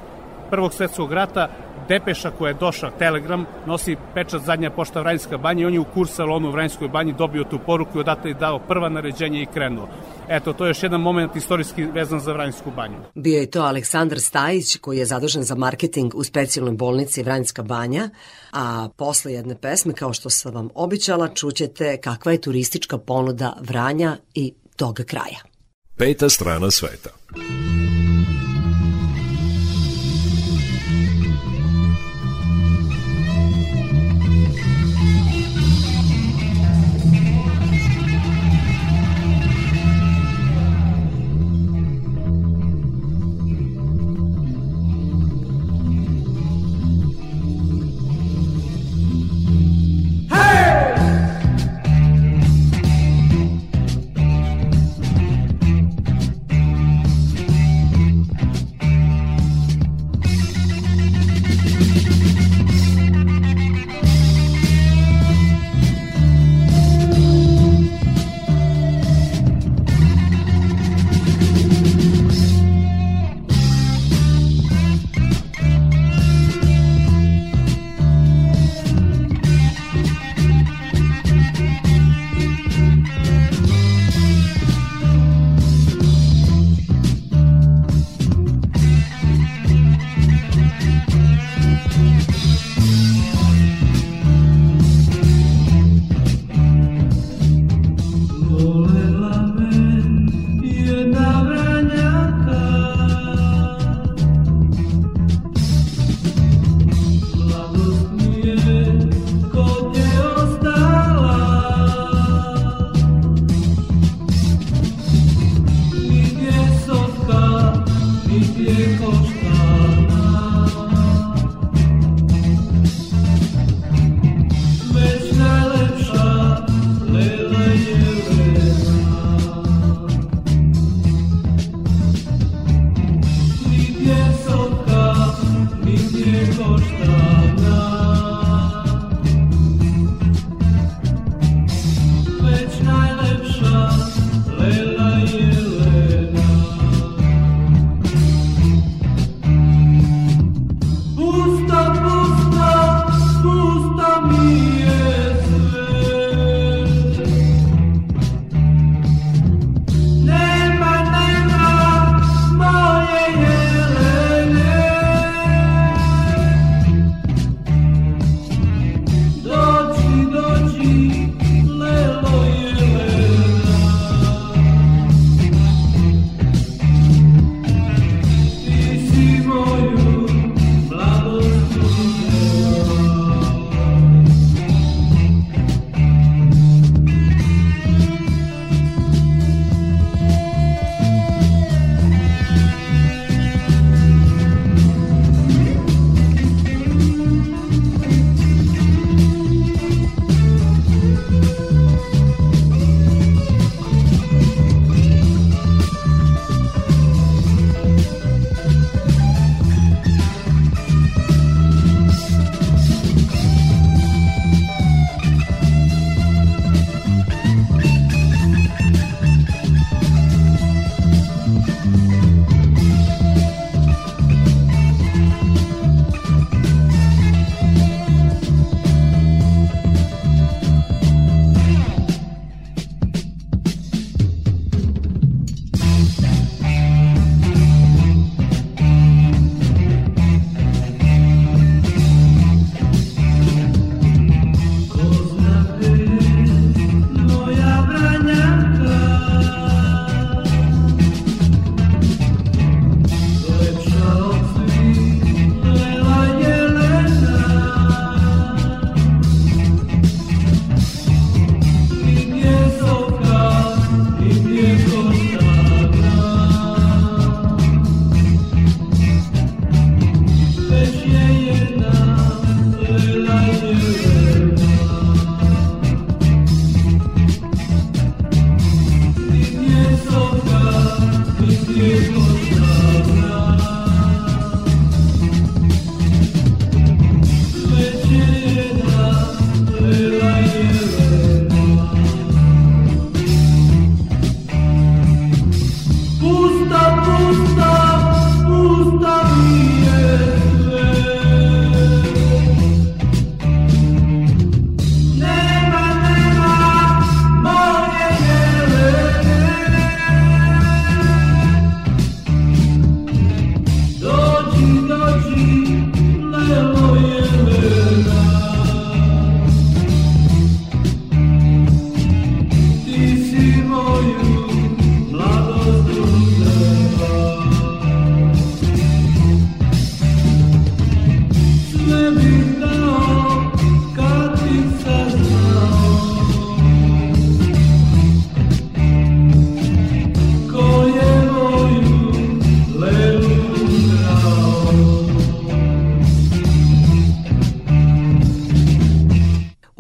Prvog 0.50 0.74
svetskog 0.74 1.14
rata 1.14 1.50
depeša 1.88 2.32
koja 2.32 2.50
je 2.50 2.54
došla, 2.60 2.92
telegram, 3.00 3.46
nosi 3.66 3.96
pečat 4.14 4.42
zadnja 4.42 4.70
pošta 4.70 5.02
Vranjska 5.02 5.38
banja 5.38 5.62
i 5.62 5.66
on 5.66 5.74
je 5.74 5.80
u 5.80 5.86
kur 5.94 6.08
salonu 6.08 6.48
u 6.48 6.52
Vranjskoj 6.52 6.88
banji 6.88 7.14
dobio 7.14 7.44
tu 7.44 7.60
poruku 7.66 7.98
i 7.98 8.02
odatle 8.02 8.30
je 8.30 8.34
dao 8.34 8.60
prva 8.60 8.90
naređenja 8.90 9.42
i 9.42 9.46
krenuo. 9.46 9.90
Eto, 10.30 10.54
to 10.54 10.66
je 10.66 10.70
još 10.70 10.84
jedan 10.84 11.02
moment 11.02 11.36
istorijski 11.36 11.84
vezan 11.84 12.20
za 12.20 12.34
Vranjsku 12.34 12.72
banju. 12.76 12.98
Bio 13.16 13.40
je 13.40 13.52
to 13.52 13.62
Aleksandar 13.62 14.20
Stajić 14.20 14.78
koji 14.78 14.98
je 14.98 15.06
zadužen 15.06 15.44
za 15.44 15.56
marketing 15.56 16.16
u 16.16 16.24
specijalnoj 16.24 16.76
bolnici 16.76 17.24
Vranjska 17.24 17.64
banja, 17.64 18.10
a 18.52 18.90
posle 18.98 19.34
jedne 19.34 19.56
pesme, 19.62 19.94
kao 19.94 20.14
što 20.14 20.30
sam 20.30 20.54
vam 20.54 20.70
običala, 20.76 21.28
čućete 21.28 21.98
kakva 22.02 22.32
je 22.32 22.42
turistička 22.42 22.98
ponuda 22.98 23.58
Vranja 23.62 24.18
i 24.34 24.54
toga 24.76 25.04
kraja. 25.04 25.40
Peta 25.98 26.30
strana 26.30 26.72
sveta. 26.72 27.10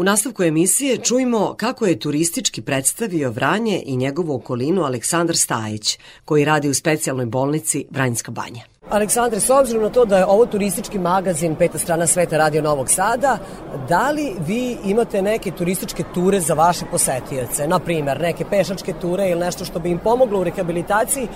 Nastavku 0.05 0.43
emisije 0.43 0.97
čujemo 0.97 1.53
kako 1.57 1.85
je 1.85 1.99
turistički 1.99 2.61
predstavio 2.61 3.31
Vranje 3.31 3.83
i 3.85 3.97
njegovu 3.97 4.35
okolinu 4.35 4.83
Aleksandar 4.83 5.37
Stajić, 5.37 5.99
koji 6.25 6.45
radi 6.45 6.69
u 6.69 6.73
specijalnoj 6.73 7.25
bolnici 7.25 7.85
Vranjska 7.91 8.31
banja. 8.31 8.61
Aleksandre, 8.89 9.39
s 9.39 9.49
obzirom 9.49 9.83
na 9.83 9.89
to 9.89 10.05
da 10.05 10.17
je 10.17 10.25
ovo 10.25 10.45
turistički 10.45 10.99
magazin 10.99 11.55
Peta 11.55 11.77
strana 11.77 12.07
sveta 12.07 12.37
Radio 12.37 12.61
Novog 12.61 12.89
Sada, 12.89 13.37
da 13.89 14.11
li 14.11 14.33
vi 14.47 14.77
imate 14.85 15.21
neke 15.21 15.51
turističke 15.51 16.03
ture 16.13 16.39
za 16.39 16.53
vaše 16.53 16.85
posetioce? 16.91 17.67
Na 17.67 17.79
primer, 17.79 18.21
neke 18.21 18.45
pešačke 18.49 18.93
ture 19.01 19.29
ili 19.29 19.39
nešto 19.39 19.65
što 19.65 19.79
bi 19.79 19.89
im 19.89 19.99
pomoglo 19.99 20.39
u 20.39 20.43
rehabilitaciji, 20.43 21.27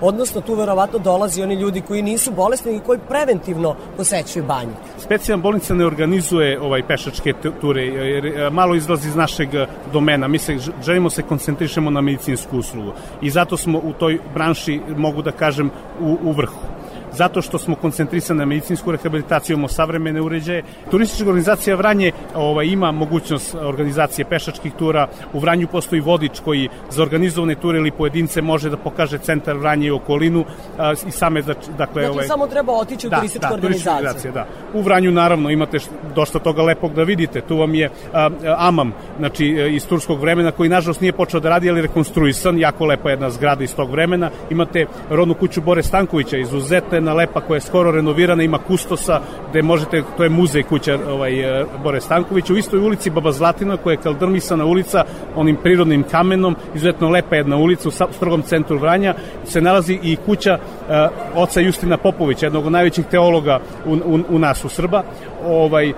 odnosno 0.00 0.40
tu 0.40 0.54
verovatno 0.54 0.98
dolazi 0.98 1.42
oni 1.42 1.54
ljudi 1.54 1.80
koji 1.80 2.02
nisu 2.02 2.32
bolesni 2.32 2.76
i 2.76 2.80
koji 2.80 2.98
preventivno 3.08 3.76
posećuju 3.96 4.44
banju. 4.44 4.72
Specijalna 4.98 5.42
bolnica 5.42 5.74
ne 5.74 5.86
organizuje 5.86 6.60
ovaj 6.60 6.86
pešačke 6.86 7.34
ture, 7.60 7.82
jer 7.82 8.26
e, 8.26 8.50
malo 8.50 8.74
izlazi 8.74 9.08
iz 9.08 9.16
našeg 9.16 9.54
e, 9.54 9.66
domena. 9.92 10.28
Mi 10.28 10.38
se 10.38 10.58
želimo 10.84 11.10
se 11.10 11.22
koncentrišemo 11.22 11.90
na 11.90 12.00
medicinsku 12.00 12.58
uslugu 12.58 12.92
i 13.22 13.30
zato 13.30 13.56
smo 13.56 13.78
u 13.78 13.92
toj 13.92 14.18
branši, 14.34 14.80
mogu 14.96 15.22
da 15.22 15.32
kažem, 15.32 15.70
u, 16.00 16.18
u 16.22 16.32
vrhu 16.32 16.77
zato 17.12 17.42
što 17.42 17.58
smo 17.58 17.74
koncentrisani 17.74 18.38
na 18.38 18.44
medicinsku 18.44 18.92
rehabilitaciju, 18.92 19.54
imamo 19.54 19.68
savremene 19.68 20.20
uređaje. 20.20 20.62
Turistička 20.90 21.28
organizacija 21.28 21.76
Vranje 21.76 22.12
ovaj, 22.34 22.66
ima 22.66 22.92
mogućnost 22.92 23.54
organizacije 23.54 24.24
pešačkih 24.24 24.72
tura. 24.72 25.08
U 25.32 25.38
Vranju 25.38 25.68
postoji 25.72 26.00
vodič 26.00 26.40
koji 26.40 26.68
za 26.90 27.02
organizovane 27.02 27.54
ture 27.54 27.78
ili 27.78 27.90
pojedince 27.90 28.42
može 28.42 28.70
da 28.70 28.76
pokaže 28.76 29.18
centar 29.18 29.56
Vranje 29.56 29.86
i 29.86 29.90
okolinu 29.90 30.44
a, 30.78 30.92
i 31.06 31.10
same, 31.10 31.42
da, 31.42 31.54
dakle... 31.54 31.76
Dakle, 31.78 32.10
ovaj, 32.10 32.26
samo 32.26 32.46
treba 32.46 32.72
otići 32.72 33.06
u 33.06 33.10
turističku 33.10 33.48
da, 33.48 33.54
organizaciju. 33.54 34.32
Da. 34.32 34.46
U 34.74 34.82
Vranju 34.82 35.10
naravno 35.10 35.50
imate 35.50 35.78
dosta 36.14 36.38
toga 36.38 36.62
lepog 36.62 36.94
da 36.94 37.02
vidite. 37.02 37.40
Tu 37.40 37.56
vam 37.56 37.74
je 37.74 37.90
a, 38.12 38.30
Amam, 38.58 38.92
znači 39.18 39.46
e, 39.46 39.70
iz 39.74 39.86
turskog 39.86 40.20
vremena 40.20 40.50
koji 40.50 40.68
nažalost 40.68 41.00
nije 41.00 41.12
počeo 41.12 41.40
da 41.40 41.48
radi, 41.48 41.70
ali 41.70 41.82
rekonstruisan, 41.82 42.58
jako 42.58 42.86
lepa 42.86 43.10
jedna 43.10 43.30
zgrada 43.30 43.64
iz 43.64 43.74
tog 43.74 43.90
vremena. 43.90 44.30
Imate 44.50 44.86
rodnu 45.10 45.34
kuću 45.34 45.60
Bore 45.60 45.82
Stankovića, 45.82 46.36
izuzetna 46.36 46.97
jedna 46.98 47.14
lepa 47.14 47.40
koja 47.40 47.56
je 47.56 47.60
skoro 47.60 47.90
renovirana, 47.90 48.42
ima 48.42 48.58
kustosa 48.58 49.20
gde 49.50 49.62
možete, 49.62 50.02
to 50.16 50.22
je 50.22 50.28
muzej 50.30 50.62
kuća 50.62 50.98
ovaj, 51.08 51.60
e, 51.60 51.64
Bore 51.82 52.00
Stankovića, 52.00 52.52
u 52.52 52.56
istoj 52.56 52.80
ulici 52.80 53.10
Baba 53.10 53.32
Zlatina 53.32 53.76
koja 53.76 53.92
je 53.92 54.02
kaldrmisana 54.02 54.64
ulica 54.64 55.04
onim 55.36 55.56
prirodnim 55.56 56.02
kamenom, 56.02 56.56
izuzetno 56.74 57.10
lepa 57.10 57.36
jedna 57.36 57.56
ulica 57.56 57.88
u 57.88 58.12
strogom 58.12 58.42
centru 58.42 58.78
Vranja, 58.78 59.14
se 59.44 59.60
nalazi 59.60 59.98
i 60.02 60.16
kuća 60.26 60.58
e, 60.58 61.08
oca 61.34 61.60
Justina 61.60 61.96
Popovića, 61.96 62.46
jednog 62.46 62.66
od 62.66 62.72
najvećih 62.72 63.06
teologa 63.06 63.60
u, 63.86 63.92
u, 63.92 64.18
u 64.28 64.38
nas 64.38 64.64
u 64.64 64.68
Srba. 64.68 65.02
Ovaj, 65.44 65.88
e, 65.88 65.94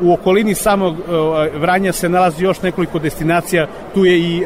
u 0.00 0.12
okolini 0.12 0.54
samog 0.54 0.94
e, 0.94 1.58
Vranja 1.58 1.92
se 1.92 2.08
nalazi 2.08 2.44
još 2.44 2.62
nekoliko 2.62 2.98
destinacija, 2.98 3.66
tu 3.94 4.04
je 4.04 4.18
i 4.18 4.44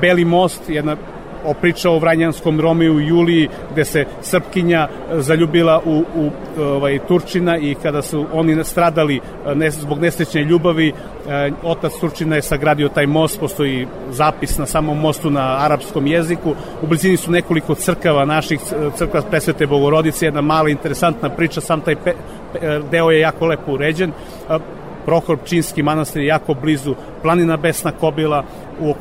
Beli 0.00 0.24
most, 0.24 0.68
jedna 0.68 0.96
o 1.44 1.54
priča 1.54 1.90
o 1.90 1.98
Vranjanskom 1.98 2.60
Romiju 2.60 3.00
i 3.00 3.06
Juliji 3.06 3.48
gde 3.72 3.84
se 3.84 4.04
Srpkinja 4.20 4.88
e, 4.88 5.20
zaljubila 5.20 5.80
u, 5.84 6.04
u 6.16 6.30
ovaj, 6.62 6.98
Turčina 7.08 7.56
i 7.58 7.74
kada 7.74 8.02
su 8.02 8.26
oni 8.32 8.64
stradali 8.64 9.16
e, 9.16 9.54
ne, 9.54 9.70
zbog 9.70 10.00
nesrećne 10.00 10.44
ljubavi 10.44 10.88
e, 10.88 11.50
otac 11.62 11.92
Turčina 12.00 12.36
je 12.36 12.42
sagradio 12.42 12.88
taj 12.88 13.06
most 13.06 13.40
postoji 13.40 13.86
zapis 14.10 14.58
na 14.58 14.66
samom 14.66 15.00
mostu 15.00 15.30
na 15.30 15.56
arapskom 15.64 16.06
jeziku. 16.06 16.54
U 16.82 16.86
blizini 16.86 17.16
su 17.16 17.30
nekoliko 17.30 17.74
crkava 17.74 18.24
naših 18.24 18.60
crkva 18.96 19.22
Presvete 19.30 19.66
Bogorodice 19.66 20.26
jedna 20.26 20.40
mala 20.40 20.68
interesantna 20.68 21.30
priča 21.30 21.60
sam 21.60 21.80
taj 21.80 21.96
pe, 21.96 22.14
pe, 22.52 22.80
deo 22.90 23.10
je 23.10 23.20
jako 23.20 23.46
lepo 23.46 23.72
uređen. 23.72 24.10
E, 24.10 24.58
Prohor 25.04 25.38
Pčinski 25.38 25.82
manastir 25.82 26.22
je 26.22 26.28
jako 26.28 26.54
blizu, 26.54 26.94
planina 27.22 27.56
Besna 27.56 27.92
Kobila, 27.92 28.44
u, 28.82 28.94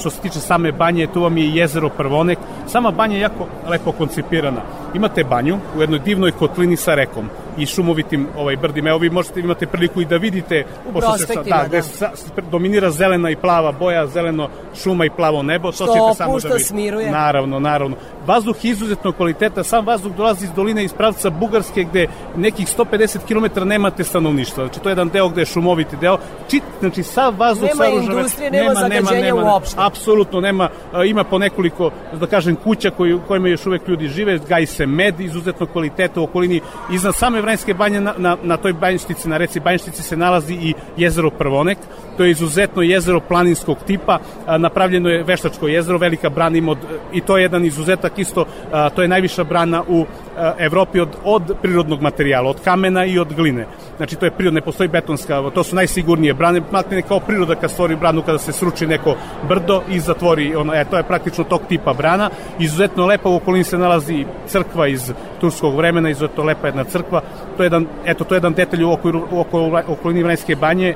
što 0.00 0.10
se 0.10 0.20
tiče 0.20 0.40
same 0.40 0.72
banje, 0.72 1.06
tu 1.06 1.22
vam 1.22 1.36
je 1.36 1.54
jezero 1.54 1.88
Prvonek. 1.88 2.38
Sama 2.66 2.90
banja 2.90 3.14
je 3.14 3.20
jako 3.20 3.46
lepo 3.68 3.92
koncipirana. 3.92 4.60
Imate 4.94 5.24
banju 5.24 5.58
u 5.76 5.80
jednoj 5.80 5.98
divnoj 5.98 6.32
kotlini 6.32 6.76
sa 6.76 6.94
rekom 6.94 7.28
i 7.56 7.66
šumovitim 7.66 8.26
ovaj 8.36 8.56
brdim. 8.56 8.86
Evo 8.86 8.98
vi 8.98 9.10
možete 9.10 9.40
imate 9.40 9.66
priliku 9.66 10.00
i 10.00 10.04
da 10.04 10.16
vidite 10.16 10.64
U 10.86 10.92
pošto 10.92 11.12
se 11.12 11.18
sa- 11.18 11.26
prospektima, 11.26 11.56
da, 11.56 11.68
gde 11.68 11.76
da. 11.76 11.82
sa, 11.82 12.10
dominira 12.50 12.90
zelena 12.90 13.30
i 13.30 13.36
plava 13.36 13.72
boja, 13.72 14.06
zeleno 14.06 14.48
šuma 14.74 15.04
i 15.04 15.10
plavo 15.10 15.42
nebo. 15.42 15.68
To 15.68 15.72
Što 15.74 15.86
ćete 15.86 16.14
samo 16.16 16.32
da 16.32 16.48
vidite. 16.48 16.58
smiruje. 16.60 17.10
Naravno, 17.10 17.58
naravno. 17.60 17.96
Vazduh 18.26 18.56
izuzetno 18.62 19.12
kvaliteta, 19.12 19.64
sam 19.64 19.86
vazduh 19.86 20.12
dolazi 20.12 20.44
iz 20.44 20.52
doline 20.52 20.84
iz 20.84 20.92
pravca 20.92 21.30
Bugarske 21.30 21.84
gde 21.84 22.06
nekih 22.36 22.66
150 22.68 23.18
km 23.52 23.68
nemate 23.68 24.04
stanovništva. 24.04 24.64
Znači 24.64 24.80
to 24.80 24.88
je 24.88 24.92
jedan 24.92 25.08
deo 25.08 25.28
gde 25.28 25.40
je 25.40 25.46
šumoviti 25.46 25.96
deo. 25.96 26.18
Čit, 26.48 26.62
znači 26.80 27.02
sav 27.02 27.34
vazduh 27.38 27.62
Nema 27.64 27.74
sa 27.76 27.90
Ružave- 27.90 28.12
industrije, 28.12 28.50
nema 28.50 28.74
zagađenja 28.74 29.34
uopšte. 29.34 29.76
Apsolutno 29.78 30.40
nema, 30.40 30.68
a, 30.92 31.04
ima 31.04 31.24
po 31.24 31.38
nekoliko, 31.38 31.90
da 32.12 32.26
kažem, 32.26 32.56
kuća 32.56 32.90
koji, 32.90 33.18
kojima 33.28 33.48
još 33.48 33.66
uvek 33.66 33.88
ljudi 33.88 34.08
žive, 34.08 34.38
gaji 34.38 34.66
se 34.66 34.86
med, 34.86 35.20
izuzetno 35.20 35.66
kvaliteta 35.66 36.20
u 36.20 36.24
okolini. 36.24 36.60
Iznad 36.92 37.14
same 37.14 37.40
Vranjske 37.46 37.74
banje, 37.74 38.00
na, 38.00 38.14
na, 38.18 38.36
na 38.42 38.56
toj 38.56 38.72
banjštici, 38.72 39.28
na 39.28 39.36
reci 39.36 39.60
banjštici 39.60 40.02
se 40.02 40.16
nalazi 40.16 40.54
i 40.54 40.74
jezero 40.96 41.30
Prvonek. 41.30 41.78
To 42.16 42.24
je 42.24 42.30
izuzetno 42.30 42.82
jezero 42.82 43.20
planinskog 43.20 43.78
tipa, 43.86 44.18
a, 44.46 44.58
napravljeno 44.58 45.08
je 45.08 45.22
veštačko 45.22 45.68
jezero, 45.68 45.98
velika 45.98 46.30
brana 46.30 46.58
ima 46.58 46.72
od, 46.72 46.78
i 47.12 47.20
to 47.20 47.36
je 47.36 47.42
jedan 47.42 47.64
izuzetak 47.64 48.18
isto, 48.18 48.44
a, 48.72 48.88
to 48.90 49.02
je 49.02 49.08
najviša 49.08 49.44
brana 49.44 49.82
u 49.88 50.04
a, 50.36 50.54
Evropi 50.58 51.00
od, 51.00 51.16
od 51.24 51.52
prirodnog 51.62 52.02
materijala, 52.02 52.50
od 52.50 52.60
kamena 52.64 53.04
i 53.04 53.18
od 53.18 53.34
gline. 53.34 53.66
Znači 53.96 54.16
to 54.16 54.26
je 54.26 54.30
prirodne, 54.30 54.60
postoji 54.60 54.88
betonska, 54.88 55.50
to 55.54 55.64
su 55.64 55.76
najsigurnije 55.76 56.34
brane, 56.34 56.62
matne 56.72 57.02
kao 57.02 57.20
priroda 57.20 57.54
kad 57.54 57.70
stvori 57.70 57.96
branu 57.96 58.22
kada 58.22 58.38
se 58.38 58.52
sruči 58.52 58.86
neko 58.86 59.16
brdo 59.48 59.82
i 59.90 60.00
zatvori, 60.00 60.54
ono, 60.54 60.74
e, 60.74 60.84
to 60.84 60.96
je 60.96 61.02
praktično 61.02 61.44
tog 61.44 61.60
tipa 61.68 61.92
brana. 61.92 62.30
Izuzetno 62.58 63.06
lepa 63.06 63.28
u 63.28 63.36
okolini 63.36 63.64
se 63.64 63.78
nalazi 63.78 64.24
crkva 64.46 64.88
iz 64.88 65.12
turskog 65.40 65.76
vremena, 65.76 66.10
izuzetno 66.10 66.44
lepa 66.44 66.66
jedna 66.66 66.84
crkva. 66.84 67.22
To 67.56 67.62
je 67.62 67.66
jedan, 67.66 67.86
eto, 68.04 68.24
to 68.24 68.34
je 68.34 68.36
jedan 68.36 68.52
detalj 68.52 68.82
u, 68.84 68.90
okviru, 68.92 69.22
oko- 69.32 69.82
okolini 69.88 70.22
Vranjske 70.22 70.56
banje. 70.56 70.94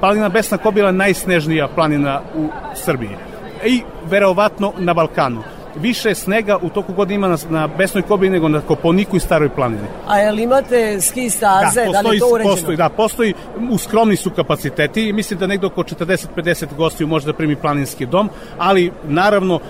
Planina 0.00 0.28
Besna 0.28 0.58
Kobila 0.58 0.88
je 0.88 0.92
najsnežnija 0.92 1.68
planina 1.68 2.20
u 2.34 2.48
Srbiji 2.74 3.16
i 3.64 3.82
verovatno 4.10 4.72
na 4.78 4.94
Balkanu. 4.94 5.42
Više 5.76 6.14
snega 6.14 6.58
u 6.62 6.68
toku 6.68 6.92
godine 6.92 7.14
ima 7.14 7.28
na, 7.28 7.36
na 7.48 7.66
Besnoj 7.66 8.02
Kobili 8.02 8.30
nego 8.30 8.48
na 8.48 8.60
Koponiku 8.60 9.16
i 9.16 9.20
Staroj 9.20 9.48
planini. 9.48 9.86
A 10.06 10.18
jel 10.18 10.38
imate 10.38 11.00
ski 11.00 11.30
staze, 11.30 11.84
da, 11.92 12.00
li 12.00 12.16
je 12.16 12.20
to 12.20 12.28
uređeno? 12.32 12.54
postoji, 12.54 12.76
da, 12.76 12.88
postoji, 12.88 13.34
u 13.70 13.78
skromni 13.78 14.16
su 14.16 14.30
kapaciteti 14.30 15.08
i 15.08 15.12
mislim 15.12 15.38
da 15.38 15.46
negde 15.46 15.66
oko 15.66 15.82
40-50 15.82 16.66
gostiju 16.76 17.06
može 17.06 17.26
da 17.26 17.32
primi 17.32 17.56
planinski 17.56 18.06
dom, 18.06 18.30
ali 18.58 18.92
naravno 19.04 19.60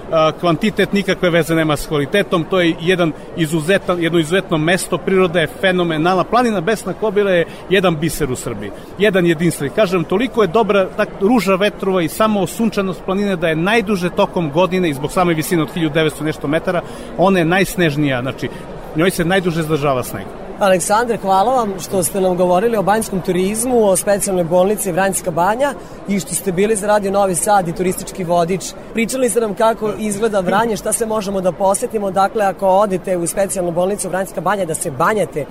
kvantitet 0.40 0.92
nikakve 0.92 1.30
veze 1.30 1.54
nema 1.54 1.76
s 1.76 1.86
kvalitetom, 1.86 2.44
to 2.50 2.60
je 2.60 2.74
jedan 2.80 3.12
izuzetan, 3.36 4.02
jedno 4.02 4.18
izuzetno 4.18 4.58
mesto, 4.58 4.98
priroda 4.98 5.40
je 5.40 5.48
fenomenalna, 5.60 6.24
planina 6.24 6.60
Besna 6.60 6.92
Kobila 6.92 7.30
je 7.30 7.46
jedan 7.70 7.96
biser 7.96 8.30
u 8.30 8.36
Srbiji, 8.36 8.70
jedan 8.98 9.26
jedinstven. 9.26 9.70
Kažem, 9.70 10.04
toliko 10.04 10.42
je 10.42 10.48
dobra 10.48 10.88
tak, 10.96 11.08
ruža 11.20 11.54
vetrova 11.54 12.02
i 12.02 12.08
samo 12.08 12.46
sunčanost 12.46 13.02
planine 13.04 13.36
da 13.36 13.48
je 13.48 13.56
najduže 13.56 14.10
tokom 14.10 14.50
godine 14.50 14.90
i 14.90 14.94
zbog 14.94 15.12
same 15.12 15.34
visine 15.34 15.62
od 15.62 15.70
1900 15.92 16.22
nešto 16.22 16.48
metara, 16.48 16.82
ona 17.18 17.38
je 17.38 17.44
najsnežnija, 17.44 18.22
znači 18.22 18.48
njoj 18.96 19.10
se 19.10 19.24
najduže 19.24 19.62
zdržava 19.62 20.02
sneg. 20.02 20.24
Aleksandre, 20.62 21.16
hvala 21.16 21.54
vam 21.54 21.72
što 21.80 22.02
ste 22.02 22.20
nam 22.20 22.36
govorili 22.36 22.76
o 22.76 22.82
banjskom 22.82 23.20
turizmu, 23.20 23.88
o 23.88 23.96
specijalnoj 23.96 24.44
bolnici 24.44 24.92
Vranjska 24.92 25.30
banja 25.30 25.74
i 26.08 26.20
što 26.20 26.34
ste 26.34 26.52
bili 26.52 26.76
za 26.76 26.86
Radio 26.86 27.10
Novi 27.10 27.34
Sad 27.34 27.68
i 27.68 27.72
turistički 27.72 28.24
vodič. 28.24 28.72
Pričali 28.92 29.30
ste 29.30 29.40
nam 29.40 29.54
kako 29.54 29.92
izgleda 29.98 30.40
Vranje, 30.40 30.76
šta 30.76 30.92
se 30.92 31.06
možemo 31.06 31.40
da 31.40 31.52
posetimo, 31.52 32.10
dakle 32.10 32.44
ako 32.44 32.66
odete 32.68 33.16
u 33.16 33.26
specijalnu 33.26 33.72
bolnicu 33.72 34.08
Vranjska 34.08 34.40
banja 34.40 34.64
da 34.64 34.74
se 34.74 34.90
banjate 34.90 35.44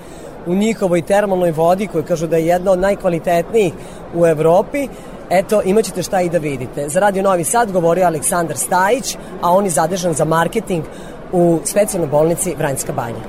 u 0.46 0.54
njihovoj 0.54 1.02
termalnoj 1.02 1.50
vodi 1.50 1.86
koja 1.86 2.04
kažu 2.04 2.26
da 2.26 2.36
je 2.36 2.46
jedna 2.46 2.70
od 2.70 2.78
najkvalitetnijih 2.78 3.72
u 4.14 4.26
Evropi, 4.26 4.88
Eto, 5.34 5.62
imat 5.64 5.84
ćete 5.84 6.02
šta 6.02 6.20
i 6.20 6.28
da 6.28 6.38
vidite. 6.38 6.88
Za 6.88 7.00
Radio 7.00 7.22
Novi 7.22 7.44
Sad 7.44 7.72
govorio 7.72 8.06
Aleksandar 8.06 8.56
Stajić, 8.56 9.16
a 9.42 9.50
on 9.50 9.64
je 9.64 9.70
zadržan 9.70 10.14
za 10.14 10.24
marketing 10.24 10.84
u 11.32 11.60
specijalnoj 11.64 12.10
bolnici 12.10 12.54
Vranjska 12.58 12.92
banja. 12.92 13.24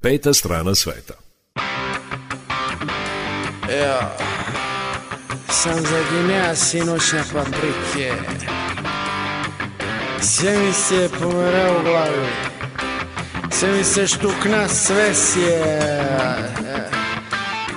Peta 0.00 0.34
strana 0.34 0.74
sveta. 0.74 1.14
Evo, 3.70 4.00
sam 5.48 5.80
zaginea 5.80 6.54
sinoć 6.54 7.12
na 7.12 7.22
paprike. 7.32 8.12
Sve 10.20 10.58
mi 10.58 10.72
se 10.72 11.08
pomera 11.20 11.72
u 11.80 11.82
glavi. 11.82 12.26
Sve 13.50 13.72
mi 13.72 13.84
se 13.84 14.06
štukna 14.06 14.68
sve 14.68 15.14
sje. 15.14 17.01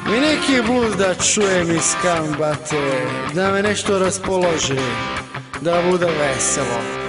Mi 0.05 0.19
neki 0.19 0.67
bluz 0.67 0.95
da 0.95 1.15
čujem 1.15 1.71
iz 1.71 1.95
kambate, 2.01 3.05
da 3.33 3.51
me 3.51 3.63
nešto 3.63 3.99
raspoloži, 3.99 4.79
da 5.61 5.81
bude 5.91 6.05
veselo. 6.05 7.04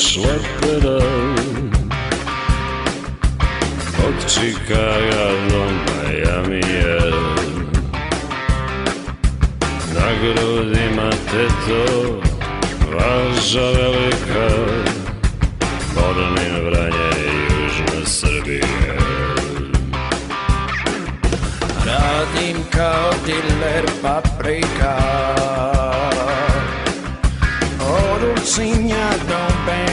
šlepera 0.00 1.04
Od 4.06 4.32
Čikaga 4.34 5.28
do 5.50 5.64
Majamije. 5.86 7.00
Na 9.94 10.08
grudima 10.22 11.10
teto 11.10 12.20
Važa 12.92 13.60
velika. 13.60 14.48
Podlin 15.94 16.66
vranje 16.66 17.10
južne 17.50 18.06
Srbije. 18.06 18.96
Radim 21.86 22.56
kao 22.72 23.10
diler 23.26 23.84
paprika. 24.02 24.96
Orucinja 27.80 29.10
do 29.28 29.54
Benja 29.66 29.89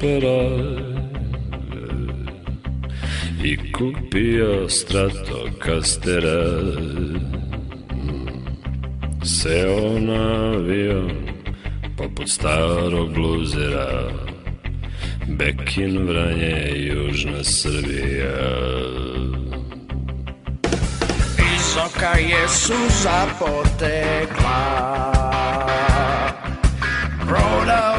esperar 0.00 0.50
i 3.44 3.72
kupio 3.72 4.68
Stratocastera 4.68 6.44
seo 9.24 9.98
na 9.98 10.52
avion 10.56 11.10
poput 11.96 12.28
starog 12.28 13.12
bluzera. 13.14 14.10
Bekin 15.28 16.06
Vranje, 16.08 16.72
Južna 16.76 17.44
Srbija. 17.44 18.40
Visoka 21.36 22.18
je 22.18 22.48
suza 22.48 23.26
potekla 23.38 25.19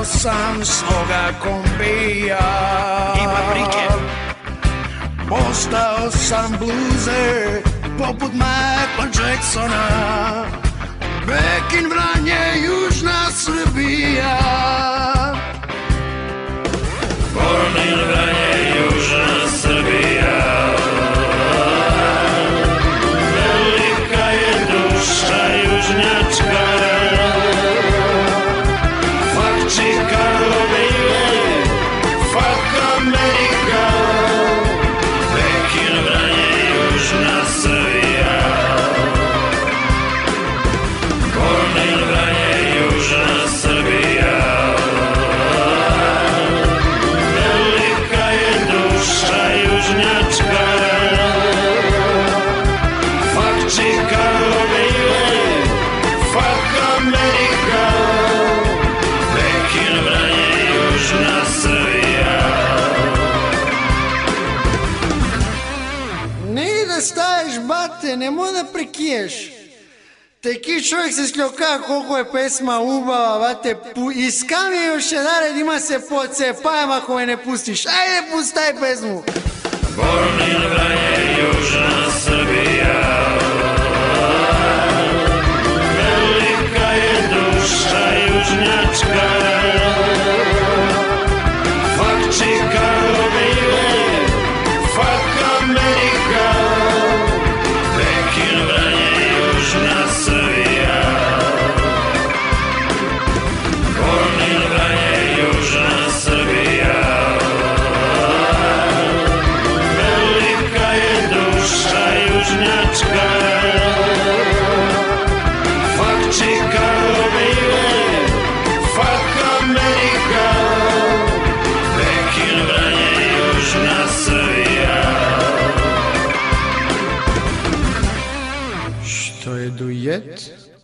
ja 0.01 0.05
sam 0.05 0.65
svoga 0.65 1.33
kombija. 1.39 2.39
Ima 3.23 3.39
brike. 3.53 3.87
Postao 5.29 6.11
sam 6.11 6.57
bluzer 6.59 7.61
poput 7.97 8.33
Michael 8.33 9.09
Jacksona. 9.19 9.87
Bekin 11.25 11.89
Vranje, 11.89 12.65
južna 12.65 13.31
Srbija. 13.31 14.37
Born 17.33 17.87
in 17.87 17.99
Vranje 18.07 18.40
uvek 68.81 68.91
kiješ. 68.91 69.33
Te 70.41 70.61
ki 70.61 70.83
čovjek 70.83 71.13
se 71.13 71.27
sljoka 71.27 71.81
koliko 71.87 72.17
je 72.17 72.31
pesma 72.31 72.79
ubava, 72.79 73.37
vate, 73.37 73.75
pu, 73.95 74.11
iskam 74.11 74.73
je 74.73 74.85
još 74.85 75.11
jedan 75.11 75.59
ima 75.59 75.79
se 75.79 76.01
pocepajem 76.09 76.91
ako 76.91 77.15
me 77.15 77.25
ne 77.25 77.43
pustiš. 77.43 77.85
Ajde, 77.85 78.31
pustaj 78.31 78.73
pesmu. 78.79 79.23
Bornila 79.95 80.83
je 80.83 81.37
južna 81.41 82.11
Srbija, 82.23 83.01
velika 85.97 86.91
je 86.91 87.29
duša 87.33 88.05
južnjačka, 88.27 89.90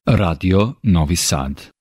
Radio 0.09 0.77
Novi 0.83 1.17
Sad. 1.17 1.76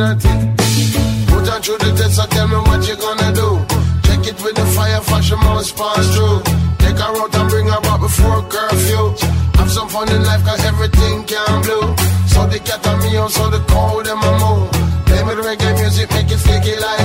Put 0.00 1.44
on 1.52 1.60
through 1.60 1.76
the 1.76 1.92
test, 1.92 2.16
so 2.16 2.24
tell 2.32 2.48
me 2.48 2.56
what 2.56 2.80
you 2.88 2.96
gonna 2.96 3.36
do. 3.36 3.60
Check 4.08 4.32
it 4.32 4.38
with 4.42 4.56
the 4.56 4.64
fire, 4.72 4.98
fashion 5.02 5.38
must 5.40 5.76
pass 5.76 6.08
through. 6.16 6.40
Take 6.80 6.96
her 6.96 7.12
out 7.20 7.34
and 7.36 7.50
bring 7.50 7.66
her 7.68 7.80
back 7.82 8.00
before 8.00 8.40
curfew. 8.48 9.12
Have 9.60 9.70
some 9.70 9.90
fun 9.90 10.08
in 10.08 10.24
life, 10.24 10.42
cause 10.42 10.64
everything 10.64 11.24
can 11.24 11.60
blue. 11.60 11.94
So 12.32 12.46
the 12.48 12.58
cat 12.64 12.86
and 12.86 13.02
me, 13.02 13.18
on, 13.18 13.28
so 13.28 13.50
the 13.50 13.60
cold 13.68 14.06
and 14.06 14.18
my 14.18 14.32
moon. 14.40 14.70
Play 15.04 15.20
me 15.20 15.34
the 15.36 15.42
reggae 15.44 15.76
music, 15.76 16.08
make 16.12 16.32
it 16.32 16.38
sticky 16.38 16.80
like 16.80 16.99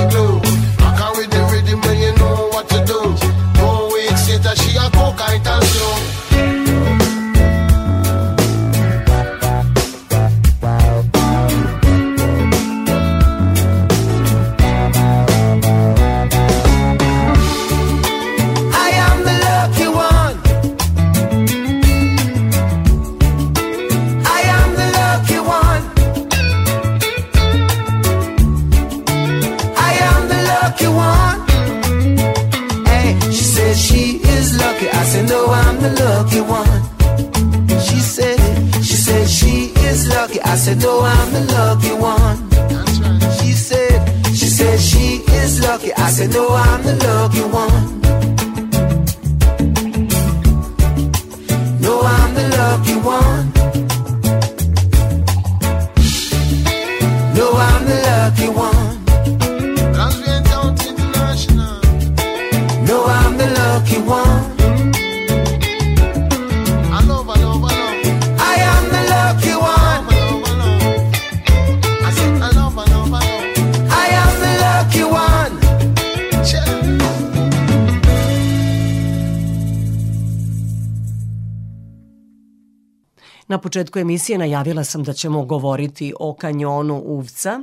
emisije 84.06 84.38
najavila 84.38 84.84
sam 84.84 85.02
da 85.02 85.12
ćemo 85.12 85.44
govoriti 85.44 86.12
o 86.20 86.34
kanjonu 86.34 87.02
Uvca. 87.06 87.60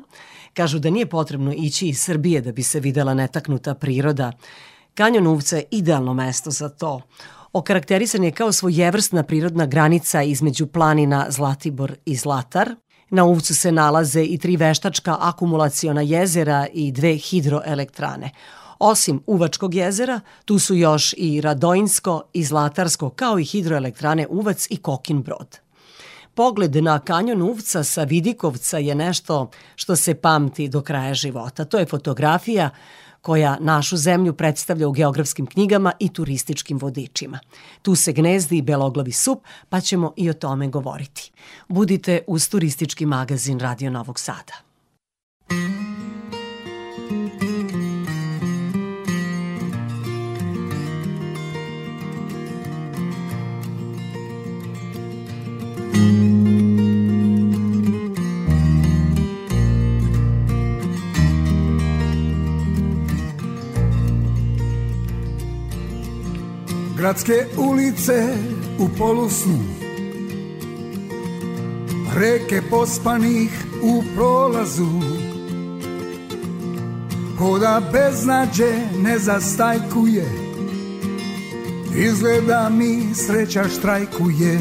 Kažu 0.53 0.79
da 0.79 0.89
nije 0.89 1.05
potrebno 1.09 1.53
ići 1.53 1.87
iz 1.87 2.01
Srbije 2.01 2.41
da 2.41 2.51
bi 2.51 2.63
se 2.63 2.79
videla 2.79 3.13
netaknuta 3.13 3.73
priroda. 3.73 4.31
Kanjon 4.93 5.27
Uvca 5.27 5.57
je 5.57 5.63
idealno 5.71 6.13
mesto 6.13 6.51
za 6.51 6.69
to. 6.69 7.01
Okarakterisan 7.53 8.23
je 8.23 8.31
kao 8.31 8.51
svojevrsna 8.51 9.23
prirodna 9.23 9.65
granica 9.65 10.23
između 10.23 10.67
planina 10.67 11.25
Zlatibor 11.29 11.95
i 12.05 12.15
Zlatar. 12.15 12.75
Na 13.09 13.23
Uvcu 13.23 13.55
se 13.55 13.71
nalaze 13.71 14.23
i 14.23 14.37
tri 14.37 14.57
veštačka 14.57 15.17
akumulaciona 15.19 16.01
jezera 16.01 16.67
i 16.73 16.91
dve 16.91 17.15
hidroelektrane. 17.15 18.31
Osim 18.79 19.23
Uvačkog 19.27 19.75
jezera, 19.75 20.19
tu 20.45 20.59
su 20.59 20.75
još 20.75 21.13
i 21.17 21.41
Radojinsko 21.41 22.21
i 22.33 22.43
Zlatarsko, 22.43 23.09
kao 23.09 23.39
i 23.39 23.45
hidroelektrane 23.45 24.27
Uvac 24.29 24.67
i 24.69 24.77
Kokin 24.77 25.21
Brod. 25.21 25.63
Pogled 26.35 26.75
na 26.75 26.99
kanjon 26.99 27.41
Uvca 27.41 27.83
sa 27.83 28.03
Vidikovca 28.03 28.77
je 28.77 28.95
nešto 28.95 29.49
što 29.75 29.95
se 29.95 30.15
pamti 30.15 30.67
do 30.67 30.81
kraja 30.81 31.13
života. 31.13 31.65
To 31.65 31.79
je 31.79 31.85
fotografija 31.85 32.69
koja 33.21 33.57
našu 33.59 33.97
zemlju 33.97 34.33
predstavlja 34.33 34.87
u 34.87 34.91
geografskim 34.91 35.45
knjigama 35.45 35.91
i 35.99 36.09
turističkim 36.09 36.77
vodičima. 36.77 37.39
Tu 37.81 37.95
se 37.95 38.13
gnezdi 38.13 38.57
i 38.57 38.61
beloglavi 38.61 39.11
sup, 39.11 39.43
pa 39.69 39.81
ćemo 39.81 40.13
i 40.17 40.29
o 40.29 40.33
tome 40.33 40.67
govoriti. 40.67 41.31
Budite 41.67 42.21
uz 42.27 42.49
turistički 42.49 43.05
magazin 43.05 43.59
Radio 43.59 43.91
Novog 43.91 44.19
Sada. 44.19 44.53
Gradske 67.03 67.45
ulice 67.57 68.35
u 68.79 68.87
polusnu. 68.97 69.59
Reke 72.15 72.61
pospanih 72.69 73.65
u 73.81 74.03
prolazu. 74.15 74.87
Koda 77.37 77.81
beznađe 77.91 78.71
ne 79.01 79.19
zastajkuje. 79.19 80.25
Izgleda 81.95 82.69
mi 82.69 83.15
sreća 83.15 83.63
štrajkuje. 83.63 84.59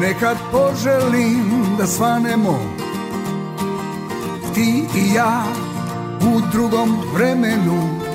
Nekad 0.00 0.36
poželim 0.52 1.66
da 1.78 1.86
svanemo. 1.86 2.58
Ti 4.54 4.84
i 4.96 5.14
ja 5.14 5.44
u 6.20 6.40
drugom 6.52 6.96
vremenu 7.14 8.05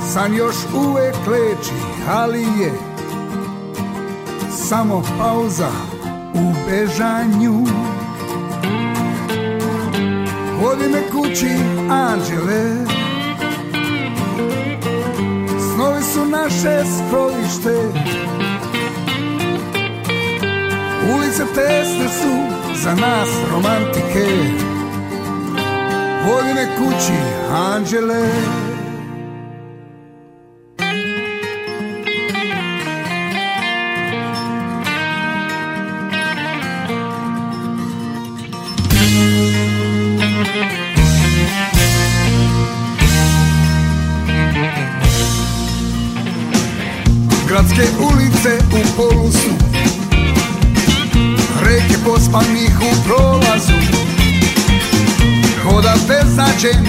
San 0.00 0.34
još 0.34 0.56
uvek 0.74 1.14
leči, 1.26 1.74
ali 2.08 2.40
je. 2.40 2.72
Samo 4.50 5.02
pauza 5.18 5.70
u 6.34 6.52
bežanju. 6.66 7.66
Vodi 10.62 10.88
me 10.88 11.02
kući, 11.12 11.50
anđele. 11.90 12.86
Snovi 15.74 16.02
su 16.02 16.24
naše 16.24 16.84
skrovište 16.84 17.92
Ulice 21.14 21.44
tesne 21.54 22.08
su 22.08 22.58
za 22.82 22.94
nas 22.94 23.28
romantike. 23.52 24.26
Vodi 26.26 26.54
me 26.54 26.68
kući, 26.76 27.12
anđele 27.52 28.28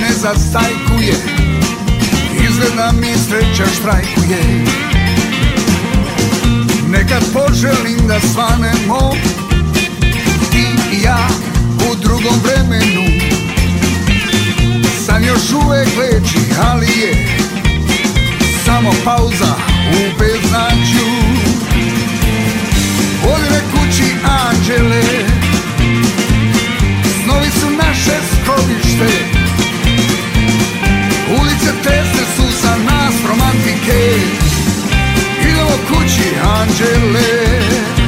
ne 0.10 0.16
zastajkuje 0.16 1.16
Izgleda 2.50 2.92
mi 2.92 3.14
sreća 3.28 3.66
štrajkuje. 3.80 4.66
Nekad 6.88 7.24
poželim 7.34 8.08
da 8.08 8.20
svanemo 8.20 9.12
Ti 10.52 10.66
i 10.92 11.02
ja 11.04 11.28
u 11.92 11.96
drugom 11.96 12.40
vremenu. 12.44 13.04
San 15.06 15.24
još 15.24 15.52
uvek 15.66 15.88
leči, 15.98 16.40
ali 16.70 16.86
je 16.86 17.28
Samo 18.66 18.92
pauza 19.06 19.59
Romantike 33.90 34.40
Idemo 35.42 35.78
kući 35.88 36.36
anđele 36.44 37.99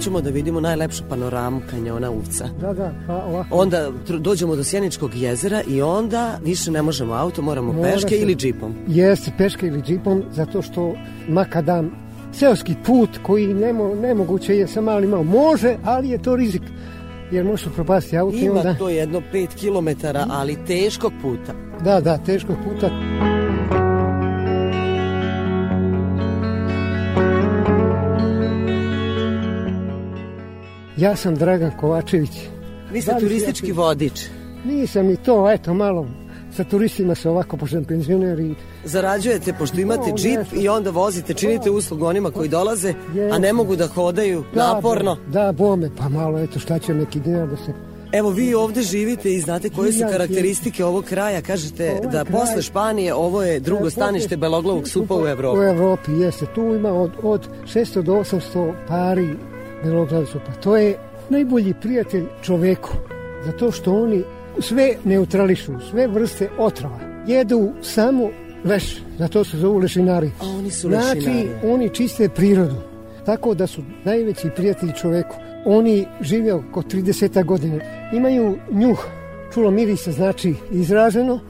hoćemo 0.00 0.20
da 0.20 0.30
vidimo 0.30 0.60
najlepšu 0.60 1.02
panoramu 1.08 1.60
kanjona 1.70 2.10
Uvca, 2.10 2.48
Da, 2.60 2.72
da, 2.72 2.92
pa 3.06 3.14
ovako. 3.16 3.48
onda 3.52 3.90
dođemo 4.10 4.56
do 4.56 4.64
Sjeničkog 4.64 5.10
jezera 5.14 5.62
i 5.68 5.82
onda 5.82 6.38
više 6.44 6.70
ne 6.70 6.82
možemo 6.82 7.14
auto, 7.14 7.42
moramo 7.42 7.72
Mora 7.72 7.90
peške 7.90 8.08
se- 8.08 8.18
ili 8.18 8.34
džipom. 8.34 8.74
Jeste, 8.88 9.30
peške 9.38 9.66
ili 9.66 9.82
džipom, 9.82 10.22
zato 10.32 10.62
što 10.62 10.94
makadam 11.28 11.90
seoski 12.32 12.74
put 12.86 13.10
koji 13.22 13.54
nemo, 13.54 13.94
nemoguće 13.94 14.56
je 14.56 14.66
sa 14.66 14.80
malim 14.80 15.10
malo. 15.10 15.22
Može, 15.22 15.76
ali 15.84 16.08
je 16.08 16.18
to 16.18 16.36
rizik. 16.36 16.62
Jer 17.32 17.44
možeš 17.44 17.66
upropasti 17.66 18.18
auto 18.18 18.36
Ima 18.36 18.54
onda... 18.54 18.74
to 18.74 18.88
jedno 18.88 19.22
5 19.32 19.48
km, 19.54 20.06
ali 20.30 20.56
teškog 20.66 21.12
puta. 21.22 21.52
Da, 21.84 22.00
da, 22.00 22.18
teškog 22.18 22.56
puta. 22.64 22.90
Ja 31.00 31.16
sam 31.16 31.34
Dragan 31.34 31.70
Kovačević. 31.70 32.30
Vi 32.92 33.02
ste 33.02 33.12
Da 33.12 33.20
turistički 33.20 33.68
ja- 33.68 33.74
vodič. 33.74 34.20
Nisam 34.64 35.06
ni 35.06 35.16
to, 35.16 35.50
eto, 35.50 35.74
malo 35.74 36.06
sa 36.56 36.64
turistima 36.64 37.14
se 37.14 37.30
ovako, 37.30 37.56
pošto 37.56 37.76
sam 37.76 37.84
penzioner 37.84 38.40
i 38.40 38.54
Zarađujete 38.84 39.52
pošto 39.52 39.80
imate 39.80 40.12
džip 40.12 40.52
i 40.54 40.68
onda 40.68 40.90
vozite, 40.90 41.34
činite 41.34 41.70
uslugu 41.70 42.06
onima 42.06 42.30
koji 42.30 42.48
dolaze, 42.48 42.94
a 43.32 43.38
ne 43.38 43.52
mogu 43.52 43.76
da 43.76 43.86
hodaju 43.86 44.44
naporno. 44.54 45.16
Da, 45.26 45.42
da, 45.42 45.52
bome, 45.52 45.90
pa 45.98 46.08
malo, 46.08 46.38
eto, 46.38 46.58
šta 46.58 46.78
će 46.78 46.94
neki 46.94 47.20
dinar 47.20 47.48
da 47.48 47.56
se... 47.56 47.72
Evo 48.12 48.30
vi 48.30 48.54
ovde 48.54 48.82
živite 48.82 49.34
i 49.34 49.40
znate 49.40 49.70
koje 49.70 49.92
su 49.92 50.04
karakteristike 50.10 50.84
ovog 50.84 51.04
kraja. 51.04 51.42
Kažete 51.42 52.00
da 52.02 52.24
kraj- 52.24 52.32
posle 52.32 52.62
Španije 52.62 53.14
ovo 53.14 53.42
je 53.42 53.60
drugo 53.60 53.86
E, 53.86 53.90
stanište 53.90 54.36
beloglavog 54.36 54.88
supa 54.88 55.14
u 55.14 55.26
Evropi. 55.26 55.58
U 55.58 55.62
Evropi, 55.62 56.12
jeste. 56.12 56.46
Tu 56.46 56.60
ima 56.60 56.92
od, 56.92 57.10
od 57.22 57.48
600 57.66 58.02
do 58.02 58.12
800 58.14 58.72
pari 58.88 59.28
beloglavog 59.84 60.28
supa. 60.28 60.52
To 60.52 60.76
je 60.76 60.98
najbolji 61.28 61.74
prijatelj 61.82 62.24
čoveku, 62.42 62.90
zato 63.44 63.70
što 63.70 64.02
oni 64.02 64.22
sve 64.58 64.94
neutrališu, 65.04 65.72
sve 65.90 66.06
vrste 66.06 66.48
otrova. 66.58 66.98
Jedu 67.26 67.72
samo 67.82 68.28
leš, 68.64 69.02
zato 69.18 69.44
se 69.44 69.56
zovu 69.58 69.78
lešinari. 69.78 70.30
A 70.40 70.46
oni 70.48 70.70
su 70.70 70.88
Znači, 70.88 71.16
lešinari. 71.16 71.48
oni 71.64 71.88
čiste 71.88 72.28
prirodu, 72.28 72.76
tako 73.26 73.54
da 73.54 73.66
su 73.66 73.82
najveći 74.04 74.50
prijatelji 74.56 74.92
čoveku. 75.00 75.36
Oni 75.64 76.06
žive 76.20 76.52
oko 76.52 76.82
30 76.82 77.44
godine. 77.44 77.80
Imaju 78.12 78.56
njuh, 78.72 79.04
čulo 79.54 79.70
mirisa 79.70 80.12
znači 80.12 80.54
izraženo 80.70 81.40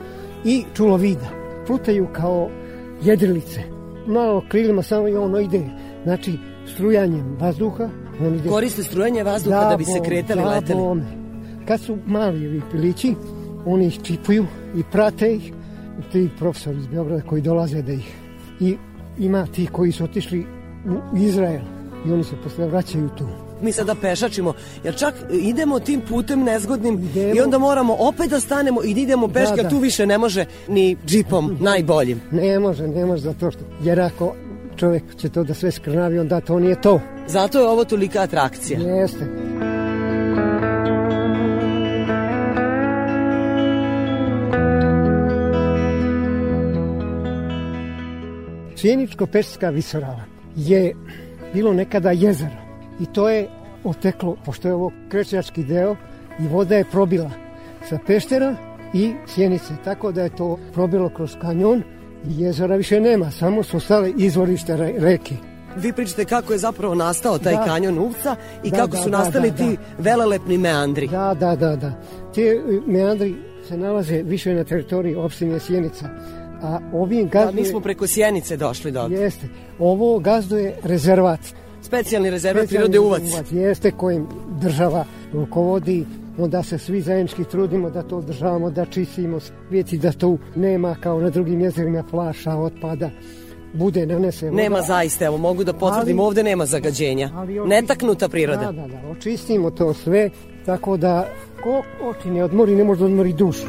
i 0.44 0.64
čulo 0.74 0.96
vida. 0.96 1.28
Plutaju 1.66 2.06
kao 2.12 2.50
jedrilice. 3.02 3.60
Malo 4.06 4.42
krilima 4.48 4.82
samo 4.82 5.08
i 5.08 5.16
ono 5.16 5.40
ide, 5.40 5.60
znači 6.04 6.32
strujanjem 6.74 7.36
vazduha. 7.40 7.88
Koriste 8.48 8.82
strujanje 8.82 9.22
vazduha 9.22 9.70
da 9.70 9.76
bi 9.76 9.84
se 9.84 10.00
kretali, 10.04 10.42
bome. 10.74 11.02
Kad 11.68 11.80
su 11.80 11.98
mali 12.06 12.46
ovi 12.46 12.62
pilići, 12.72 13.14
oni 13.66 13.86
ih 13.86 13.98
čipuju 14.02 14.46
i 14.76 14.82
prate 14.92 15.34
ih. 15.34 15.52
Ti 16.12 16.28
profesori 16.38 16.78
iz 16.78 16.86
Beograda 16.86 17.22
koji 17.22 17.42
dolaze 17.42 17.82
da 17.82 17.92
ih... 17.92 18.14
I 18.60 18.76
ima 19.18 19.46
ti 19.46 19.66
koji 19.72 19.92
su 19.92 20.04
otišli 20.04 20.46
u 21.12 21.16
Izrael 21.16 21.60
i 22.06 22.12
oni 22.12 22.24
se 22.24 22.36
posle 22.44 22.66
vraćaju 22.66 23.08
tu. 23.18 23.26
Mi 23.62 23.72
sada 23.72 23.94
pešačimo, 23.94 24.52
jer 24.84 24.96
čak 24.96 25.14
idemo 25.30 25.80
tim 25.80 26.00
putem 26.08 26.42
nezgodnim 26.44 27.10
i 27.36 27.40
onda 27.40 27.58
moramo 27.58 27.96
opet 27.98 28.30
da 28.30 28.40
stanemo 28.40 28.82
i 28.84 28.94
da 28.94 29.00
idemo 29.00 29.28
peške, 29.28 29.56
Da, 29.56 29.62
da. 29.62 29.68
tu 29.68 29.78
više 29.78 30.06
ne 30.06 30.18
može 30.18 30.44
ni 30.68 30.96
džipom 31.06 31.56
najboljim. 31.60 32.20
Ne 32.30 32.58
može, 32.58 32.88
ne 32.88 33.06
može 33.06 33.22
zato 33.22 33.50
što... 33.50 33.60
Jer 33.82 34.00
ako 34.00 34.34
čovjek 34.76 35.02
će 35.16 35.28
to 35.28 35.44
da 35.44 35.54
sve 35.54 35.70
skrnavi, 35.70 36.18
onda 36.18 36.40
to 36.40 36.58
nije 36.58 36.80
to. 36.80 37.00
Zato 37.30 37.58
je 37.58 37.68
ovo 37.68 37.84
tolika 37.84 38.20
atrakcija. 38.20 38.80
Jeste. 38.80 39.26
Sjeničko-pešska 48.76 49.70
visorava 49.70 50.24
je 50.56 50.94
bilo 51.54 51.72
nekada 51.72 52.10
jezero 52.10 52.56
i 53.00 53.06
to 53.06 53.28
je 53.28 53.48
oteklo, 53.84 54.36
pošto 54.44 54.68
je 54.68 54.74
ovo 54.74 54.92
krećački 55.08 55.64
deo 55.64 55.96
i 56.40 56.48
voda 56.48 56.76
je 56.76 56.84
probila 56.84 57.30
sa 57.88 57.98
peštera 58.06 58.54
i 58.94 59.12
sjenice, 59.26 59.74
tako 59.84 60.12
da 60.12 60.22
je 60.22 60.36
to 60.36 60.58
probilo 60.72 61.08
kroz 61.08 61.36
kanjon 61.40 61.82
i 62.28 62.42
jezera 62.42 62.76
više 62.76 63.00
nema, 63.00 63.30
samo 63.30 63.62
su 63.62 63.76
ostale 63.76 64.12
izvorište 64.16 64.76
re- 64.76 64.94
reke. 64.98 65.49
Vi 65.76 65.92
pričate 65.92 66.24
kako 66.24 66.52
je 66.52 66.58
zapravo 66.58 66.94
nastao 66.94 67.38
taj 67.38 67.54
Da. 67.54 67.64
kanjon 67.64 67.98
Uvca 67.98 68.36
i 68.64 68.70
Da, 68.70 68.76
kako 68.76 68.88
da, 68.88 68.96
su 68.96 69.10
da, 69.10 69.18
nastali 69.18 69.50
da, 69.50 69.56
ti 69.56 69.64
da. 69.66 70.02
velelepni 70.02 70.58
meandri. 70.58 71.08
Da, 71.08 71.36
da, 71.40 71.56
da, 71.56 71.76
da. 71.76 71.92
Te 72.34 72.60
meandri 72.86 73.34
se 73.68 73.76
nalaze 73.76 74.22
više 74.22 74.54
na 74.54 74.64
teritoriji 74.64 75.14
opštine 75.14 75.60
Sjenica, 75.60 76.08
a 76.62 76.78
ovim 76.92 77.24
Da, 77.24 77.30
gazduje... 77.30 77.62
mi 77.62 77.68
smo 77.68 77.80
preko 77.80 78.06
Sjenice 78.06 78.56
došli 78.56 78.92
do. 78.92 79.06
Jeste. 79.10 79.46
Ovo 79.78 80.18
gazduje 80.18 80.76
rezervat. 80.82 81.40
Specijalni 81.82 82.30
rezervat 82.30 82.64
Specijalni 82.64 82.90
prirode 82.90 83.06
Uvac. 83.06 83.20
rezervat, 83.20 83.52
Jeste 83.52 83.90
kojim 83.90 84.26
država 84.60 85.04
rukovodi, 85.32 86.06
onda 86.38 86.62
se 86.62 86.78
svi 86.78 87.00
zajednički 87.00 87.44
trudimo 87.44 87.90
da 87.90 88.02
to 88.02 88.16
održavamo, 88.16 88.70
da 88.70 88.84
čistimo, 88.84 89.38
vidjeti 89.70 89.98
da 89.98 90.12
tu 90.12 90.38
nema 90.56 90.96
kao 91.00 91.20
na 91.20 91.30
drugim 91.30 91.60
jezerima 91.60 92.04
flaša, 92.10 92.56
otpada, 92.56 93.10
bude 93.72 94.06
nanese 94.06 94.46
voda. 94.46 94.62
Nema 94.62 94.82
zaista, 94.82 95.24
evo 95.24 95.36
mogu 95.38 95.64
da 95.64 95.72
potvrdim, 95.72 96.20
Ali- 96.20 96.26
ovde 96.26 96.42
nema 96.42 96.66
zagađenja. 96.66 97.30
Ali 97.34 97.52
oči- 97.54 97.68
Netaknuta 97.68 98.28
priroda. 98.28 98.64
Da, 98.64 98.72
da, 98.72 98.86
da, 98.88 99.08
očistimo 99.10 99.70
to 99.70 99.94
sve, 99.94 100.30
tako 100.66 100.96
da 100.96 101.28
ko 101.62 101.82
oči 102.02 102.28
ne 102.28 102.44
odmori, 102.44 102.74
ne 102.74 102.84
može 102.84 102.98
da 103.00 103.06
odmori 103.06 103.32
dušu. 103.32 103.66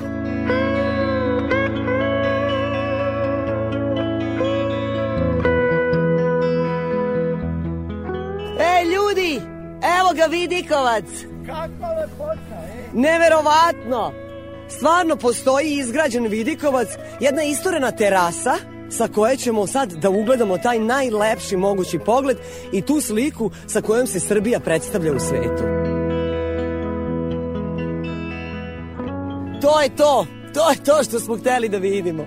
Ej, 8.62 8.84
ljudi! 8.86 9.42
Evo 10.00 10.14
ga 10.16 10.26
Vidikovac! 10.26 11.06
Kakva 11.46 11.90
lepota, 11.92 12.58
e? 12.68 12.90
Neverovatno! 12.94 14.14
Stvarno 14.70 15.16
postoji 15.16 15.74
izgrađen 15.74 16.28
Vidikovac, 16.28 16.88
jedna 17.20 17.44
istorena 17.44 17.92
terasa 17.92 18.54
sa 18.92 19.08
koje 19.08 19.38
ćemo 19.38 19.68
sad 19.68 19.94
da 19.94 20.10
ugledamo 20.10 20.58
taj 20.58 20.80
najlepši 20.80 21.58
mogući 21.58 22.00
pogled 22.00 22.38
i 22.72 22.82
tu 22.82 23.02
sliku 23.02 23.52
sa 23.68 23.82
kojom 23.82 24.08
se 24.08 24.20
Srbija 24.20 24.60
predstavlja 24.60 25.14
u 25.14 25.20
svetu. 25.20 25.64
To 29.62 29.82
je 29.82 29.96
to. 29.96 30.26
To 30.54 30.70
je 30.70 30.84
to 30.86 31.04
što 31.04 31.20
smo 31.20 31.38
hteli 31.38 31.70
da 31.70 31.78
vidimo. 31.78 32.26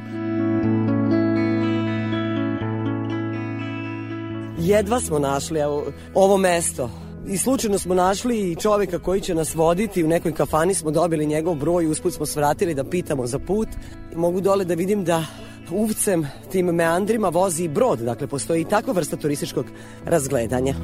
Jedva 4.59 5.01
smo 5.01 5.19
našli 5.19 5.61
evo, 5.61 5.85
ovo 6.15 6.37
mesto. 6.37 6.91
I 7.27 7.39
slučajno 7.39 7.79
smo 7.79 7.95
našli 7.95 8.51
i 8.51 8.57
čoveka 8.57 8.99
koji 8.99 9.21
će 9.21 9.35
nas 9.35 9.55
voditi. 9.55 10.05
U 10.05 10.09
nekoj 10.09 10.33
kafani 10.33 10.75
smo 10.75 10.91
dobili 10.91 11.27
njegov 11.27 11.55
broj, 11.55 11.87
usput 11.87 12.15
smo 12.15 12.27
svratili 12.27 12.75
da 12.75 12.85
pitamo 12.85 13.27
za 13.27 13.39
put. 13.39 13.69
Mogu 14.17 14.41
dole 14.41 14.65
da 14.65 14.75
vidim 14.75 15.05
da 15.05 15.25
uvcem 15.71 16.27
tim 16.53 16.67
meandrima 16.67 17.29
vozi 17.29 17.65
i 17.65 17.69
brod. 17.69 17.99
Dakle, 17.99 18.27
postoji 18.27 18.61
i 18.61 18.65
takva 18.65 18.93
vrsta 18.93 19.17
turističkog 19.17 19.67
razgledanja. 20.05 20.75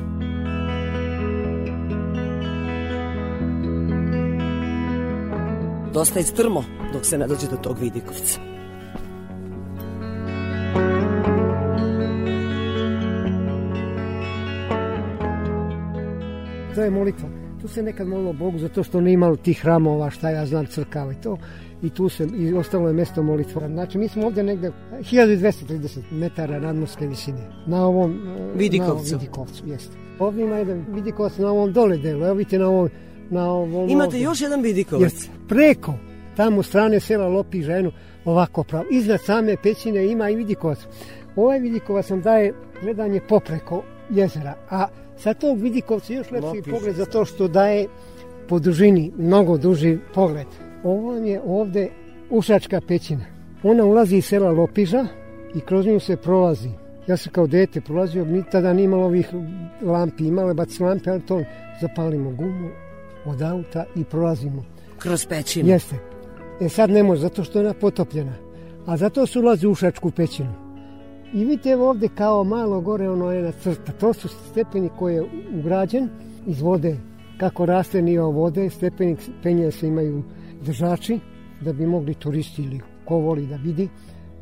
Dosta 5.93 6.19
je 6.19 6.25
strmo 6.25 6.65
dok 6.93 7.07
se 7.07 7.19
ne 7.19 7.27
dođe 7.27 7.47
do 7.47 7.57
tog 7.57 7.79
vidikovca. 7.79 8.41
To 16.75 16.83
je 16.83 16.91
molitva. 16.91 17.40
Tu 17.61 17.69
se 17.69 17.83
nekad 17.83 18.09
molilo 18.09 18.33
Bogu 18.33 18.59
zato 18.59 18.83
što 18.83 19.01
nije 19.01 19.15
imalo 19.15 19.37
tih 19.37 19.61
hramova, 19.63 20.11
šta 20.11 20.31
ja 20.31 20.47
znam, 20.47 20.67
crkava 20.67 21.13
i 21.13 21.15
to. 21.15 21.39
I 21.83 21.91
tu 21.91 22.09
se, 22.09 22.29
i 22.37 22.55
ostalo 22.55 22.89
je 22.89 22.95
mesto 22.95 23.23
molitva. 23.23 23.69
Znači, 23.69 23.99
mi 23.99 24.09
smo 24.09 24.27
ovde 24.27 24.43
negde 24.43 24.73
1230 24.93 25.99
metara 26.11 26.61
nadmorske 26.61 27.07
visine. 27.07 27.51
Na 27.67 27.87
ovom... 27.87 28.11
e, 28.13 28.53
Vidikovcu. 28.55 28.89
Na 28.89 28.93
ovom 28.93 29.19
Vidikovcu, 29.19 29.67
jeste. 29.67 29.97
Ovdje 30.19 30.45
ima 30.45 30.57
jedan 30.57 30.85
vidikovac 30.89 31.39
na 31.39 31.51
ovom 31.51 31.73
dole 31.73 31.97
delu. 31.99 32.25
Evo 32.25 32.35
vidite 32.35 32.59
na 32.59 32.69
ovom... 32.69 32.89
Na 33.31 33.51
ovom 33.51 33.89
Imate 33.91 34.07
ovdje. 34.07 34.23
još 34.23 34.41
jedan 34.41 34.63
vidikovac. 34.63 35.03
Jeste. 35.03 35.29
Preko, 35.49 35.95
tamo 36.37 36.63
strane 36.63 37.01
sela 37.01 37.29
Lopi 37.29 37.63
ženu, 37.63 37.93
ovako 38.25 38.65
pravo. 38.65 38.85
Iznad 38.91 39.21
same 39.21 39.57
pećine 39.63 40.07
ima 40.07 40.31
i 40.31 40.37
vidikovac. 40.37 40.79
Ovaj 41.37 41.59
vidikovac 41.59 42.09
nam 42.09 42.21
daje 42.21 42.55
gledanje 42.83 43.21
popreko 43.29 43.83
jezera, 44.11 44.55
a 44.71 44.87
sa 45.23 45.35
tog 45.35 45.59
vidikovca 45.59 46.13
još 46.13 46.31
lepši 46.31 46.47
Lopiže. 46.47 46.71
pogled 46.71 46.95
zato 46.97 47.25
što 47.25 47.49
daje 47.49 47.87
po 48.49 48.59
dužini 48.59 49.13
mnogo 49.17 49.59
duži 49.59 49.99
pogled. 50.15 50.47
Ovo 50.85 51.13
vam 51.13 51.27
je 51.27 51.41
ovde 51.47 51.89
Ušačka 52.31 52.81
pećina. 52.89 53.25
Ona 53.63 53.85
ulazi 53.85 54.17
iz 54.17 54.25
sela 54.25 54.51
Lopiža 54.51 55.07
i 55.55 55.61
kroz 55.61 55.87
nju 55.87 56.01
se 56.01 56.17
prolazi. 56.17 56.71
Ja 57.07 57.17
sam 57.17 57.33
kao 57.33 57.47
dete 57.47 57.81
prolazio, 57.81 58.25
mi 58.25 58.43
tada 58.51 58.73
nije 58.73 58.85
imalo 58.85 59.05
ovih 59.05 59.29
lampi, 59.83 60.27
imale 60.27 60.55
baci 60.55 60.83
lampe, 60.83 61.11
ali 61.11 61.27
to 61.27 61.43
zapalimo 61.81 62.31
gumu 62.31 62.69
od 63.25 63.43
auta 63.43 63.85
i 63.97 64.05
prolazimo. 64.05 64.65
Kroz 64.99 65.27
pećinu. 65.27 65.69
Jeste. 65.69 65.97
E 66.61 66.69
sad 66.69 66.91
ne 66.91 67.03
može, 67.03 67.21
zato 67.21 67.45
što 67.45 67.59
je 67.59 67.65
ona 67.65 67.75
potopljena. 67.75 68.33
A 68.87 68.97
zato 68.97 69.27
se 69.27 69.39
ulazi 69.39 69.67
u 69.67 69.71
Ušačku 69.71 70.11
pećinu. 70.11 70.70
I 71.33 71.45
vidite 71.45 71.71
evo 71.71 71.91
ovde 71.91 72.09
kao 72.15 72.45
malo 72.45 72.81
gore 72.81 73.11
ono 73.11 73.31
je 73.31 73.37
jedna 73.37 73.53
crta. 73.53 73.93
To 73.93 74.13
su 74.13 74.29
stepeni 74.29 74.91
koji 74.99 75.15
je 75.15 75.25
ugrađen 75.59 76.09
iz 76.47 76.61
vode. 76.61 76.97
Kako 77.39 77.67
raste 77.67 78.03
nivo 78.03 78.31
vode, 78.31 78.71
stepenik 78.71 79.19
penja 79.43 79.71
se 79.71 79.89
imaju 79.89 80.23
držači 80.63 81.19
da 81.61 81.73
bi 81.73 81.87
mogli 81.87 82.15
turisti 82.15 82.63
ili 82.63 82.81
ko 83.05 83.17
voli 83.17 83.47
da 83.47 83.57
vidi 83.57 83.89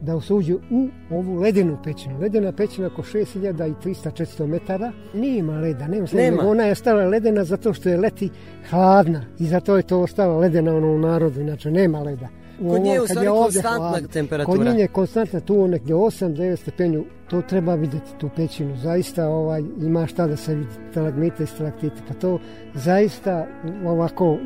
da 0.00 0.20
se 0.20 0.34
uđe 0.34 0.54
u 0.54 0.88
ovu 1.10 1.34
ledenu 1.34 1.78
pećinu. 1.84 2.18
Ledena 2.20 2.52
pećina 2.52 2.86
oko 2.86 3.02
6300-400 3.02 4.46
metara. 4.46 4.92
Nije 5.14 5.38
ima 5.38 5.58
leda, 5.58 5.86
nema, 5.88 6.06
nema. 6.12 6.36
Nema. 6.36 6.50
Ona 6.50 6.64
je 6.64 6.72
ostala 6.72 7.04
ledena 7.04 7.44
zato 7.44 7.72
što 7.72 7.88
je 7.88 7.96
leti 7.96 8.30
hladna 8.70 9.24
i 9.38 9.44
zato 9.46 9.76
je 9.76 9.82
to 9.82 10.00
ostala 10.00 10.38
ledena 10.38 10.76
ono 10.76 10.92
u 10.92 10.98
narodu, 10.98 11.40
inače 11.40 11.70
nema 11.70 12.00
leda. 12.00 12.28
U 12.60 12.70
Kod 12.70 12.82
nje 12.82 12.90
je 12.90 13.02
u 13.02 13.06
stvari 13.06 13.28
konstantna 13.28 13.88
hladno, 13.88 14.08
temperatura. 14.08 14.56
Kod 14.56 14.74
nje 14.74 14.80
je 14.80 14.88
konstantna 14.88 15.40
tu 15.40 15.68
negdje 15.68 15.94
8-9 15.94 16.56
stepenju. 16.56 17.04
To 17.30 17.42
treba 17.42 17.74
vidjeti, 17.74 18.10
tu 18.18 18.30
pećinu. 18.36 18.76
Zaista 18.76 19.28
ovaj, 19.28 19.62
ima 19.80 20.06
šta 20.06 20.26
da 20.26 20.36
se 20.36 20.54
vidi, 20.54 20.70
stalagmite 20.90 21.42
i 21.42 21.46
stalaktite. 21.46 21.96
Pa 22.08 22.14
to 22.14 22.38
zaista 22.74 23.46
ovako 23.86 24.36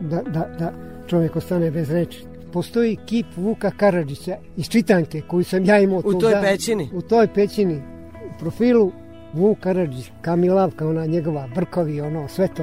da, 0.00 0.22
da, 0.22 0.48
da 0.58 0.72
čovjek 1.06 1.36
ostane 1.36 1.70
bez 1.70 1.90
reči. 1.90 2.24
Postoji 2.52 2.96
kip 3.06 3.26
Vuka 3.36 3.70
Karadžića 3.70 4.36
iz 4.56 4.68
Čitanke 4.68 5.20
koju 5.20 5.44
sam 5.44 5.64
ja 5.64 5.78
imao 5.78 5.98
U 5.98 6.02
tog 6.02 6.20
toj 6.20 6.30
dana. 6.30 6.42
pećini? 6.42 6.90
U 6.94 7.02
toj 7.02 7.28
pećini. 7.34 7.82
U 8.26 8.38
profilu 8.38 8.92
Vuk 9.32 9.58
Karadžić, 9.60 10.10
Kamilavka, 10.22 10.88
ona 10.88 11.06
njegova, 11.06 11.48
brkovi, 11.54 12.00
ono, 12.00 12.28
sve 12.28 12.48
to. 12.48 12.62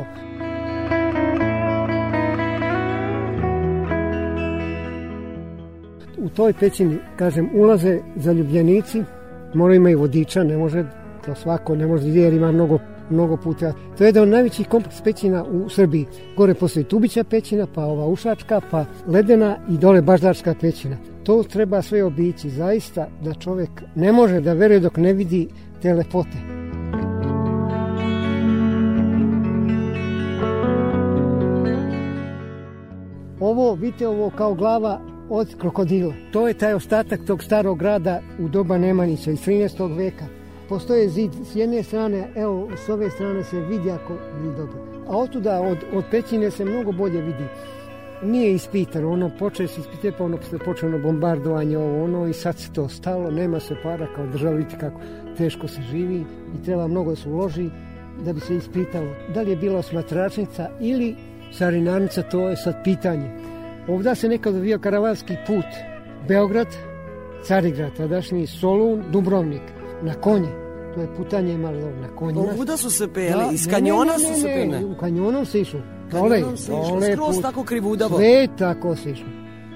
U 6.22 6.30
toj 6.30 6.54
pećini, 6.54 6.98
kažem, 7.16 7.50
ulaze 7.54 8.00
zaljubljenici, 8.16 9.04
moraju 9.54 9.78
imaju 9.78 10.00
vodiča, 10.00 10.44
ne 10.44 10.58
može 10.58 10.86
to 11.26 11.36
svako, 11.36 11.76
ne 11.76 11.88
može 11.88 12.08
jer 12.08 12.34
ima 12.34 12.52
mnogo, 12.52 12.80
mnogo 13.10 13.38
puta. 13.38 13.74
To 13.98 14.04
je 14.04 14.08
jedan 14.08 14.24
od 14.24 14.30
najvećih 14.30 14.68
kompleks 14.68 15.02
pećina 15.02 15.44
u 15.44 15.70
Srbiji. 15.70 16.06
Gore 16.38 16.54
postoji 16.54 16.84
Tubića 16.84 17.24
pećina, 17.24 17.68
pa 17.76 17.86
ova 17.86 18.08
Ušačka, 18.08 18.62
pa 18.72 18.86
Ledena 19.08 19.58
i 19.70 19.78
dole 19.78 20.02
Baždarska 20.02 20.56
pećina. 20.62 20.98
To 21.24 21.44
treba 21.44 21.82
sve 21.82 22.04
obići, 22.04 22.50
zaista 22.50 23.08
da 23.24 23.34
čovjek 23.34 23.70
ne 23.96 24.12
može 24.12 24.40
da 24.40 24.54
veruje 24.54 24.80
dok 24.80 24.98
ne 24.98 25.14
vidi 25.14 25.48
te 25.82 25.94
lepote. 25.94 26.38
Ovo, 33.40 33.74
vidite 33.76 34.08
ovo 34.08 34.30
kao 34.30 34.54
glava 34.54 35.11
od 35.34 35.56
krokodila. 35.58 36.14
To 36.32 36.48
je 36.48 36.54
taj 36.54 36.74
ostatak 36.74 37.20
tog 37.28 37.44
starog 37.44 37.80
grada 37.80 38.22
u 38.40 38.48
doba 38.48 38.78
Nemanjića 38.78 39.32
iz 39.32 39.40
13. 39.40 39.98
veka. 39.98 40.26
Postoje 40.70 41.10
zid 41.10 41.32
s 41.52 41.56
jedne 41.56 41.84
strane, 41.84 42.28
evo 42.36 42.70
s 42.86 42.90
ove 42.90 43.10
strane 43.10 43.44
se 43.44 43.60
vidi 43.60 43.92
ako 43.92 44.14
vidi 44.14 44.56
dobro. 44.56 44.80
A 45.08 45.18
otuda 45.18 45.62
od, 45.62 45.78
od 45.94 46.04
pećine 46.12 46.52
se 46.52 46.66
mnogo 46.66 46.92
bolje 46.92 47.22
vidi. 47.22 47.46
Nije 48.24 48.54
ispitano, 48.54 49.12
ono 49.12 49.32
počeo 49.40 49.68
se 49.68 49.82
ispitati, 49.82 50.18
pa 50.18 50.24
ono 50.24 50.38
počelo 50.66 51.00
bombardovanje 51.00 51.78
ovo 51.78 52.04
ono 52.04 52.28
i 52.28 52.34
sad 52.34 52.58
se 52.58 52.74
to 52.74 52.90
stalo, 52.90 53.32
nema 53.32 53.60
se 53.60 53.76
para 53.84 54.08
kao 54.16 54.28
država, 54.28 54.56
vidite 54.56 54.78
kako 54.80 55.02
teško 55.38 55.68
se 55.68 55.82
živi 55.82 56.24
i 56.56 56.66
treba 56.66 56.88
mnogo 56.88 57.10
da 57.10 57.16
se 57.16 57.30
uloži 57.30 57.70
da 58.26 58.34
bi 58.34 58.40
se 58.40 58.56
ispitalo 58.56 59.08
da 59.34 59.42
li 59.42 59.50
je 59.50 59.56
bila 59.56 59.80
osmatračnica 59.80 60.70
ili 60.80 61.16
carinarnica, 61.58 62.22
to 62.22 62.50
je 62.50 62.58
sad 62.58 62.84
pitanje. 62.84 63.52
Ovda 63.88 64.16
se 64.16 64.30
nekad 64.30 64.56
odvijao 64.56 64.80
karavanski 64.80 65.36
put. 65.48 65.66
Beograd, 66.28 66.68
Carigrad, 67.44 67.94
tadašnji 67.98 68.48
Solun, 68.48 69.04
Dubrovnik. 69.12 69.62
Na 70.02 70.14
konje. 70.14 70.50
To 70.96 71.02
je 71.02 71.08
putanje 71.18 71.54
ovdje 71.54 72.02
na 72.02 72.16
konjima. 72.16 72.42
Ovuda 72.54 72.78
su 72.78 72.90
se 72.90 73.08
peli, 73.14 73.44
iz 73.54 73.68
kanjona 73.68 74.14
su 74.14 74.42
se 74.42 74.48
peli. 74.48 74.86
U 74.86 74.96
kanjonom 75.00 75.46
se 75.46 75.62
išlo. 75.62 75.80
Dole, 76.12 76.58
se 76.58 76.72
dole 76.72 77.14
skroz 77.14 77.36
put. 77.36 77.42
tako 77.42 77.64
krivudavo. 77.64 78.18
Sve 78.18 78.48
tako 78.58 78.96
se 78.96 79.12
išlo. 79.12 79.28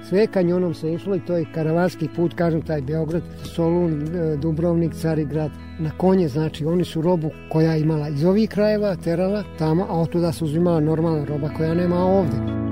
Sve 0.10 0.28
kanjonom 0.28 0.74
se 0.74 0.94
išlo 0.94 1.16
i 1.16 1.26
to 1.26 1.38
je 1.38 1.46
karavanski 1.54 2.10
put, 2.16 2.34
kažem, 2.34 2.62
taj 2.62 2.82
Beograd, 2.82 3.24
Solun, 3.56 4.16
e, 4.16 4.38
Dubrovnik, 4.38 4.94
Carigrad, 4.94 5.52
na 5.80 5.92
konje, 5.98 6.28
znači 6.28 6.66
oni 6.66 6.84
su 6.84 7.02
robu 7.02 7.30
koja 7.52 7.74
je 7.74 7.82
imala 7.82 8.10
iz 8.10 8.26
ovih 8.26 8.50
krajeva 8.50 8.96
terala 8.96 9.44
tamo, 9.60 9.86
a 9.90 10.00
otuda 10.00 10.32
su 10.32 10.46
uzimala 10.46 10.80
normalna 10.80 11.26
roba 11.26 11.50
koja 11.58 11.74
nema 11.74 12.06
ovde. 12.06 12.65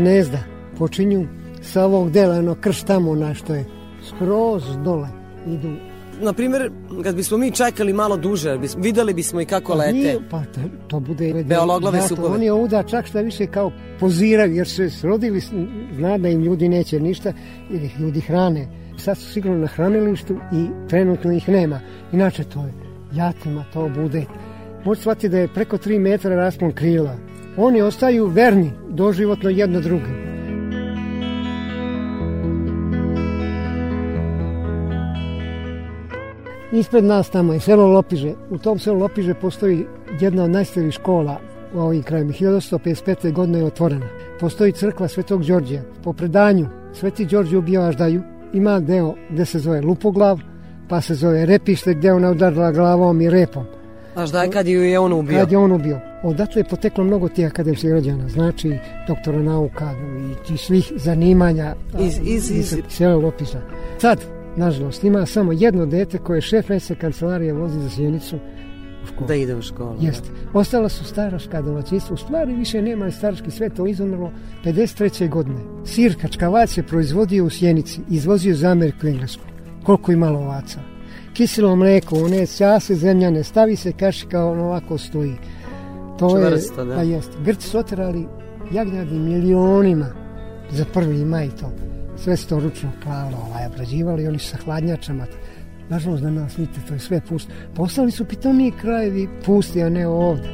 Gnezda 0.00 0.38
počinju 0.78 1.26
sa 1.62 1.84
ovog 1.84 2.10
dela, 2.10 2.38
ono 2.38 2.54
krš 2.54 2.82
tamo 2.82 3.14
na 3.14 3.34
što 3.34 3.54
je 3.54 3.64
skroz 4.08 4.62
dole 4.84 5.08
idu. 5.46 5.68
Na 6.22 6.32
primjer, 6.32 6.70
kad 7.02 7.16
bismo 7.16 7.38
mi 7.38 7.50
čekali 7.50 7.92
malo 7.92 8.16
duže, 8.16 8.50
bis- 8.50 8.76
videli 8.78 9.14
bismo 9.14 9.40
i 9.40 9.44
kako 9.44 9.74
lete. 9.74 9.92
Nije, 9.92 10.18
pa 10.30 10.40
to, 10.44 10.60
to 10.88 11.00
bude... 11.00 11.44
Beologlave 11.44 12.00
supove. 12.02 12.28
Oni 12.34 12.50
ovuda 12.50 12.82
čak 12.82 13.06
šta 13.06 13.20
više 13.20 13.46
kao 13.46 13.72
poziraju, 14.00 14.54
jer 14.54 14.68
se 14.68 14.90
srodili, 14.90 15.40
zna 15.96 16.18
da 16.18 16.28
im 16.28 16.40
ljudi 16.42 16.68
neće 16.68 17.00
ništa, 17.00 17.32
jer 17.70 17.82
ih 17.82 18.00
ljudi 18.00 18.20
hrane. 18.20 18.68
Sad 18.96 19.18
su 19.18 19.32
sigurno 19.32 19.58
na 19.58 19.66
hranilištu 19.66 20.36
i 20.52 20.66
trenutno 20.88 21.32
ih 21.32 21.48
nema. 21.48 21.80
Inače 22.12 22.44
to 22.44 22.60
je 22.60 22.72
jatima, 23.12 23.64
to 23.72 23.88
bude. 23.88 24.24
Možete 24.84 25.02
shvatiti 25.02 25.28
da 25.28 25.38
je 25.38 25.48
preko 25.48 25.76
3 25.76 25.98
metra 25.98 26.36
raspon 26.36 26.72
krila. 26.72 27.16
Oni 27.56 27.82
ostaju 27.82 28.26
verni, 28.26 28.72
doživotno 28.88 29.50
jedno 29.50 29.80
drugim. 29.80 30.30
Ispred 36.72 37.04
nas 37.04 37.30
tamo 37.30 37.52
je 37.52 37.60
selo 37.60 37.86
Lopiže. 37.86 38.32
U 38.50 38.58
tom 38.58 38.78
selu 38.78 38.98
Lopiže 38.98 39.34
postoji 39.34 39.86
jedna 40.20 40.44
od 40.44 40.50
najstarijih 40.50 40.94
škola 40.94 41.36
u 41.74 41.78
ovim 41.78 42.02
krajima. 42.02 42.32
1155. 42.32 43.32
godine 43.32 43.58
je 43.58 43.64
otvorena. 43.64 44.06
Postoji 44.40 44.72
crkva 44.72 45.08
Svetog 45.08 45.44
Đorđija. 45.44 45.82
Po 46.04 46.12
predanju 46.12 46.66
Sveti 46.92 47.24
Đorđe 47.24 47.58
ubio 47.58 47.82
Aždaju. 47.82 48.22
Ima 48.52 48.80
deo 48.80 49.14
gde 49.30 49.44
se 49.44 49.58
zove 49.58 49.80
Lupoglav, 49.80 50.38
pa 50.88 51.00
se 51.00 51.14
zove 51.14 51.46
repište 51.46 51.94
gdje 51.94 52.12
ona 52.12 52.30
udarila 52.30 52.72
glavom 52.72 53.20
i 53.20 53.30
repom. 53.30 53.64
Znaš 54.12 54.30
da 54.30 54.42
je 54.42 54.50
kad 54.50 54.68
ju 54.68 54.82
je 54.82 54.98
on 54.98 55.12
ubio? 55.12 55.38
Kad 55.38 55.52
je 55.52 55.58
on 55.58 55.72
ubio. 55.72 56.09
Odatle 56.22 56.60
je 56.60 56.64
poteklo 56.68 57.04
mnogo 57.04 57.28
tih 57.28 57.46
akademskih 57.46 57.90
rođana, 57.92 58.28
znači 58.28 58.78
doktora 59.08 59.42
nauka 59.42 59.94
i 60.54 60.56
svih 60.56 60.92
zanimanja 60.96 61.74
Iz- 62.00 62.20
iz- 62.24 62.50
iz- 62.50 62.76
cijelog 62.88 63.24
opisa. 63.24 63.60
Sad, 63.98 64.20
nažalost, 64.56 65.04
ima 65.04 65.26
samo 65.26 65.52
jedno 65.52 65.86
dete 65.86 66.18
koje 66.18 66.36
je 66.36 66.42
šef 66.42 66.66
se 66.80 66.94
kancelarije 66.94 67.52
vozi 67.52 67.80
za 67.80 67.90
sjenicu 67.90 68.36
u 69.02 69.06
školu. 69.06 69.26
Da 69.28 69.34
ide 69.34 69.54
u 69.54 69.62
školu. 69.62 69.96
Jeste. 70.00 70.28
Ostala 70.52 70.88
su 70.88 71.04
staraška 71.04 71.62
domaćinstva. 71.62 72.14
U 72.14 72.16
stvari 72.16 72.54
više 72.54 72.82
nema 72.82 73.10
staraški 73.10 73.50
sve 73.50 73.68
to 73.70 73.86
izumrlo 73.86 74.32
53. 74.64 75.28
godine. 75.28 75.60
Sir 75.84 76.14
Kačkavac 76.20 76.76
je 76.76 76.82
proizvodio 76.82 77.44
u 77.44 77.50
Sjenici, 77.50 78.00
izvozio 78.10 78.54
za 78.54 78.68
Ameriku 78.70 79.06
i 79.06 79.10
Englesku. 79.10 79.42
Koliko 79.84 80.12
imalo 80.12 80.38
ovaca. 80.38 80.80
Kiselo 81.34 81.76
mleko, 81.76 82.16
one 82.16 82.46
ćase 82.46 82.94
zemljane, 82.94 83.44
stavi 83.44 83.76
se 83.76 83.92
kašika, 83.92 84.44
ono 84.44 84.64
ovako 84.64 84.98
stoji. 84.98 85.34
To 86.20 86.30
Čvrsto, 86.30 86.80
je, 86.80 86.86
da. 86.86 86.94
pa 86.94 87.02
jeste. 87.02 87.32
Grci 87.44 87.68
su 87.68 87.78
oterali 87.78 88.26
jagnjadi 88.72 89.18
milionima 89.18 90.06
za 90.70 90.84
prvi 90.92 91.24
maj 91.24 91.48
to. 91.48 91.72
Sve 92.16 92.36
se 92.36 92.46
to 92.46 92.60
ručno 92.60 92.90
klalo, 93.02 93.36
ovaj, 93.48 93.66
obrađivali, 93.66 94.28
oni 94.28 94.38
sa 94.38 94.56
hladnjačama. 94.64 95.26
Nažalost, 95.88 96.22
da 96.22 96.30
nas 96.30 96.58
vidite, 96.58 96.80
to 96.88 96.94
je 96.94 97.00
sve 97.00 97.20
pusto. 97.28 97.52
Postali 97.74 98.10
su 98.10 98.24
pitomiji 98.24 98.72
krajevi 98.80 99.28
pusti, 99.46 99.82
a 99.82 99.88
ne 99.88 100.06
ovde. 100.08 100.48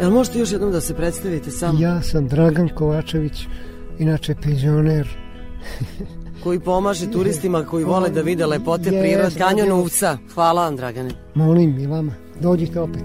Jel 0.00 0.10
možete 0.10 0.38
još 0.38 0.52
jednom 0.52 0.72
da 0.72 0.80
se 0.80 0.94
predstavite 0.94 1.50
samo? 1.50 1.78
Ja 1.80 2.02
sam 2.02 2.28
Dragan 2.28 2.68
Kovačević, 2.68 3.46
inače 3.98 4.34
penzioner. 4.42 5.08
Koji 6.46 6.60
pomaže 6.60 7.10
turistima 7.10 7.64
koji 7.64 7.84
vole 7.84 8.10
da 8.10 8.20
vide 8.20 8.46
lepote 8.46 8.90
prirode. 8.90 9.38
Kanjon. 9.38 9.72
Uvca. 9.72 10.18
Hvala 10.34 10.64
vam, 10.64 10.76
Dragane. 10.76 11.10
Molim 11.34 11.78
i 11.78 11.86
vama, 11.86 12.12
dođite 12.40 12.80
opet. 12.80 13.02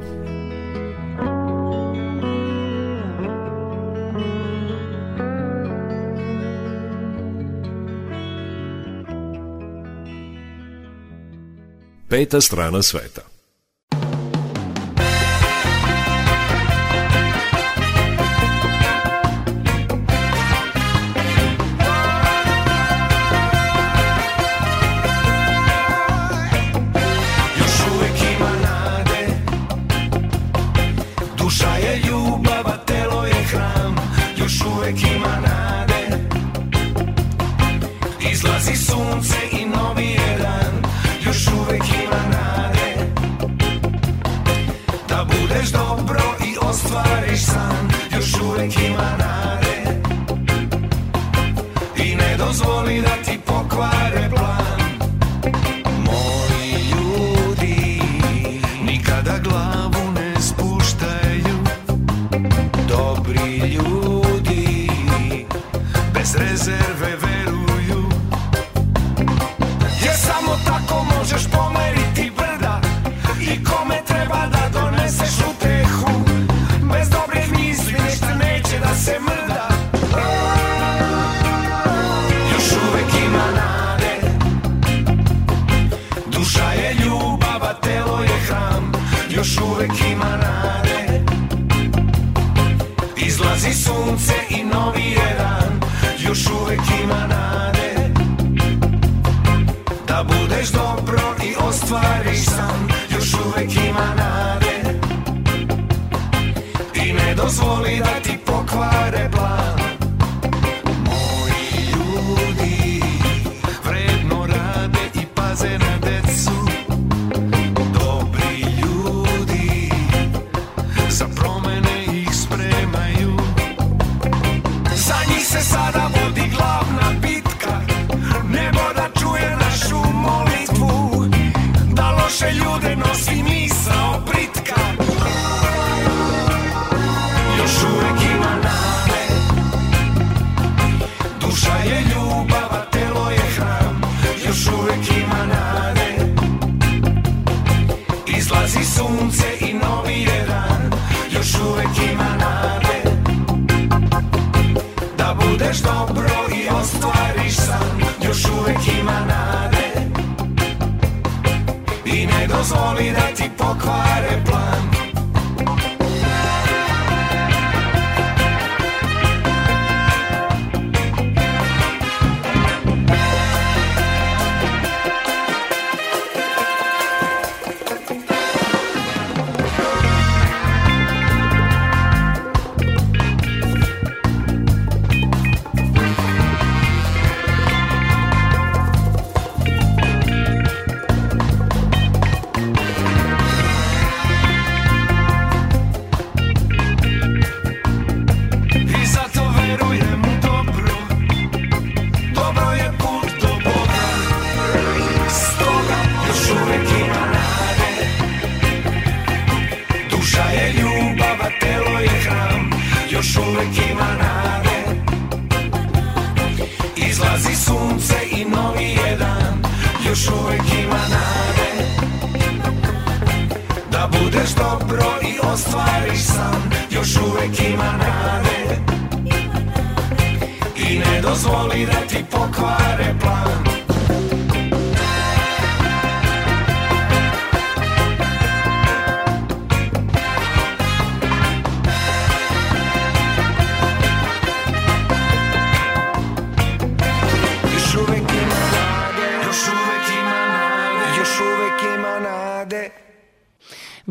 Peta 12.09 12.41
strana 12.41 12.81
sveta. 12.81 13.30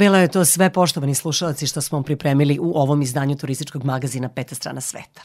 Bilo 0.00 0.16
je 0.16 0.28
to 0.28 0.44
sve, 0.44 0.70
poštovani 0.72 1.14
slušalci, 1.14 1.66
što 1.66 1.80
smo 1.80 2.02
pripremili 2.02 2.58
u 2.58 2.72
ovom 2.74 3.02
izdanju 3.02 3.36
turističkog 3.36 3.84
magazina 3.84 4.28
Peta 4.28 4.54
strana 4.54 4.80
sveta. 4.80 5.22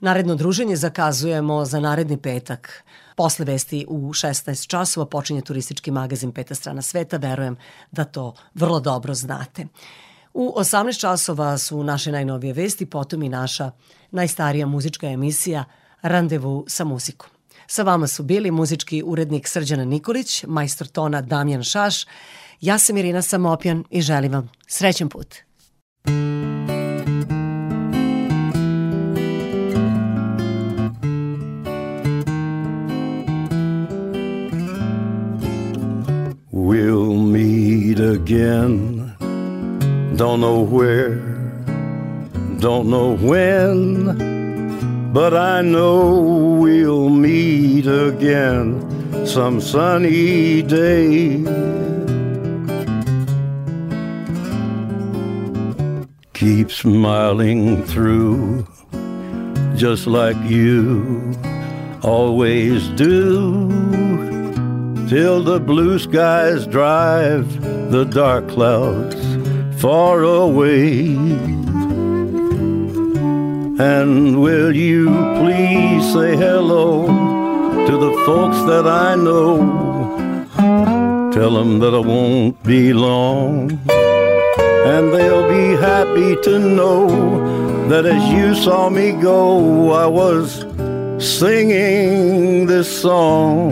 Naredno 0.00 0.34
druženje 0.34 0.76
zakazujemo 0.76 1.64
za 1.64 1.80
naredni 1.80 2.16
petak. 2.16 2.84
Posle 3.16 3.44
vesti 3.44 3.86
u 3.88 4.12
16 4.12 4.66
časova 4.66 5.06
počinje 5.06 5.40
turistički 5.40 5.90
magazin 5.90 6.32
Peta 6.32 6.54
strana 6.54 6.82
sveta. 6.82 7.16
Verujem 7.16 7.56
da 7.90 8.04
to 8.04 8.34
vrlo 8.54 8.80
dobro 8.80 9.14
znate. 9.14 9.66
U 10.34 10.54
18 10.56 11.00
časova 11.00 11.58
su 11.58 11.82
naše 11.82 12.12
najnovije 12.12 12.52
vesti, 12.52 12.86
potom 12.86 13.22
i 13.22 13.28
naša 13.28 13.70
najstarija 14.10 14.66
muzička 14.66 15.06
emisija 15.06 15.64
Randevu 16.02 16.64
sa 16.68 16.84
muzikom. 16.84 17.30
Sa 17.66 17.82
vama 17.82 18.06
su 18.06 18.22
bili 18.22 18.50
muzički 18.50 19.02
urednik 19.06 19.48
Srđana 19.48 19.84
Nikolić, 19.84 20.44
majstor 20.48 20.86
tona 20.86 21.20
Damjan 21.20 21.62
Šaš, 21.62 22.04
ja 22.62 22.78
sam 22.78 22.96
Irina 22.96 23.22
Samopjan 23.22 23.84
i 23.90 24.02
želim 24.02 24.32
vam 24.32 24.48
put. 25.08 25.36
We'll 36.52 37.16
meet 37.16 38.00
again. 38.00 39.12
Don't 40.16 40.40
know 40.40 40.62
where, 40.62 41.18
don't 42.60 42.86
know 42.86 43.16
when, 43.16 44.04
but 45.12 45.32
I 45.34 45.62
know 45.62 46.60
we'll 46.60 47.08
meet 47.08 47.86
again 47.86 48.76
some 49.26 49.60
sunny 49.60 50.62
day. 50.62 51.81
Keep 56.42 56.72
smiling 56.72 57.84
through, 57.84 58.66
just 59.76 60.08
like 60.08 60.34
you 60.42 61.32
always 62.02 62.88
do 62.88 63.68
till 65.08 65.40
the 65.44 65.60
blue 65.60 66.00
skies 66.00 66.66
drive 66.66 67.46
the 67.92 68.02
dark 68.02 68.48
clouds 68.48 69.14
far 69.80 70.24
away. 70.24 71.14
And 73.78 74.42
will 74.42 74.74
you 74.74 75.10
please 75.38 76.12
say 76.12 76.34
hello 76.36 77.06
to 77.86 77.96
the 77.96 78.12
folks 78.26 78.58
that 78.62 78.88
I 78.88 79.14
know? 79.14 79.58
Tell 81.32 81.52
them 81.52 81.78
that 81.78 81.94
I 81.94 82.00
won't 82.00 82.60
be 82.64 82.92
long. 82.92 83.78
And 84.84 85.12
they'll 85.12 85.48
be 85.48 85.76
happy 85.80 86.34
to 86.42 86.58
know 86.58 87.88
that 87.88 88.04
as 88.04 88.24
you 88.32 88.54
saw 88.54 88.90
me 88.90 89.12
go, 89.12 89.92
I 89.92 90.06
was 90.06 90.66
singing 91.18 92.66
this 92.66 93.00
song. 93.00 93.70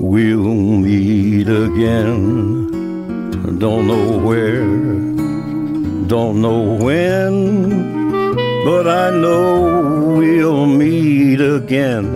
We'll 0.00 0.54
meet 0.88 1.48
again. 1.48 2.66
Don't 3.58 3.86
know 3.86 4.18
where, 4.18 4.64
don't 6.08 6.40
know 6.40 6.76
when, 6.76 7.44
but 8.64 8.86
I 8.88 9.10
know 9.10 10.16
we'll 10.18 10.66
meet 10.66 11.40
again 11.40 12.06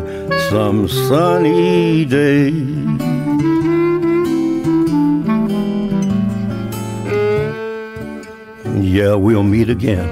some 0.51 0.89
sunny 0.89 2.05
day. 2.05 2.90
Yeah, 8.91 9.15
we'll 9.15 9.45
meet 9.45 9.71
again. 9.71 10.09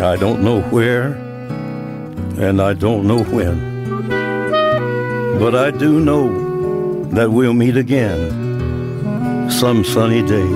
I 0.00 0.14
don't 0.14 0.40
know 0.40 0.60
where, 0.70 1.14
and 2.38 2.62
I 2.62 2.74
don't 2.74 3.08
know 3.08 3.24
when. 3.24 3.58
But 5.40 5.56
I 5.56 5.72
do 5.72 5.98
know 5.98 7.02
that 7.06 7.32
we'll 7.32 7.54
meet 7.54 7.76
again 7.76 9.50
some 9.50 9.82
sunny 9.82 10.22
day. 10.22 10.46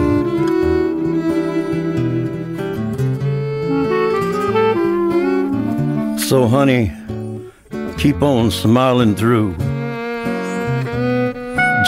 So, 6.17 6.47
honey, 6.47 6.93
keep 7.99 8.23
on 8.23 8.53
smiling 8.53 9.17
through, 9.17 9.57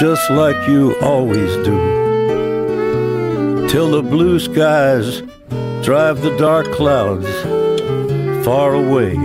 just 0.01 0.29
like 0.31 0.67
you 0.69 0.97
always 1.01 1.55
do, 1.65 2.04
till 3.75 3.91
the 3.91 4.03
blue 4.03 4.39
skies 4.39 5.21
drive 5.83 6.23
the 6.23 6.33
dark 6.39 6.65
clouds 6.67 7.27
far 8.45 8.73
away. 8.73 9.17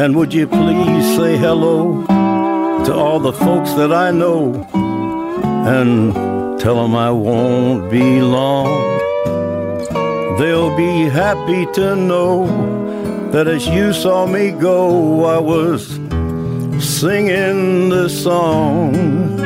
And 0.00 0.14
would 0.14 0.32
you 0.32 0.46
please 0.46 1.16
say 1.16 1.36
hello 1.36 2.06
to 2.84 2.94
all 2.94 3.18
the 3.18 3.32
folks 3.32 3.72
that 3.72 3.92
I 3.92 4.12
know 4.12 4.54
and 5.74 6.14
tell 6.60 6.76
them 6.76 6.94
I 6.94 7.10
won't 7.10 7.90
be 7.90 8.20
long. 8.20 8.70
They'll 10.38 10.76
be 10.76 11.08
happy 11.08 11.66
to 11.72 11.96
know 11.96 12.46
that 13.32 13.48
as 13.48 13.66
you 13.66 13.92
saw 13.92 14.24
me 14.24 14.52
go, 14.52 15.24
I 15.24 15.40
was 15.40 15.98
singing 16.78 17.88
this 17.88 18.22
song. 18.22 19.45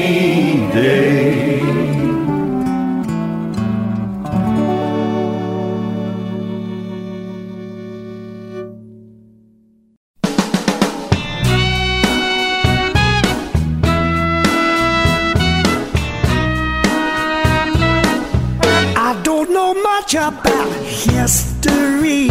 much 20.13 20.33
about 20.33 20.71
history. 20.83 22.27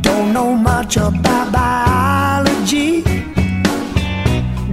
Don't 0.00 0.32
know 0.32 0.54
much 0.54 0.96
about 0.96 1.52
biology. 1.52 3.02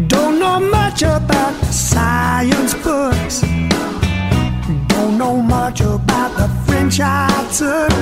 Don't 0.07 0.39
know 0.39 0.59
much 0.59 1.01
about 1.01 1.53
science 1.65 2.73
books. 2.75 3.41
Don't 4.87 5.17
know 5.17 5.41
much 5.41 5.81
about 5.81 6.37
the 6.37 6.47
French 6.65 6.99
I 7.01 7.27
took. 7.51 7.94